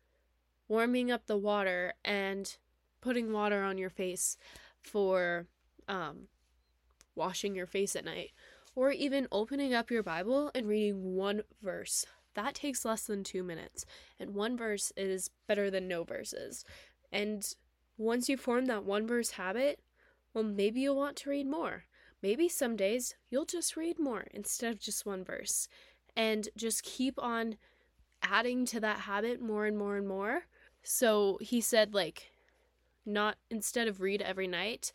warming 0.69 1.11
up 1.11 1.27
the 1.27 1.37
water 1.37 1.95
and 2.05 2.57
putting 3.01 3.33
water 3.33 3.63
on 3.63 3.79
your 3.79 3.91
face 3.91 4.37
for 4.81 5.47
um, 5.89 6.29
washing 7.15 7.55
your 7.55 7.67
face 7.67 7.97
at 7.97 8.05
night, 8.05 8.31
or 8.75 8.93
even 8.93 9.27
opening 9.33 9.75
up 9.75 9.91
your 9.91 10.03
Bible 10.03 10.51
and 10.55 10.69
reading 10.69 11.15
one 11.17 11.43
verse. 11.61 12.07
That 12.35 12.55
takes 12.55 12.85
less 12.85 13.05
than 13.05 13.25
two 13.25 13.43
minutes, 13.43 13.85
and 14.19 14.35
one 14.35 14.57
verse 14.57 14.93
is 14.97 15.31
better 15.49 15.71
than 15.71 15.89
no 15.89 16.05
verses. 16.05 16.65
And 17.11 17.45
once 17.99 18.29
you 18.29 18.37
form 18.37 18.67
that 18.67 18.85
one 18.85 19.07
verse 19.07 19.33
habit, 19.33 19.81
well, 20.33 20.45
maybe 20.45 20.81
you'll 20.81 20.97
want 20.97 21.17
to 21.17 21.31
read 21.31 21.49
more. 21.49 21.85
Maybe 22.23 22.49
some 22.49 22.77
days 22.77 23.15
you'll 23.31 23.45
just 23.45 23.77
read 23.77 23.99
more 23.99 24.27
instead 24.33 24.73
of 24.73 24.81
just 24.81 25.07
one 25.07 25.25
verse. 25.25 25.69
And 26.17 26.49
just 26.57 26.83
keep 26.83 27.15
on 27.19 27.57
adding 28.23 28.67
to 28.67 28.81
that 28.81 29.01
habit 29.01 29.41
more 29.41 29.67
and 29.67 29.79
more 29.79 29.97
and 29.97 30.07
more. 30.07 30.43
So 30.83 31.39
he 31.41 31.61
said, 31.61 31.95
like, 31.95 32.33
not 33.07 33.37
instead 33.51 33.89
of 33.89 34.01
read 34.01 34.23
every 34.23 34.47
night, 34.47 34.93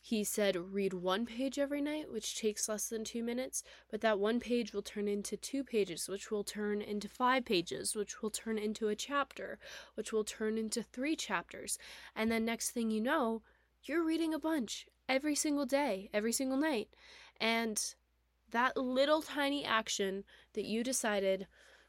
he 0.00 0.22
said 0.22 0.56
read 0.72 0.92
one 0.92 1.26
page 1.26 1.58
every 1.58 1.80
night, 1.80 2.12
which 2.12 2.38
takes 2.38 2.68
less 2.68 2.88
than 2.88 3.02
two 3.02 3.24
minutes, 3.24 3.64
but 3.90 4.00
that 4.02 4.20
one 4.20 4.38
page 4.38 4.72
will 4.72 4.82
turn 4.82 5.08
into 5.08 5.36
two 5.36 5.64
pages, 5.64 6.08
which 6.08 6.30
will 6.30 6.44
turn 6.44 6.80
into 6.80 7.08
five 7.08 7.44
pages, 7.44 7.96
which 7.96 8.22
will 8.22 8.30
turn 8.30 8.56
into 8.56 8.86
a 8.86 8.94
chapter, 8.94 9.58
which 9.94 10.12
will 10.12 10.22
turn 10.22 10.58
into 10.58 10.80
three 10.80 11.16
chapters. 11.16 11.76
And 12.14 12.30
then 12.30 12.44
next 12.44 12.70
thing 12.70 12.92
you 12.92 13.00
know, 13.00 13.42
you're 13.82 14.04
reading 14.04 14.32
a 14.32 14.38
bunch 14.38 14.86
every 15.08 15.34
single 15.34 15.66
day, 15.66 16.10
every 16.12 16.32
single 16.32 16.58
night. 16.58 16.88
And 17.40 17.94
that 18.50 18.76
little 18.76 19.22
tiny 19.22 19.64
action 19.64 20.24
that 20.54 20.64
you 20.64 20.82
decided 20.82 21.46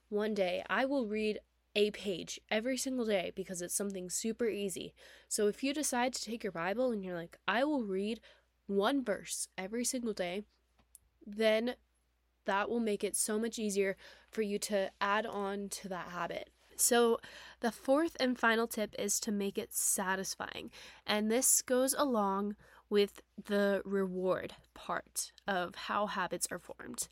one 0.10 0.34
day, 0.34 0.64
I 0.70 0.86
will 0.86 1.06
read 1.06 1.40
a 1.76 1.92
page 1.92 2.40
every 2.50 2.78
single 2.78 3.06
day 3.06 3.32
because 3.36 3.62
it's 3.62 3.76
something 3.76 4.10
super 4.10 4.48
easy. 4.48 4.94
So 5.28 5.48
if 5.48 5.64
you 5.64 5.74
decide 5.74 6.14
to 6.14 6.24
take 6.24 6.44
your 6.44 6.52
Bible 6.52 6.92
and 6.92 7.04
you're 7.04 7.16
like, 7.16 7.38
I 7.48 7.64
will 7.64 7.84
read 7.84 8.20
one 8.66 9.04
verse 9.04 9.48
every 9.58 9.86
single 9.86 10.14
day, 10.14 10.44
then 11.26 11.76
that 12.46 12.70
will 12.70 12.80
make 12.80 13.04
it 13.04 13.16
so 13.16 13.38
much 13.38 13.60
easier 13.60 13.96
for 14.32 14.42
you 14.42 14.58
to 14.60 14.90
add 15.00 15.26
on 15.26 15.70
to 15.70 15.90
that 15.90 16.08
habit. 16.10 16.50
So, 16.80 17.20
the 17.60 17.72
fourth 17.72 18.16
and 18.20 18.38
final 18.38 18.68
tip 18.68 18.94
is 19.00 19.20
to 19.22 19.32
make 19.32 19.58
it 19.58 19.74
satisfying. 19.74 20.70
And 21.08 21.32
this 21.32 21.64
goes 21.64 21.96
along 21.98 22.56
with 22.90 23.22
the 23.46 23.82
reward 23.86 24.54
part 24.74 25.32
of 25.48 25.76
how 25.76 26.08
habits 26.08 26.48
are 26.52 26.60
formed. 26.60 27.08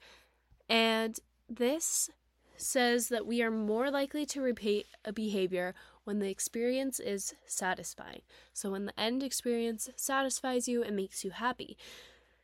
And 0.70 1.20
this 1.50 2.10
says 2.58 3.10
that 3.10 3.26
we 3.26 3.42
are 3.42 3.52
more 3.52 3.92
likely 3.92 4.26
to 4.26 4.42
repeat 4.42 4.88
a 5.04 5.12
behavior 5.12 5.74
when 6.06 6.20
the 6.20 6.30
experience 6.30 7.00
is 7.00 7.34
satisfying. 7.46 8.22
So, 8.54 8.72
when 8.72 8.86
the 8.86 9.00
end 9.00 9.24
experience 9.24 9.90
satisfies 9.96 10.68
you, 10.68 10.84
and 10.84 10.96
makes 10.96 11.26
you 11.26 11.32
happy. 11.32 11.78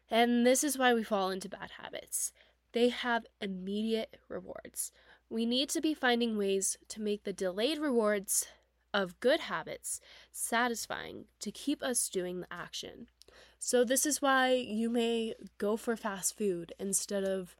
And 0.10 0.46
this 0.46 0.64
is 0.64 0.78
why 0.78 0.94
we 0.94 1.04
fall 1.04 1.30
into 1.30 1.48
bad 1.48 1.72
habits. 1.82 2.34
They 2.74 2.90
have 2.90 3.26
immediate 3.40 4.18
rewards. 4.28 4.92
We 5.30 5.46
need 5.46 5.70
to 5.70 5.82
be 5.82 5.94
finding 5.94 6.38
ways 6.38 6.78
to 6.90 7.02
make 7.02 7.24
the 7.24 7.34
delayed 7.34 7.80
rewards 7.80 8.48
of 8.94 9.20
good 9.22 9.42
habits 9.42 10.02
satisfying 10.32 11.26
to 11.40 11.52
keep 11.52 11.82
us 11.82 12.10
doing 12.10 12.42
the 12.42 12.54
action. 12.54 13.08
So, 13.60 13.84
this 13.84 14.06
is 14.06 14.22
why 14.22 14.54
you 14.54 14.90
may 14.90 15.34
go 15.58 15.78
for 15.78 15.96
fast 15.96 16.38
food 16.38 16.74
instead 16.80 17.24
of 17.24 17.56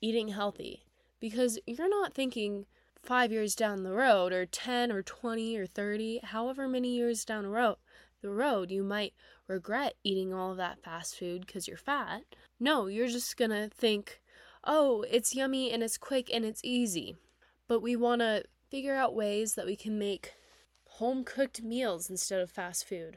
eating 0.00 0.28
healthy 0.28 0.84
because 1.20 1.58
you're 1.66 1.88
not 1.88 2.12
thinking 2.12 2.66
five 3.02 3.32
years 3.32 3.54
down 3.54 3.82
the 3.82 3.92
road 3.92 4.32
or 4.32 4.46
10 4.46 4.92
or 4.92 5.02
20 5.02 5.56
or 5.56 5.66
30, 5.66 6.20
however 6.24 6.68
many 6.68 6.94
years 6.94 7.24
down 7.24 7.44
the 7.44 7.48
road, 7.48 7.76
the 8.20 8.30
road 8.30 8.70
you 8.70 8.82
might 8.82 9.14
regret 9.48 9.94
eating 10.04 10.32
all 10.32 10.52
of 10.52 10.56
that 10.56 10.82
fast 10.82 11.18
food 11.18 11.46
because 11.46 11.66
you're 11.66 11.76
fat. 11.76 12.22
No, 12.58 12.86
you're 12.86 13.08
just 13.08 13.36
gonna 13.36 13.68
think, 13.68 14.20
oh, 14.64 15.04
it's 15.10 15.34
yummy 15.34 15.70
and 15.70 15.82
it's 15.82 15.98
quick 15.98 16.30
and 16.32 16.44
it's 16.44 16.60
easy. 16.64 17.16
But 17.68 17.80
we 17.80 17.96
wanna 17.96 18.42
figure 18.70 18.94
out 18.94 19.14
ways 19.14 19.54
that 19.54 19.66
we 19.66 19.76
can 19.76 19.98
make 19.98 20.34
home 20.84 21.24
cooked 21.24 21.62
meals 21.62 22.08
instead 22.08 22.40
of 22.40 22.50
fast 22.50 22.86
food, 22.86 23.16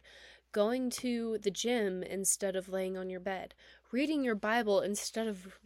going 0.56 0.90
to 0.90 1.38
the 1.42 1.52
gym 1.52 2.02
instead 2.02 2.56
of 2.56 2.70
laying 2.70 2.98
on 2.98 3.10
your 3.10 3.20
bed, 3.20 3.54
reading 3.92 4.24
your 4.24 4.36
Bible 4.36 4.80
instead 4.80 5.28
of 5.28 5.60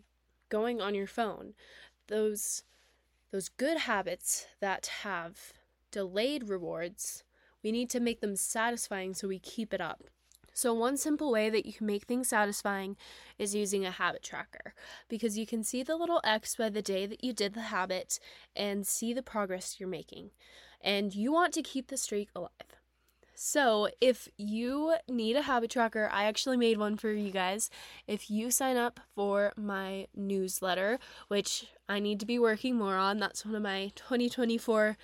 going 0.49 0.81
on 0.81 0.95
your 0.95 1.05
phone. 1.05 1.53
Those 2.07 2.63
those 3.31 3.49
good 3.49 3.77
habits 3.77 4.47
that 4.61 4.87
have 5.03 5.53
delayed 5.91 6.49
rewards, 6.49 7.23
we 7.61 7.71
need 7.71 7.87
to 7.91 7.99
make 7.99 8.19
them 8.19 8.35
satisfying 8.35 9.13
so 9.13 9.27
we 9.27 9.37
keep 9.37 9.75
it 9.75 9.79
up. 9.79 10.05
So, 10.55 10.73
one 10.73 10.97
simple 10.97 11.31
way 11.31 11.51
that 11.51 11.67
you 11.67 11.73
can 11.73 11.85
make 11.85 12.05
things 12.05 12.29
satisfying 12.29 12.97
is 13.37 13.53
using 13.53 13.85
a 13.85 13.91
habit 13.91 14.23
tracker 14.23 14.73
because 15.07 15.37
you 15.37 15.45
can 15.45 15.63
see 15.63 15.83
the 15.83 15.97
little 15.97 16.19
X 16.23 16.55
by 16.55 16.69
the 16.69 16.81
day 16.81 17.05
that 17.05 17.23
you 17.23 17.31
did 17.31 17.53
the 17.53 17.61
habit 17.61 18.19
and 18.55 18.87
see 18.87 19.13
the 19.13 19.21
progress 19.21 19.79
you're 19.79 19.87
making. 19.87 20.31
And 20.81 21.13
you 21.13 21.31
want 21.31 21.53
to 21.53 21.61
keep 21.61 21.89
the 21.89 21.97
streak 21.97 22.29
alive. 22.35 22.78
So, 23.41 23.87
if 24.01 24.27
you 24.35 24.95
need 25.07 25.37
a 25.37 25.43
habit 25.43 25.71
tracker, 25.71 26.09
I 26.11 26.25
actually 26.25 26.57
made 26.57 26.77
one 26.77 26.97
for 26.97 27.09
you 27.09 27.31
guys. 27.31 27.69
If 28.05 28.29
you 28.29 28.51
sign 28.51 28.75
up 28.75 28.99
for 29.15 29.53
my 29.55 30.07
newsletter, 30.13 30.99
which 31.29 31.67
I 31.87 32.01
need 32.01 32.19
to 32.19 32.25
be 32.25 32.37
working 32.37 32.75
more 32.75 32.97
on, 32.97 33.17
that's 33.17 33.45
one 33.45 33.55
of 33.55 33.61
my 33.61 33.93
2024 33.95 34.97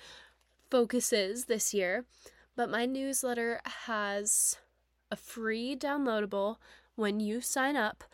focuses 0.70 1.46
this 1.46 1.72
year. 1.72 2.04
But 2.54 2.68
my 2.68 2.84
newsletter 2.84 3.62
has 3.86 4.58
a 5.10 5.16
free 5.16 5.74
downloadable. 5.74 6.56
When 6.94 7.20
you 7.20 7.40
sign 7.40 7.74
up, 7.74 8.04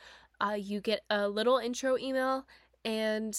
uh, 0.40 0.54
you 0.56 0.80
get 0.80 1.00
a 1.10 1.28
little 1.28 1.58
intro 1.58 1.98
email 1.98 2.46
and 2.84 3.36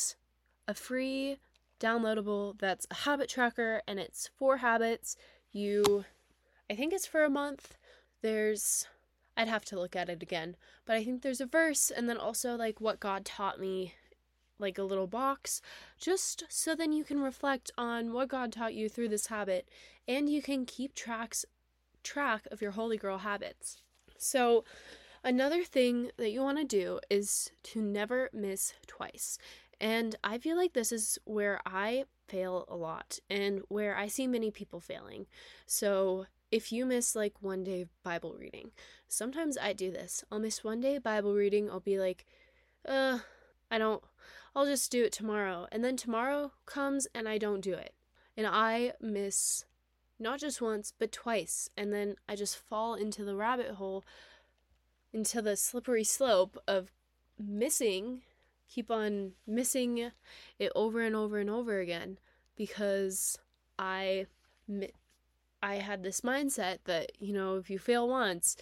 a 0.68 0.74
free 0.74 1.38
downloadable 1.80 2.60
that's 2.60 2.86
a 2.92 2.96
habit 2.96 3.30
tracker 3.30 3.82
and 3.88 4.02
it's 4.02 4.30
four 4.38 4.58
habits. 4.58 5.16
You, 5.54 6.04
I 6.74 6.76
think 6.76 6.92
it's 6.92 7.06
for 7.06 7.24
a 7.24 7.30
month. 7.30 7.78
There's, 8.24 8.88
I'd 9.38 9.48
have 9.48 9.64
to 9.66 9.80
look 9.80 9.96
at 9.96 10.10
it 10.10 10.24
again, 10.24 10.56
but 10.88 10.96
I 10.96 11.04
think 11.04 11.22
there's 11.22 11.40
a 11.40 11.46
verse 11.46 11.92
and 11.96 12.10
then 12.10 12.18
also 12.18 12.56
like 12.56 12.82
what 12.82 13.00
God 13.00 13.26
taught 13.26 13.60
me 13.60 13.94
like 14.58 14.80
a 14.80 14.84
little 14.84 15.06
box, 15.06 15.62
just 16.00 16.46
so 16.50 16.74
then 16.74 16.92
you 16.92 17.04
can 17.04 17.22
reflect 17.22 17.70
on 17.78 18.12
what 18.12 18.30
God 18.30 18.52
taught 18.52 18.74
you 18.74 18.90
through 18.90 19.10
this 19.10 19.28
habit 19.28 19.70
and 20.08 20.32
you 20.32 20.42
can 20.42 20.66
keep 20.66 20.96
tracks 20.96 21.46
track 22.02 22.48
of 22.50 22.60
your 22.60 22.72
holy 22.72 22.98
girl 22.98 23.20
habits. 23.20 23.84
So, 24.18 24.64
another 25.24 25.64
thing 25.64 26.10
that 26.18 26.32
you 26.32 26.42
want 26.42 26.58
to 26.58 26.64
do 26.64 27.00
is 27.08 27.52
to 27.66 27.84
never 27.84 28.32
miss 28.34 28.74
twice. 28.88 29.38
And 29.80 30.16
I 30.24 30.40
feel 30.40 30.58
like 30.58 30.74
this 30.74 30.92
is 30.92 31.20
where 31.26 31.60
I 31.68 32.06
fail 32.28 32.66
a 32.68 32.76
lot 32.76 33.20
and 33.30 33.62
where 33.68 33.96
I 33.96 34.08
see 34.08 34.26
many 34.26 34.50
people 34.50 34.80
failing. 34.80 35.28
So, 35.68 36.26
if 36.54 36.72
you 36.72 36.86
miss 36.86 37.16
like 37.16 37.34
one 37.42 37.64
day 37.64 37.88
Bible 38.04 38.36
reading, 38.38 38.70
sometimes 39.08 39.58
I 39.58 39.74
do 39.74 39.90
this. 39.90 40.24
I'll 40.32 40.38
miss 40.38 40.64
one 40.64 40.82
day 40.82 41.00
Bible 41.00 41.34
reading, 41.34 41.68
I'll 41.68 41.80
be 41.80 41.98
like, 41.98 42.28
uh, 42.88 43.18
I 43.72 43.80
don't, 43.80 44.04
I'll 44.56 44.68
just 44.68 44.92
do 44.92 45.04
it 45.04 45.12
tomorrow. 45.12 45.66
And 45.72 45.84
then 45.84 45.98
tomorrow 45.98 46.52
comes 46.68 47.08
and 47.16 47.28
I 47.28 47.40
don't 47.40 47.62
do 47.62 47.74
it. 47.74 47.96
And 48.38 48.46
I 48.46 48.94
miss 49.02 49.66
not 50.20 50.40
just 50.40 50.62
once, 50.62 50.94
but 50.96 51.12
twice. 51.12 51.72
And 51.76 51.92
then 51.92 52.18
I 52.30 52.36
just 52.36 52.56
fall 52.56 52.94
into 52.94 53.26
the 53.26 53.36
rabbit 53.36 53.72
hole, 53.72 54.06
into 55.12 55.42
the 55.42 55.58
slippery 55.58 56.04
slope 56.04 56.62
of 56.68 56.92
missing, 57.40 58.22
keep 58.70 58.92
on 58.92 59.32
missing 59.48 60.12
it 60.60 60.72
over 60.76 61.02
and 61.02 61.16
over 61.16 61.40
and 61.40 61.50
over 61.50 61.80
again 61.80 62.20
because 62.56 63.40
I 63.80 64.28
I 65.64 65.76
had 65.76 66.04
this 66.04 66.22
mindset 66.22 66.80
that, 66.84 67.14
you 67.22 67.32
know, 67.32 67.56
if 67.56 67.70
you 67.70 67.80
fail 67.80 68.10
once, 68.10 68.58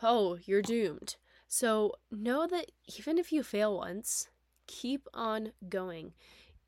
oh, 0.00 0.38
you're 0.44 0.62
doomed. 0.62 1.16
So 1.48 1.94
know 2.12 2.46
that 2.46 2.70
even 2.96 3.18
if 3.18 3.32
you 3.32 3.42
fail 3.42 3.76
once, 3.76 4.28
keep 4.68 5.08
on 5.12 5.50
going. 5.68 6.12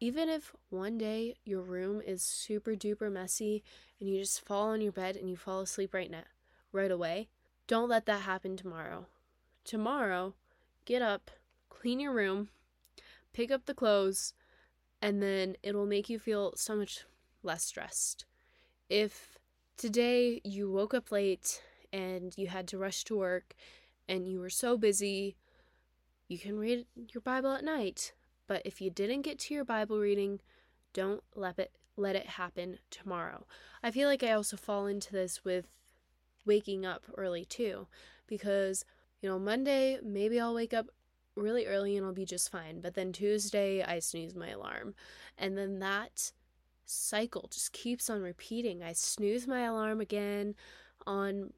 Even 0.01 0.29
if 0.29 0.53
one 0.71 0.99
day 0.99 1.37
your 1.45 1.63
room 1.63 2.03
is 2.05 2.21
super 2.21 2.73
duper 2.73 3.11
messy 3.11 3.63
and 4.01 4.09
you 4.11 4.19
just 4.19 4.45
fall 4.45 4.71
on 4.71 4.81
your 4.81 4.91
bed 4.91 5.15
and 5.15 5.31
you 5.31 5.37
fall 5.37 5.61
asleep 5.61 5.95
right 5.95 6.11
now, 6.11 6.25
right 6.73 6.91
away, 6.91 7.29
don't 7.69 7.89
let 7.89 8.07
that 8.07 8.23
happen 8.23 8.57
tomorrow. 8.57 9.07
Tomorrow, 9.65 10.35
get 10.85 11.01
up, 11.01 11.31
clean 11.71 12.01
your 12.01 12.13
room, 12.13 12.49
pick 13.33 13.53
up 13.53 13.67
the 13.67 13.75
clothes, 13.75 14.35
and 15.01 15.23
then 15.23 15.57
it'll 15.63 15.87
make 15.87 16.11
you 16.11 16.19
feel 16.19 16.55
so 16.57 16.75
much 16.75 17.05
less 17.45 17.63
stressed. 17.63 18.25
If 18.91 19.39
today 19.77 20.41
you 20.45 20.71
woke 20.71 20.95
up 20.95 21.11
late 21.13 21.63
and 21.93 22.33
you 22.37 22.49
had 22.49 22.67
to 22.69 22.79
rush 22.79 23.05
to 23.05 23.17
work 23.17 23.55
and 24.09 24.29
you 24.29 24.41
were 24.41 24.51
so 24.51 24.77
busy, 24.77 25.37
you 26.29 26.39
can 26.39 26.59
read 26.59 26.87
your 27.13 27.21
Bible 27.21 27.53
at 27.53 27.65
night 27.65 28.13
but 28.47 28.63
if 28.65 28.81
you 28.81 28.91
didn't 28.91 29.23
get 29.23 29.39
to 29.41 29.55
your 29.55 29.65
Bible 29.65 29.99
reading, 29.99 30.41
don't 30.93 31.23
let 31.35 31.59
it 31.59 31.73
let 31.99 32.17
it 32.17 32.27
happen 32.27 32.79
tomorrow. 32.91 33.47
I 33.83 33.91
feel 33.91 34.09
like 34.09 34.23
I 34.23 34.33
also 34.33 34.57
fall 34.57 34.87
into 34.87 35.13
this 35.13 35.45
with 35.45 35.67
waking 36.45 36.85
up 36.85 37.05
early 37.17 37.45
too 37.45 37.87
because 38.27 38.85
you 39.23 39.29
know, 39.29 39.39
Monday 39.39 39.99
maybe 40.03 40.39
I'll 40.39 40.55
wake 40.55 40.75
up 40.75 40.89
really 41.35 41.67
early 41.67 41.97
and 41.97 42.07
I'll 42.07 42.13
be 42.13 42.27
just 42.27 42.51
fine, 42.51 42.81
but 42.81 42.95
then 42.95 43.13
Tuesday 43.13 43.83
I 43.83 43.99
snooze 43.99 44.35
my 44.35 44.51
alarm. 44.51 44.95
And 45.39 45.57
then 45.57 45.79
that 45.81 46.33
cycle 46.87 47.49
just 47.53 47.73
keeps 47.73 48.09
on 48.09 48.23
repeating. 48.23 48.83
I 48.83 48.93
snooze 48.93 49.47
my 49.47 49.63
alarm 49.63 50.01
again 50.01 50.55
on 51.07 51.53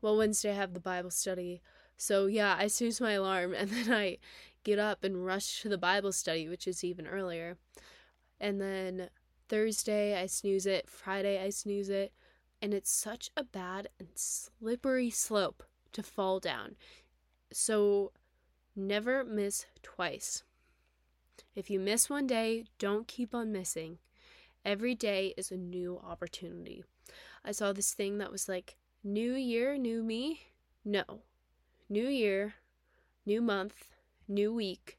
well, 0.00 0.16
Wednesday 0.16 0.50
I 0.50 0.54
have 0.54 0.74
the 0.74 0.80
Bible 0.80 1.10
study. 1.10 1.62
So 1.96 2.26
yeah, 2.26 2.56
I 2.58 2.66
snooze 2.66 3.00
my 3.00 3.12
alarm 3.12 3.54
and 3.58 3.70
then 3.70 3.92
I 3.92 4.18
get 4.64 4.78
up 4.78 5.04
and 5.04 5.24
rush 5.24 5.62
to 5.62 5.68
the 5.68 5.78
Bible 5.78 6.12
study, 6.12 6.48
which 6.48 6.66
is 6.66 6.84
even 6.84 7.06
earlier. 7.06 7.56
And 8.40 8.60
then 8.60 9.08
Thursday, 9.48 10.20
I 10.20 10.26
snooze 10.26 10.66
it. 10.66 10.88
Friday, 10.88 11.42
I 11.42 11.50
snooze 11.50 11.88
it. 11.88 12.12
And 12.60 12.74
it's 12.74 12.90
such 12.90 13.30
a 13.36 13.44
bad 13.44 13.88
and 13.98 14.08
slippery 14.14 15.10
slope 15.10 15.62
to 15.92 16.02
fall 16.02 16.40
down. 16.40 16.76
So 17.52 18.12
never 18.74 19.24
miss 19.24 19.66
twice. 19.82 20.42
If 21.54 21.70
you 21.70 21.78
miss 21.78 22.08
one 22.08 22.26
day, 22.26 22.64
don't 22.78 23.06
keep 23.06 23.34
on 23.34 23.52
missing. 23.52 23.98
Every 24.64 24.94
day 24.94 25.34
is 25.36 25.50
a 25.50 25.56
new 25.56 26.00
opportunity. 26.04 26.84
I 27.44 27.52
saw 27.52 27.72
this 27.72 27.92
thing 27.94 28.18
that 28.18 28.30
was 28.30 28.48
like, 28.48 28.76
New 29.04 29.34
year, 29.34 29.76
new 29.76 30.02
me? 30.02 30.40
No. 30.84 31.22
New 31.88 32.06
year, 32.06 32.54
new 33.26 33.42
month, 33.42 33.88
new 34.28 34.54
week, 34.54 34.98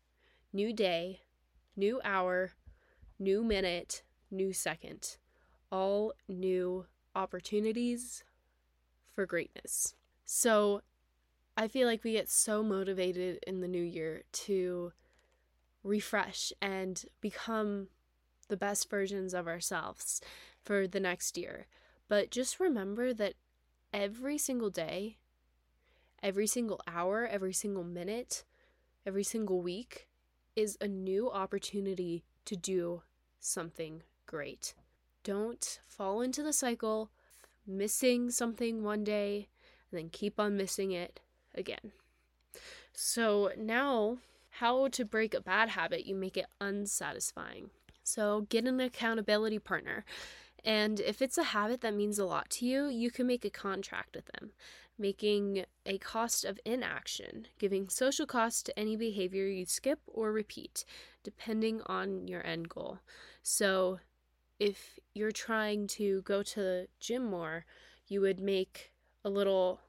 new 0.52 0.74
day, 0.74 1.22
new 1.78 2.02
hour, 2.04 2.52
new 3.18 3.44
minute, 3.44 4.04
new 4.30 4.52
second, 4.52 5.18
all 5.72 6.14
new 6.28 6.86
opportunities 7.16 8.26
for 9.16 9.26
greatness. 9.26 9.96
So 10.26 10.82
I 11.56 11.70
feel 11.70 11.88
like 11.88 12.04
we 12.04 12.12
get 12.12 12.30
so 12.30 12.64
motivated 12.64 13.40
in 13.48 13.62
the 13.62 13.68
new 13.68 13.82
year 13.82 14.24
to 14.34 14.92
refresh 15.84 16.52
and 16.62 17.06
become 17.22 17.88
the 18.48 18.58
best 18.58 18.90
versions 18.90 19.34
of 19.34 19.48
ourselves 19.48 20.22
for 20.62 20.88
the 20.88 21.00
next 21.00 21.38
year. 21.38 21.68
But 22.08 22.32
just 22.32 22.60
remember 22.60 23.14
that 23.14 23.34
every 23.94 24.38
single 24.38 24.70
day, 24.70 25.18
every 26.22 26.48
single 26.48 26.82
hour, 26.88 27.28
every 27.30 27.54
single 27.54 27.84
minute, 27.84 28.44
every 29.06 29.24
single 29.24 29.62
week 29.62 30.08
is 30.56 30.78
a 30.80 30.88
new 30.88 31.32
opportunity 31.32 32.24
to 32.46 32.56
do 32.56 33.02
something 33.40 34.04
great. 34.26 34.74
Don't 35.24 35.80
fall 35.88 36.22
into 36.22 36.44
the 36.44 36.54
cycle 36.54 37.10
missing 37.66 38.30
something 38.30 38.84
one 38.84 39.04
day 39.04 39.48
and 39.92 40.00
then 40.00 40.10
keep 40.10 40.40
on 40.40 40.58
missing 40.58 40.92
it 40.92 41.20
again. 41.56 41.94
So 42.94 43.52
now, 43.58 44.18
how 44.58 44.88
to 44.90 45.06
break 45.06 45.34
a 45.34 45.42
bad 45.42 45.70
habit, 45.70 46.06
you 46.06 46.16
make 46.16 46.38
it 46.38 46.46
unsatisfying. 46.62 47.72
So 48.04 48.42
get 48.50 48.66
an 48.66 48.80
accountability 48.80 49.60
partner. 49.60 50.06
And 50.64 51.00
if 51.00 51.22
it's 51.22 51.38
a 51.38 51.44
habit 51.44 51.82
that 51.82 51.94
means 51.96 52.20
a 52.20 52.26
lot 52.26 52.50
to 52.52 52.66
you, 52.66 52.88
you 52.88 53.12
can 53.12 53.28
make 53.28 53.44
a 53.46 53.50
contract 53.50 54.16
with 54.16 54.26
them, 54.28 54.52
making 54.98 55.66
a 55.86 55.98
cost 55.98 56.46
of 56.46 56.60
inaction, 56.66 57.48
giving 57.60 57.90
social 57.90 58.26
cost 58.26 58.66
to 58.68 58.80
any 58.80 58.96
behavior 58.96 59.46
you 59.46 59.66
skip 59.66 60.00
or 60.08 60.32
repeat, 60.32 60.86
depending 61.24 61.82
on 61.86 62.28
your 62.28 62.46
end 62.46 62.70
goal. 62.70 63.00
So 63.42 64.00
if 64.60 65.00
you're 65.14 65.32
trying 65.32 65.88
to 65.88 66.22
go 66.24 66.44
to 66.44 66.60
the 66.60 66.88
gym 67.00 67.26
more, 67.26 67.66
you 68.08 68.22
would 68.22 68.40
make 68.40 68.92
a 69.26 69.30
little 69.30 69.82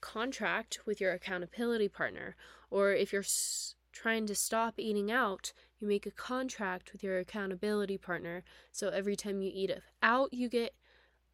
contract 0.00 0.80
with 0.86 1.00
your 1.00 1.12
accountability 1.12 1.88
partner. 1.88 2.36
Or 2.70 2.92
if 2.92 3.12
you're 3.12 3.22
s- 3.22 3.74
trying 3.92 4.26
to 4.26 4.34
stop 4.34 4.74
eating 4.78 5.10
out, 5.10 5.52
you 5.82 5.88
make 5.88 6.06
a 6.06 6.12
contract 6.12 6.92
with 6.92 7.02
your 7.02 7.18
accountability 7.18 7.98
partner. 7.98 8.44
So 8.70 8.88
every 8.88 9.16
time 9.16 9.42
you 9.42 9.50
eat 9.52 9.72
out, 10.02 10.32
you 10.32 10.48
get 10.48 10.74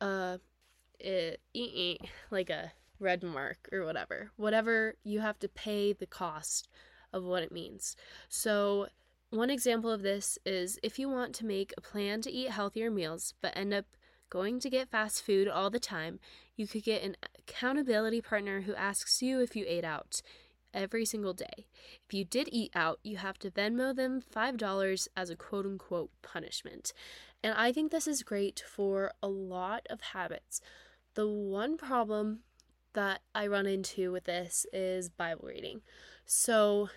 a, 0.00 0.40
a 1.04 1.36
like 2.30 2.50
a 2.50 2.72
red 2.98 3.22
mark 3.22 3.68
or 3.70 3.84
whatever. 3.84 4.30
Whatever 4.36 4.94
you 5.04 5.20
have 5.20 5.38
to 5.40 5.48
pay 5.48 5.92
the 5.92 6.06
cost 6.06 6.68
of 7.12 7.24
what 7.24 7.42
it 7.42 7.52
means. 7.52 7.94
So 8.28 8.88
one 9.30 9.50
example 9.50 9.90
of 9.90 10.02
this 10.02 10.38
is 10.46 10.78
if 10.82 10.98
you 10.98 11.08
want 11.08 11.34
to 11.36 11.46
make 11.46 11.74
a 11.76 11.82
plan 11.82 12.22
to 12.22 12.32
eat 12.32 12.50
healthier 12.50 12.90
meals 12.90 13.34
but 13.42 13.56
end 13.56 13.74
up 13.74 13.84
going 14.30 14.60
to 14.60 14.70
get 14.70 14.90
fast 14.90 15.22
food 15.22 15.48
all 15.48 15.70
the 15.70 15.78
time, 15.78 16.18
you 16.56 16.66
could 16.66 16.82
get 16.82 17.02
an 17.02 17.16
accountability 17.38 18.20
partner 18.20 18.62
who 18.62 18.74
asks 18.74 19.22
you 19.22 19.40
if 19.40 19.54
you 19.54 19.64
ate 19.66 19.84
out 19.84 20.20
every 20.74 21.04
single 21.04 21.32
day. 21.32 21.66
If 22.06 22.14
you 22.14 22.24
did 22.24 22.48
eat 22.52 22.70
out, 22.74 22.98
you 23.02 23.16
have 23.16 23.38
to 23.40 23.50
Venmo 23.50 23.94
them 23.94 24.20
$5 24.20 25.08
as 25.16 25.30
a 25.30 25.36
quote 25.36 25.66
unquote 25.66 26.10
punishment. 26.22 26.92
And 27.42 27.54
I 27.54 27.72
think 27.72 27.90
this 27.90 28.06
is 28.06 28.22
great 28.22 28.62
for 28.66 29.12
a 29.22 29.28
lot 29.28 29.86
of 29.88 30.00
habits. 30.00 30.60
The 31.14 31.26
one 31.26 31.76
problem 31.76 32.40
that 32.94 33.20
I 33.34 33.46
run 33.46 33.66
into 33.66 34.12
with 34.12 34.24
this 34.24 34.66
is 34.72 35.08
Bible 35.08 35.48
reading. 35.48 35.82
So 36.26 36.88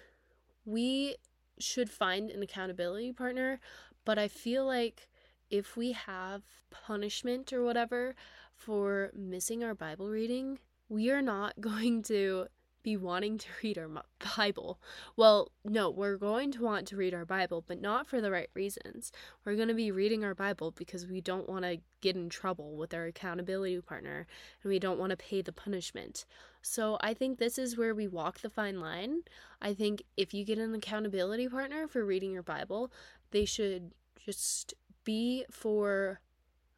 we 0.65 1.15
should 1.59 1.89
find 1.89 2.29
an 2.29 2.41
accountability 2.41 3.13
partner, 3.13 3.59
but 4.05 4.17
I 4.17 4.27
feel 4.27 4.65
like 4.65 5.07
if 5.49 5.75
we 5.77 5.91
have 5.91 6.41
punishment 6.69 7.51
or 7.53 7.63
whatever 7.63 8.15
for 8.55 9.11
missing 9.15 9.63
our 9.63 9.75
Bible 9.75 10.07
reading, 10.07 10.59
we 10.89 11.11
are 11.11 11.21
not 11.21 11.53
going 11.61 12.01
to 12.03 12.47
be 12.83 12.97
wanting 12.97 13.37
to 13.37 13.47
read 13.63 13.77
our 13.77 13.89
Bible. 14.37 14.79
Well, 15.15 15.51
no, 15.63 15.89
we're 15.89 16.17
going 16.17 16.51
to 16.53 16.63
want 16.63 16.87
to 16.87 16.97
read 16.97 17.13
our 17.13 17.25
Bible, 17.25 17.63
but 17.67 17.81
not 17.81 18.07
for 18.07 18.21
the 18.21 18.31
right 18.31 18.49
reasons. 18.53 19.11
We're 19.45 19.55
going 19.55 19.67
to 19.67 19.73
be 19.73 19.91
reading 19.91 20.23
our 20.23 20.35
Bible 20.35 20.71
because 20.71 21.05
we 21.07 21.21
don't 21.21 21.49
want 21.49 21.63
to 21.65 21.77
get 22.01 22.15
in 22.15 22.29
trouble 22.29 22.75
with 22.75 22.93
our 22.93 23.05
accountability 23.05 23.79
partner 23.81 24.25
and 24.63 24.69
we 24.69 24.79
don't 24.79 24.99
want 24.99 25.11
to 25.11 25.17
pay 25.17 25.41
the 25.41 25.51
punishment. 25.51 26.25
So 26.61 26.97
I 27.01 27.13
think 27.13 27.37
this 27.37 27.57
is 27.57 27.77
where 27.77 27.93
we 27.93 28.07
walk 28.07 28.39
the 28.39 28.49
fine 28.49 28.79
line. 28.79 29.21
I 29.61 29.73
think 29.73 30.03
if 30.17 30.33
you 30.33 30.43
get 30.43 30.57
an 30.57 30.73
accountability 30.73 31.47
partner 31.47 31.87
for 31.87 32.05
reading 32.05 32.31
your 32.31 32.43
Bible, 32.43 32.91
they 33.31 33.45
should 33.45 33.91
just 34.25 34.73
be 35.03 35.45
for 35.49 36.19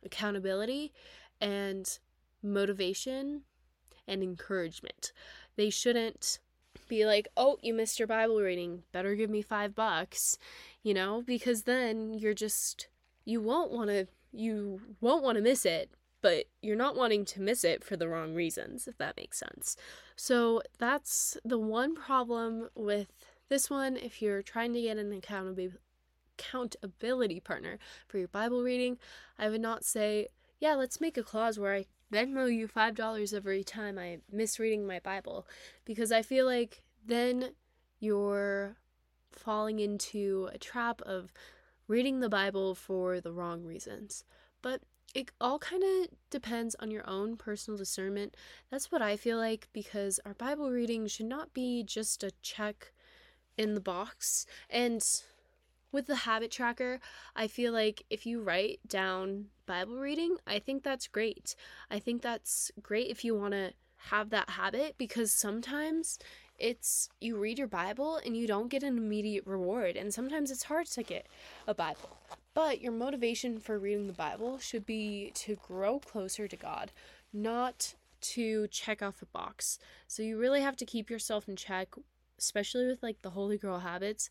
accountability 0.03 0.93
and 1.41 1.99
motivation 2.41 3.43
and 4.07 4.21
encouragement. 4.21 5.11
They 5.55 5.69
shouldn't 5.69 6.39
be 6.87 7.05
like, 7.05 7.27
oh, 7.37 7.57
you 7.61 7.73
missed 7.73 7.99
your 7.99 8.07
Bible 8.07 8.41
reading, 8.41 8.83
better 8.91 9.15
give 9.15 9.29
me 9.29 9.41
five 9.41 9.75
bucks, 9.75 10.37
you 10.81 10.93
know, 10.93 11.23
because 11.25 11.63
then 11.63 12.13
you're 12.13 12.33
just, 12.33 12.87
you 13.25 13.41
won't 13.41 13.71
want 13.71 13.89
to, 13.89 14.07
you 14.31 14.81
won't 15.01 15.23
want 15.23 15.37
to 15.37 15.43
miss 15.43 15.65
it, 15.65 15.91
but 16.21 16.45
you're 16.61 16.75
not 16.75 16.95
wanting 16.95 17.25
to 17.25 17.41
miss 17.41 17.63
it 17.63 17.83
for 17.83 17.95
the 17.95 18.07
wrong 18.07 18.33
reasons, 18.33 18.87
if 18.87 18.97
that 18.97 19.17
makes 19.17 19.39
sense. 19.39 19.75
So 20.15 20.61
that's 20.79 21.37
the 21.43 21.59
one 21.59 21.95
problem 21.95 22.69
with 22.75 23.07
this 23.49 23.69
one. 23.69 23.97
If 23.97 24.21
you're 24.21 24.41
trying 24.41 24.73
to 24.73 24.81
get 24.81 24.97
an 24.97 25.13
accountability 25.13 25.77
accountability 26.39 27.39
partner 27.39 27.77
for 28.07 28.17
your 28.17 28.27
Bible 28.27 28.63
reading, 28.63 28.97
I 29.37 29.49
would 29.49 29.61
not 29.61 29.83
say, 29.83 30.29
yeah, 30.59 30.73
let's 30.73 30.99
make 30.99 31.15
a 31.15 31.23
clause 31.23 31.59
where 31.59 31.75
I 31.75 31.85
Venmo 32.13 32.53
you 32.53 32.67
$5 32.67 33.33
every 33.33 33.63
time 33.63 33.97
I 33.97 34.19
miss 34.31 34.59
reading 34.59 34.85
my 34.85 34.99
Bible 34.99 35.47
because 35.83 36.11
I 36.11 36.21
feel 36.21 36.45
like 36.45 36.83
then 37.03 37.55
you're 37.99 38.77
falling 39.31 39.79
into 39.79 40.47
a 40.53 40.59
trap 40.59 41.01
of 41.01 41.33
reading 41.87 42.19
the 42.19 42.29
Bible 42.29 42.75
for 42.75 43.19
the 43.19 43.31
wrong 43.31 43.63
reasons. 43.63 44.23
But 44.61 44.81
it 45.15 45.31
all 45.41 45.57
kind 45.57 45.83
of 45.83 46.09
depends 46.29 46.75
on 46.79 46.91
your 46.91 47.07
own 47.09 47.35
personal 47.35 47.79
discernment. 47.79 48.37
That's 48.69 48.91
what 48.91 49.01
I 49.01 49.17
feel 49.17 49.37
like 49.37 49.69
because 49.73 50.19
our 50.23 50.35
Bible 50.35 50.69
reading 50.69 51.07
should 51.07 51.25
not 51.25 51.51
be 51.53 51.83
just 51.83 52.23
a 52.23 52.31
check 52.43 52.93
in 53.57 53.73
the 53.73 53.81
box. 53.81 54.45
And 54.69 55.03
with 55.91 56.05
the 56.05 56.17
habit 56.17 56.51
tracker, 56.51 56.99
I 57.35 57.47
feel 57.47 57.73
like 57.73 58.03
if 58.11 58.27
you 58.27 58.41
write 58.41 58.81
down 58.87 59.47
Bible 59.65 59.95
reading, 59.97 60.37
I 60.45 60.59
think 60.59 60.83
that's 60.83 61.07
great. 61.07 61.55
I 61.89 61.99
think 61.99 62.21
that's 62.21 62.71
great 62.81 63.09
if 63.09 63.23
you 63.23 63.35
want 63.35 63.53
to 63.53 63.73
have 64.09 64.29
that 64.31 64.51
habit 64.51 64.95
because 64.97 65.31
sometimes 65.31 66.19
it's 66.59 67.09
you 67.21 67.37
read 67.37 67.57
your 67.57 67.67
Bible 67.67 68.19
and 68.25 68.35
you 68.35 68.47
don't 68.47 68.69
get 68.69 68.83
an 68.83 68.97
immediate 68.97 69.45
reward, 69.45 69.95
and 69.95 70.13
sometimes 70.13 70.51
it's 70.51 70.63
hard 70.63 70.87
to 70.87 71.03
get 71.03 71.27
a 71.67 71.73
Bible. 71.73 72.17
But 72.53 72.81
your 72.81 72.91
motivation 72.91 73.59
for 73.59 73.79
reading 73.79 74.07
the 74.07 74.13
Bible 74.13 74.59
should 74.59 74.85
be 74.85 75.31
to 75.35 75.55
grow 75.55 75.99
closer 75.99 76.47
to 76.47 76.55
God, 76.55 76.91
not 77.31 77.95
to 78.21 78.67
check 78.67 79.01
off 79.01 79.21
a 79.21 79.25
box. 79.25 79.79
So 80.07 80.21
you 80.23 80.37
really 80.37 80.61
have 80.61 80.77
to 80.77 80.85
keep 80.85 81.09
yourself 81.09 81.49
in 81.49 81.55
check, 81.55 81.95
especially 82.37 82.87
with 82.87 83.01
like 83.01 83.21
the 83.21 83.31
Holy 83.31 83.57
Girl 83.57 83.79
habits 83.79 84.29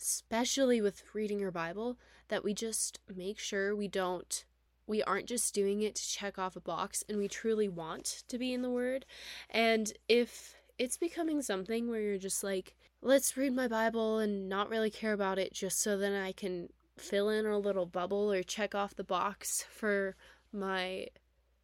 especially 0.00 0.80
with 0.80 1.02
reading 1.12 1.38
your 1.38 1.50
Bible, 1.50 1.98
that 2.28 2.44
we 2.44 2.54
just 2.54 3.00
make 3.14 3.38
sure 3.38 3.74
we 3.74 3.88
don't 3.88 4.44
we 4.88 5.02
aren't 5.02 5.26
just 5.26 5.54
doing 5.54 5.82
it 5.82 5.94
to 5.94 6.08
check 6.08 6.38
off 6.38 6.56
a 6.56 6.60
box 6.60 7.04
and 7.08 7.18
we 7.18 7.28
truly 7.28 7.68
want 7.68 8.24
to 8.26 8.38
be 8.38 8.52
in 8.52 8.62
the 8.62 8.70
word. 8.70 9.04
And 9.50 9.92
if 10.08 10.56
it's 10.78 10.96
becoming 10.96 11.42
something 11.42 11.88
where 11.88 12.00
you're 12.00 12.18
just 12.18 12.42
like, 12.42 12.74
let's 13.02 13.36
read 13.36 13.52
my 13.52 13.68
Bible 13.68 14.18
and 14.18 14.48
not 14.48 14.70
really 14.70 14.90
care 14.90 15.12
about 15.12 15.38
it 15.38 15.52
just 15.52 15.80
so 15.80 15.96
then 15.96 16.14
I 16.14 16.32
can 16.32 16.70
fill 16.96 17.28
in 17.28 17.46
a 17.46 17.58
little 17.58 17.86
bubble 17.86 18.32
or 18.32 18.42
check 18.42 18.74
off 18.74 18.96
the 18.96 19.04
box 19.04 19.64
for 19.70 20.16
my 20.52 21.06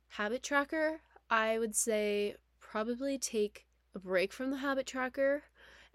habit 0.08 0.42
tracker, 0.42 1.00
I 1.30 1.58
would 1.58 1.74
say 1.74 2.36
probably 2.60 3.18
take 3.18 3.66
a 3.94 3.98
break 3.98 4.32
from 4.32 4.50
the 4.50 4.58
habit 4.58 4.86
tracker 4.86 5.44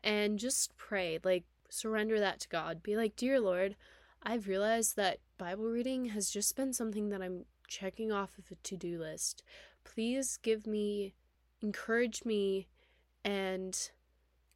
and 0.04 0.40
just 0.40 0.76
pray. 0.78 1.20
Like, 1.24 1.44
surrender 1.70 2.20
that 2.20 2.40
to 2.42 2.50
God. 2.50 2.84
Be 2.84 2.96
like, 2.98 3.16
Dear 3.16 3.40
Lord, 3.40 3.76
I've 4.24 4.48
realized 4.48 4.96
that 4.96 5.20
Bible 5.38 5.66
reading 5.66 6.06
has 6.06 6.30
just 6.30 6.56
been 6.56 6.74
something 6.74 7.10
that 7.10 7.22
I'm 7.22 7.46
checking 7.68 8.12
off 8.12 8.38
of 8.38 8.52
a 8.52 8.56
to 8.56 8.78
do 8.78 9.00
list. 9.00 9.44
Please 9.84 10.38
give 10.42 10.68
me, 10.68 11.14
encourage 11.62 12.26
me, 12.26 12.68
and 13.24 13.90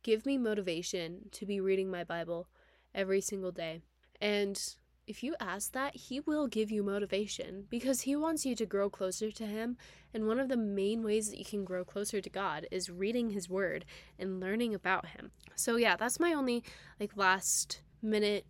give 0.03 0.26
me 0.26 0.38
motivation 0.38 1.30
to 1.32 1.45
be 1.45 1.59
reading 1.59 1.89
my 1.89 2.03
Bible 2.03 2.47
every 2.93 3.22
single 3.22 3.51
day. 3.51 3.82
And 4.20 4.61
if 5.07 5.24
you 5.24 5.36
ask 5.39 5.72
that, 5.74 5.95
He 5.95 6.20
will 6.20 6.47
give 6.47 6.72
you 6.72 6.84
motivation 6.84 7.66
because 7.70 8.01
He 8.01 8.16
wants 8.16 8.45
you 8.45 8.55
to 8.55 8.66
grow 8.66 8.89
closer 8.89 9.32
to 9.32 9.45
Him. 9.45 9.78
And 10.14 10.28
one 10.28 10.39
of 10.39 10.49
the 10.49 10.57
main 10.57 11.03
ways 11.03 11.30
that 11.30 11.39
you 11.39 11.45
can 11.45 11.66
grow 11.66 11.84
closer 11.84 12.22
to 12.22 12.30
God 12.30 12.68
is 12.72 12.89
reading 12.89 13.30
His 13.30 13.49
Word 13.49 13.86
and 14.20 14.39
learning 14.39 14.74
about 14.74 15.07
Him. 15.07 15.32
So, 15.55 15.76
yeah, 15.76 15.95
that's 15.95 16.20
my 16.20 16.34
only 16.34 16.64
like 16.99 17.18
last 17.18 17.82
minute 18.01 18.45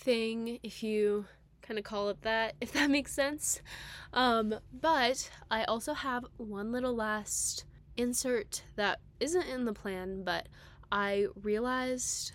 thing. 0.00 0.58
If 0.62 0.82
you 0.82 1.26
kind 1.62 1.78
of 1.78 1.84
call 1.84 2.08
it 2.08 2.22
that, 2.22 2.54
if 2.60 2.72
that 2.72 2.90
makes 2.96 3.12
sense. 3.12 3.60
Um, 4.12 4.56
but 4.72 5.30
I 5.50 5.64
also 5.64 5.94
have 5.94 6.24
one 6.36 6.72
little 6.72 6.94
last 6.94 7.64
insert 7.96 8.62
that 8.76 9.00
isn't 9.20 9.46
in 9.46 9.64
the 9.64 9.72
plan, 9.72 10.24
but 10.24 10.48
I 10.90 11.26
realized 11.42 12.32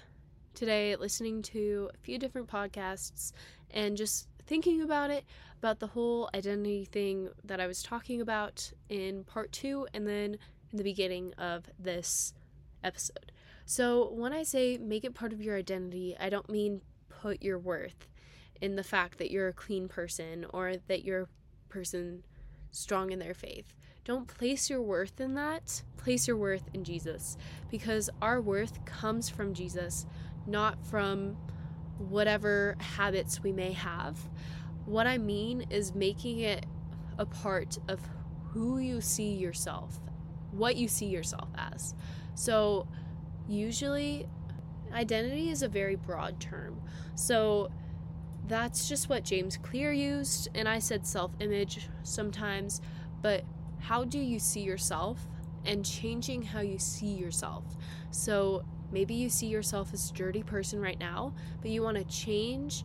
today 0.54 0.96
listening 0.96 1.42
to 1.42 1.90
a 1.94 1.98
few 1.98 2.18
different 2.18 2.48
podcasts 2.48 3.34
and 3.72 3.98
just 3.98 4.28
thinking 4.46 4.82
about 4.82 5.10
it 5.10 5.26
about 5.58 5.80
the 5.80 5.88
whole 5.88 6.30
identity 6.34 6.86
thing 6.86 7.30
that 7.44 7.60
I 7.60 7.68
was 7.68 7.82
talking 7.82 8.22
about 8.22 8.72
in 8.90 9.24
part 9.24 9.52
2 9.52 9.88
and 9.94 10.08
then 10.08 10.38
in 10.72 10.78
the 10.78 10.84
beginning 10.84 11.34
of 11.38 11.66
this 11.80 12.34
episode. 12.84 13.32
So, 13.66 14.12
when 14.12 14.32
I 14.32 14.44
say 14.44 14.78
make 14.78 15.04
it 15.04 15.16
part 15.16 15.34
of 15.34 15.42
your 15.42 15.58
identity, 15.58 16.16
I 16.20 16.30
don't 16.30 16.50
mean 16.50 16.82
put 17.26 17.42
your 17.42 17.58
worth 17.58 18.08
in 18.62 18.76
the 18.76 18.84
fact 18.84 19.18
that 19.18 19.32
you're 19.32 19.48
a 19.48 19.54
clean 19.54 19.88
person 19.88 20.46
or 20.52 20.76
that 20.88 21.04
you're 21.04 21.24
a 21.24 21.28
person 21.70 22.24
strong 22.70 23.10
in 23.10 23.18
their 23.18 23.34
faith. 23.34 23.74
Don't 24.04 24.28
place 24.28 24.70
your 24.70 24.84
worth 24.84 25.20
in 25.20 25.34
that. 25.34 25.82
Place 25.98 26.28
your 26.28 26.38
worth 26.38 26.70
in 26.76 26.84
Jesus 26.84 27.36
because 27.72 28.12
our 28.22 28.40
worth 28.40 28.86
comes 28.86 29.28
from 29.28 29.56
Jesus, 29.56 30.06
not 30.46 30.86
from 30.86 31.36
whatever 31.98 32.76
habits 32.80 33.42
we 33.42 33.52
may 33.52 33.72
have. 33.72 34.20
What 34.86 35.08
I 35.08 35.18
mean 35.18 35.66
is 35.72 35.96
making 35.96 36.42
it 36.42 36.68
a 37.18 37.26
part 37.26 37.80
of 37.88 38.00
who 38.52 38.78
you 38.78 39.02
see 39.02 39.34
yourself, 39.34 40.00
what 40.52 40.76
you 40.76 40.88
see 40.88 41.08
yourself 41.08 41.50
as. 41.58 41.96
So, 42.36 42.88
usually, 43.48 44.28
identity 44.96 45.50
is 45.50 45.62
a 45.62 45.68
very 45.68 45.96
broad 45.96 46.40
term. 46.40 46.82
So, 47.16 47.70
that's 48.48 48.88
just 48.88 49.10
what 49.10 49.24
James 49.24 49.58
Clear 49.58 49.92
used, 49.92 50.50
and 50.56 50.70
I 50.70 50.80
said 50.80 51.06
self 51.06 51.32
image 51.40 51.90
sometimes, 52.04 52.82
but 53.22 53.44
how 53.80 54.04
do 54.04 54.20
you 54.20 54.40
see 54.40 54.62
yourself 54.62 55.28
and 55.66 55.84
changing 55.84 56.44
how 56.44 56.62
you 56.62 56.78
see 56.78 57.08
yourself. 57.14 57.64
So, 58.12 58.64
maybe 58.92 59.14
you 59.16 59.30
see 59.30 59.48
yourself 59.48 59.94
as 59.94 60.10
a 60.10 60.14
dirty 60.14 60.44
person 60.44 60.80
right 60.80 61.00
now, 61.00 61.34
but 61.62 61.72
you 61.72 61.82
want 61.82 61.98
to 61.98 62.04
change 62.04 62.84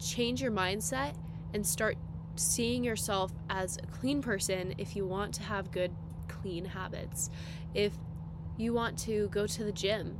change 0.00 0.40
your 0.40 0.52
mindset 0.52 1.14
and 1.54 1.66
start 1.66 1.96
seeing 2.36 2.84
yourself 2.84 3.32
as 3.50 3.78
a 3.78 3.86
clean 3.86 4.22
person 4.22 4.72
if 4.78 4.94
you 4.94 5.04
want 5.04 5.34
to 5.34 5.42
have 5.42 5.72
good, 5.72 5.90
clean 6.28 6.64
habits. 6.64 7.30
If 7.74 7.92
you 8.56 8.72
want 8.72 8.96
to 9.00 9.28
go 9.28 9.46
to 9.46 9.64
the 9.64 9.72
gym, 9.72 10.16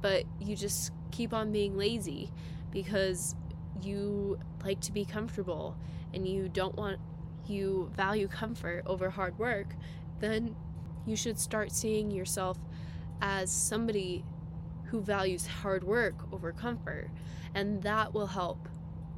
but 0.00 0.24
you 0.40 0.56
just 0.56 0.92
keep 1.10 1.32
on 1.32 1.52
being 1.52 1.76
lazy 1.76 2.30
because 2.70 3.34
you 3.82 4.38
like 4.64 4.80
to 4.80 4.92
be 4.92 5.04
comfortable 5.04 5.76
and 6.12 6.26
you 6.26 6.48
don't 6.48 6.74
want, 6.76 6.98
you 7.46 7.90
value 7.94 8.28
comfort 8.28 8.82
over 8.86 9.10
hard 9.10 9.38
work, 9.38 9.74
then 10.20 10.54
you 11.06 11.16
should 11.16 11.38
start 11.38 11.72
seeing 11.72 12.10
yourself 12.10 12.58
as 13.20 13.50
somebody 13.50 14.24
who 14.84 15.00
values 15.00 15.46
hard 15.46 15.84
work 15.84 16.14
over 16.32 16.52
comfort. 16.52 17.08
And 17.54 17.82
that 17.82 18.14
will 18.14 18.28
help 18.28 18.68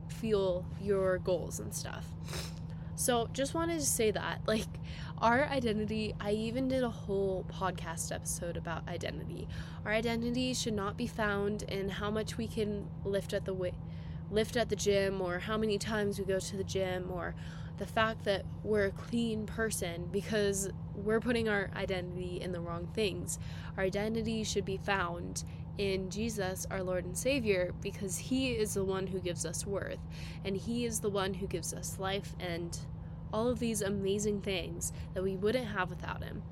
fuel 0.09 0.65
your 0.81 1.19
goals 1.19 1.61
and 1.61 1.75
stuff. 1.75 2.07
So, 2.95 3.29
just 3.33 3.55
wanted 3.55 3.81
to 3.81 3.87
say 3.87 4.11
that, 4.13 4.41
like, 4.47 4.69
our 5.23 5.45
identity, 5.45 6.15
I 6.21 6.33
even 6.33 6.67
did 6.67 6.83
a 6.83 6.91
whole 6.91 7.47
podcast 7.49 8.13
episode 8.13 8.57
about 8.57 8.89
identity. 8.89 9.47
Our 9.87 9.93
identity 9.93 10.53
should 10.53 10.75
not 10.75 10.97
be 10.97 11.07
found 11.07 11.63
in 11.63 11.89
how 11.89 12.11
much 12.11 12.37
we 12.37 12.49
can 12.49 12.89
lift 13.05 13.33
at 13.33 13.45
the 13.45 13.55
way, 13.55 13.73
lift 14.33 14.57
at 14.57 14.69
the 14.69 14.75
gym, 14.75 15.21
or 15.21 15.39
how 15.39 15.57
many 15.57 15.79
times 15.79 16.19
we 16.19 16.25
go 16.25 16.41
to 16.41 16.57
the 16.57 16.65
gym, 16.65 17.09
or 17.13 17.37
the 17.79 17.87
fact 17.87 18.25
that 18.25 18.45
we're 18.65 18.87
a 18.87 18.91
clean 18.91 19.47
person 19.47 20.09
because 20.11 20.71
we're 20.97 21.21
putting 21.21 21.49
our 21.49 21.71
identity 21.77 22.41
in 22.41 22.51
the 22.51 22.61
wrong 22.61 22.89
things. 22.93 23.39
Our 23.77 23.85
identity 23.85 24.43
should 24.43 24.65
be 24.65 24.77
found 24.77 25.45
in 25.79 26.11
Jesus, 26.11 26.67
our 26.69 26.83
Lord 26.83 27.05
and 27.05 27.17
Savior, 27.17 27.73
because 27.81 28.19
He 28.19 28.51
is 28.51 28.75
the 28.75 28.85
one 28.85 29.07
who 29.07 29.21
gives 29.21 29.47
us 29.47 29.65
worth, 29.65 30.01
and 30.45 30.57
He 30.57 30.85
is 30.85 30.99
the 30.99 31.11
one 31.11 31.35
who 31.35 31.47
gives 31.47 31.73
us 31.73 31.97
life 32.01 32.35
and 32.41 32.77
all 33.33 33.49
of 33.49 33.59
these 33.59 33.83
amazing 33.83 34.41
things 34.41 34.93
that 35.15 35.23
we 35.23 35.37
wouldn't 35.37 35.67
have 35.69 35.91
without 35.91 36.23
Him. 36.23 36.43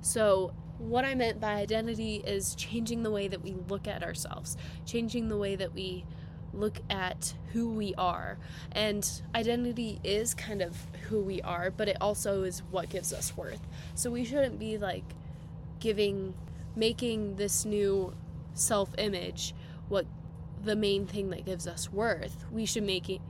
So, 0.00 0.52
what 0.78 1.04
I 1.04 1.14
meant 1.14 1.40
by 1.40 1.54
identity 1.54 2.22
is 2.26 2.54
changing 2.54 3.02
the 3.02 3.10
way 3.10 3.28
that 3.28 3.42
we 3.42 3.54
look 3.68 3.86
at 3.86 4.02
ourselves, 4.02 4.56
changing 4.86 5.28
the 5.28 5.36
way 5.36 5.54
that 5.56 5.74
we 5.74 6.04
look 6.52 6.80
at 6.88 7.34
who 7.52 7.70
we 7.70 7.94
are. 7.96 8.38
And 8.72 9.08
identity 9.34 10.00
is 10.02 10.34
kind 10.34 10.62
of 10.62 10.76
who 11.08 11.20
we 11.20 11.40
are, 11.42 11.70
but 11.70 11.88
it 11.88 11.96
also 12.00 12.42
is 12.42 12.60
what 12.70 12.88
gives 12.88 13.12
us 13.12 13.36
worth. 13.36 13.60
So 13.94 14.10
we 14.10 14.24
shouldn't 14.24 14.58
be 14.58 14.78
like 14.78 15.04
giving, 15.80 16.34
making 16.74 17.36
this 17.36 17.64
new 17.64 18.14
self 18.54 18.90
image 18.98 19.54
what 19.88 20.06
the 20.62 20.76
main 20.76 21.06
thing 21.06 21.30
that 21.30 21.44
gives 21.44 21.66
us 21.66 21.92
worth. 21.92 22.44
We 22.50 22.66
should 22.66 22.84
make 22.84 23.08
it 23.08 23.20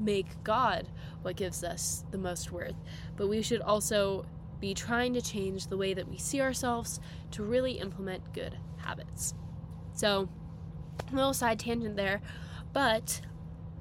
make 0.00 0.42
God 0.44 0.88
what 1.22 1.36
gives 1.36 1.64
us 1.64 2.04
the 2.10 2.18
most 2.18 2.52
worth. 2.52 2.76
But 3.16 3.28
we 3.28 3.42
should 3.42 3.60
also 3.60 4.26
be 4.60 4.74
trying 4.74 5.14
to 5.14 5.20
change 5.20 5.66
the 5.66 5.76
way 5.76 5.94
that 5.94 6.08
we 6.08 6.18
see 6.18 6.40
ourselves 6.40 7.00
to 7.32 7.42
really 7.42 7.72
implement 7.72 8.32
good 8.32 8.58
habits. 8.78 9.34
So, 9.94 10.28
a 11.10 11.14
little 11.14 11.34
side 11.34 11.58
tangent 11.58 11.96
there, 11.96 12.20
but 12.72 13.20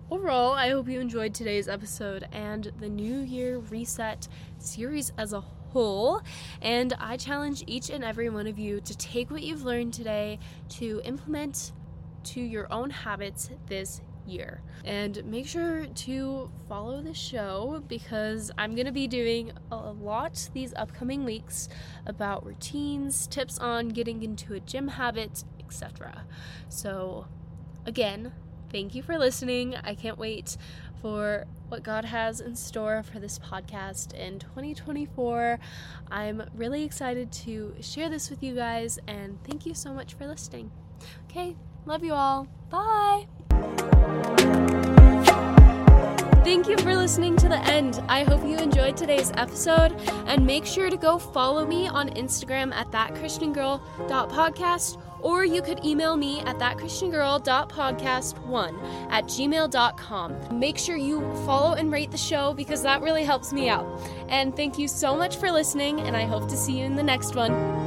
overall, 0.10 0.54
I 0.54 0.70
hope 0.70 0.88
you 0.88 1.00
enjoyed 1.00 1.34
today's 1.34 1.68
episode 1.68 2.28
and 2.32 2.72
the 2.80 2.90
New 2.90 3.20
Year 3.20 3.58
Reset 3.58 4.28
series 4.60 5.12
as 5.18 5.34
a 5.34 5.42
whole. 5.42 6.22
And 6.62 6.94
I 7.00 7.18
challenge 7.18 7.64
each 7.68 7.90
and 7.90 8.04
every 8.04 8.30
one 8.30 8.48
of 8.48 8.58
you 8.58 8.82
to 8.82 8.98
take 8.98 9.30
what 9.30 9.44
you've 9.44 9.66
learned 9.66 9.94
today 9.94 10.40
to 10.70 11.02
implement 11.04 11.72
to 12.24 12.42
your 12.42 12.72
own 12.72 12.90
habits 12.90 13.50
this 13.68 14.02
year. 14.28 14.62
And 14.86 15.24
make 15.26 15.48
sure 15.48 15.86
to 15.86 16.52
follow 16.68 17.02
the 17.02 17.14
show 17.14 17.84
because 17.88 18.52
I'm 18.58 18.76
going 18.76 18.86
to 18.86 18.92
be 18.92 19.08
doing 19.08 19.52
a 19.72 19.76
lot 19.76 20.50
these 20.54 20.74
upcoming 20.76 21.26
weeks 21.26 21.70
about 22.06 22.46
routines, 22.46 23.28
tips 23.28 23.58
on 23.58 23.90
getting 23.90 24.24
into 24.24 24.54
a 24.54 24.60
gym 24.60 24.88
habit, 24.90 25.44
etc. 25.60 26.26
So, 26.70 27.28
again, 27.86 28.32
thank 28.72 28.96
you 28.96 29.04
for 29.04 29.18
listening. 29.18 29.76
I 29.76 29.96
can't 29.96 30.18
wait 30.18 30.58
for 31.02 31.46
what 31.70 31.84
God 31.84 32.06
has 32.06 32.40
in 32.42 32.56
store 32.56 33.04
for 33.04 33.20
this 33.20 33.40
podcast 33.40 34.14
in 34.14 34.40
2024. 34.40 35.60
I'm 36.10 36.44
really 36.56 36.84
excited 36.84 37.32
to 37.34 37.76
share 37.82 38.10
this 38.10 38.30
with 38.30 38.42
you 38.42 38.56
guys, 38.56 39.00
and 39.08 39.38
thank 39.44 39.66
you 39.66 39.74
so 39.74 39.94
much 39.94 40.14
for 40.14 40.28
listening. 40.28 40.72
Okay, 41.30 41.56
love 41.86 42.04
you 42.04 42.14
all. 42.14 42.48
Bye. 42.70 43.28
Thank 46.44 46.68
you 46.70 46.78
for 46.78 46.96
listening 46.96 47.36
to 47.38 47.50
the 47.50 47.58
end. 47.66 48.04
I 48.08 48.24
hope 48.24 48.46
you 48.46 48.58
enjoyed 48.58 48.96
today's 48.98 49.32
episode 49.36 49.92
and 50.28 50.46
make 50.46 50.66
sure 50.66 50.90
to 50.90 50.98
go 50.98 51.20
follow 51.20 51.66
me 51.66 51.88
on 51.88 52.10
Instagram 52.12 52.74
at 52.74 52.90
thatchristiangirl.podcast 52.92 54.98
or 55.22 55.46
you 55.46 55.62
could 55.62 55.84
email 55.86 56.16
me 56.16 56.40
at 56.42 56.58
thatchristiangirl.podcast1 56.58 59.12
at 59.12 59.26
gmail.com. 59.26 60.60
Make 60.60 60.78
sure 60.78 60.98
you 60.98 61.22
follow 61.46 61.74
and 61.74 61.92
rate 61.92 62.12
the 62.12 62.18
show 62.18 62.54
because 62.54 62.82
that 62.84 63.02
really 63.02 63.24
helps 63.24 63.52
me 63.52 63.70
out. 63.70 63.88
And 64.30 64.56
thank 64.56 64.78
you 64.78 64.88
so 64.88 65.16
much 65.16 65.38
for 65.38 65.52
listening, 65.52 66.02
and 66.02 66.16
I 66.16 66.26
hope 66.26 66.48
to 66.50 66.58
see 66.58 66.80
you 66.80 66.86
in 66.86 66.96
the 66.96 67.04
next 67.04 67.36
one. 67.36 67.87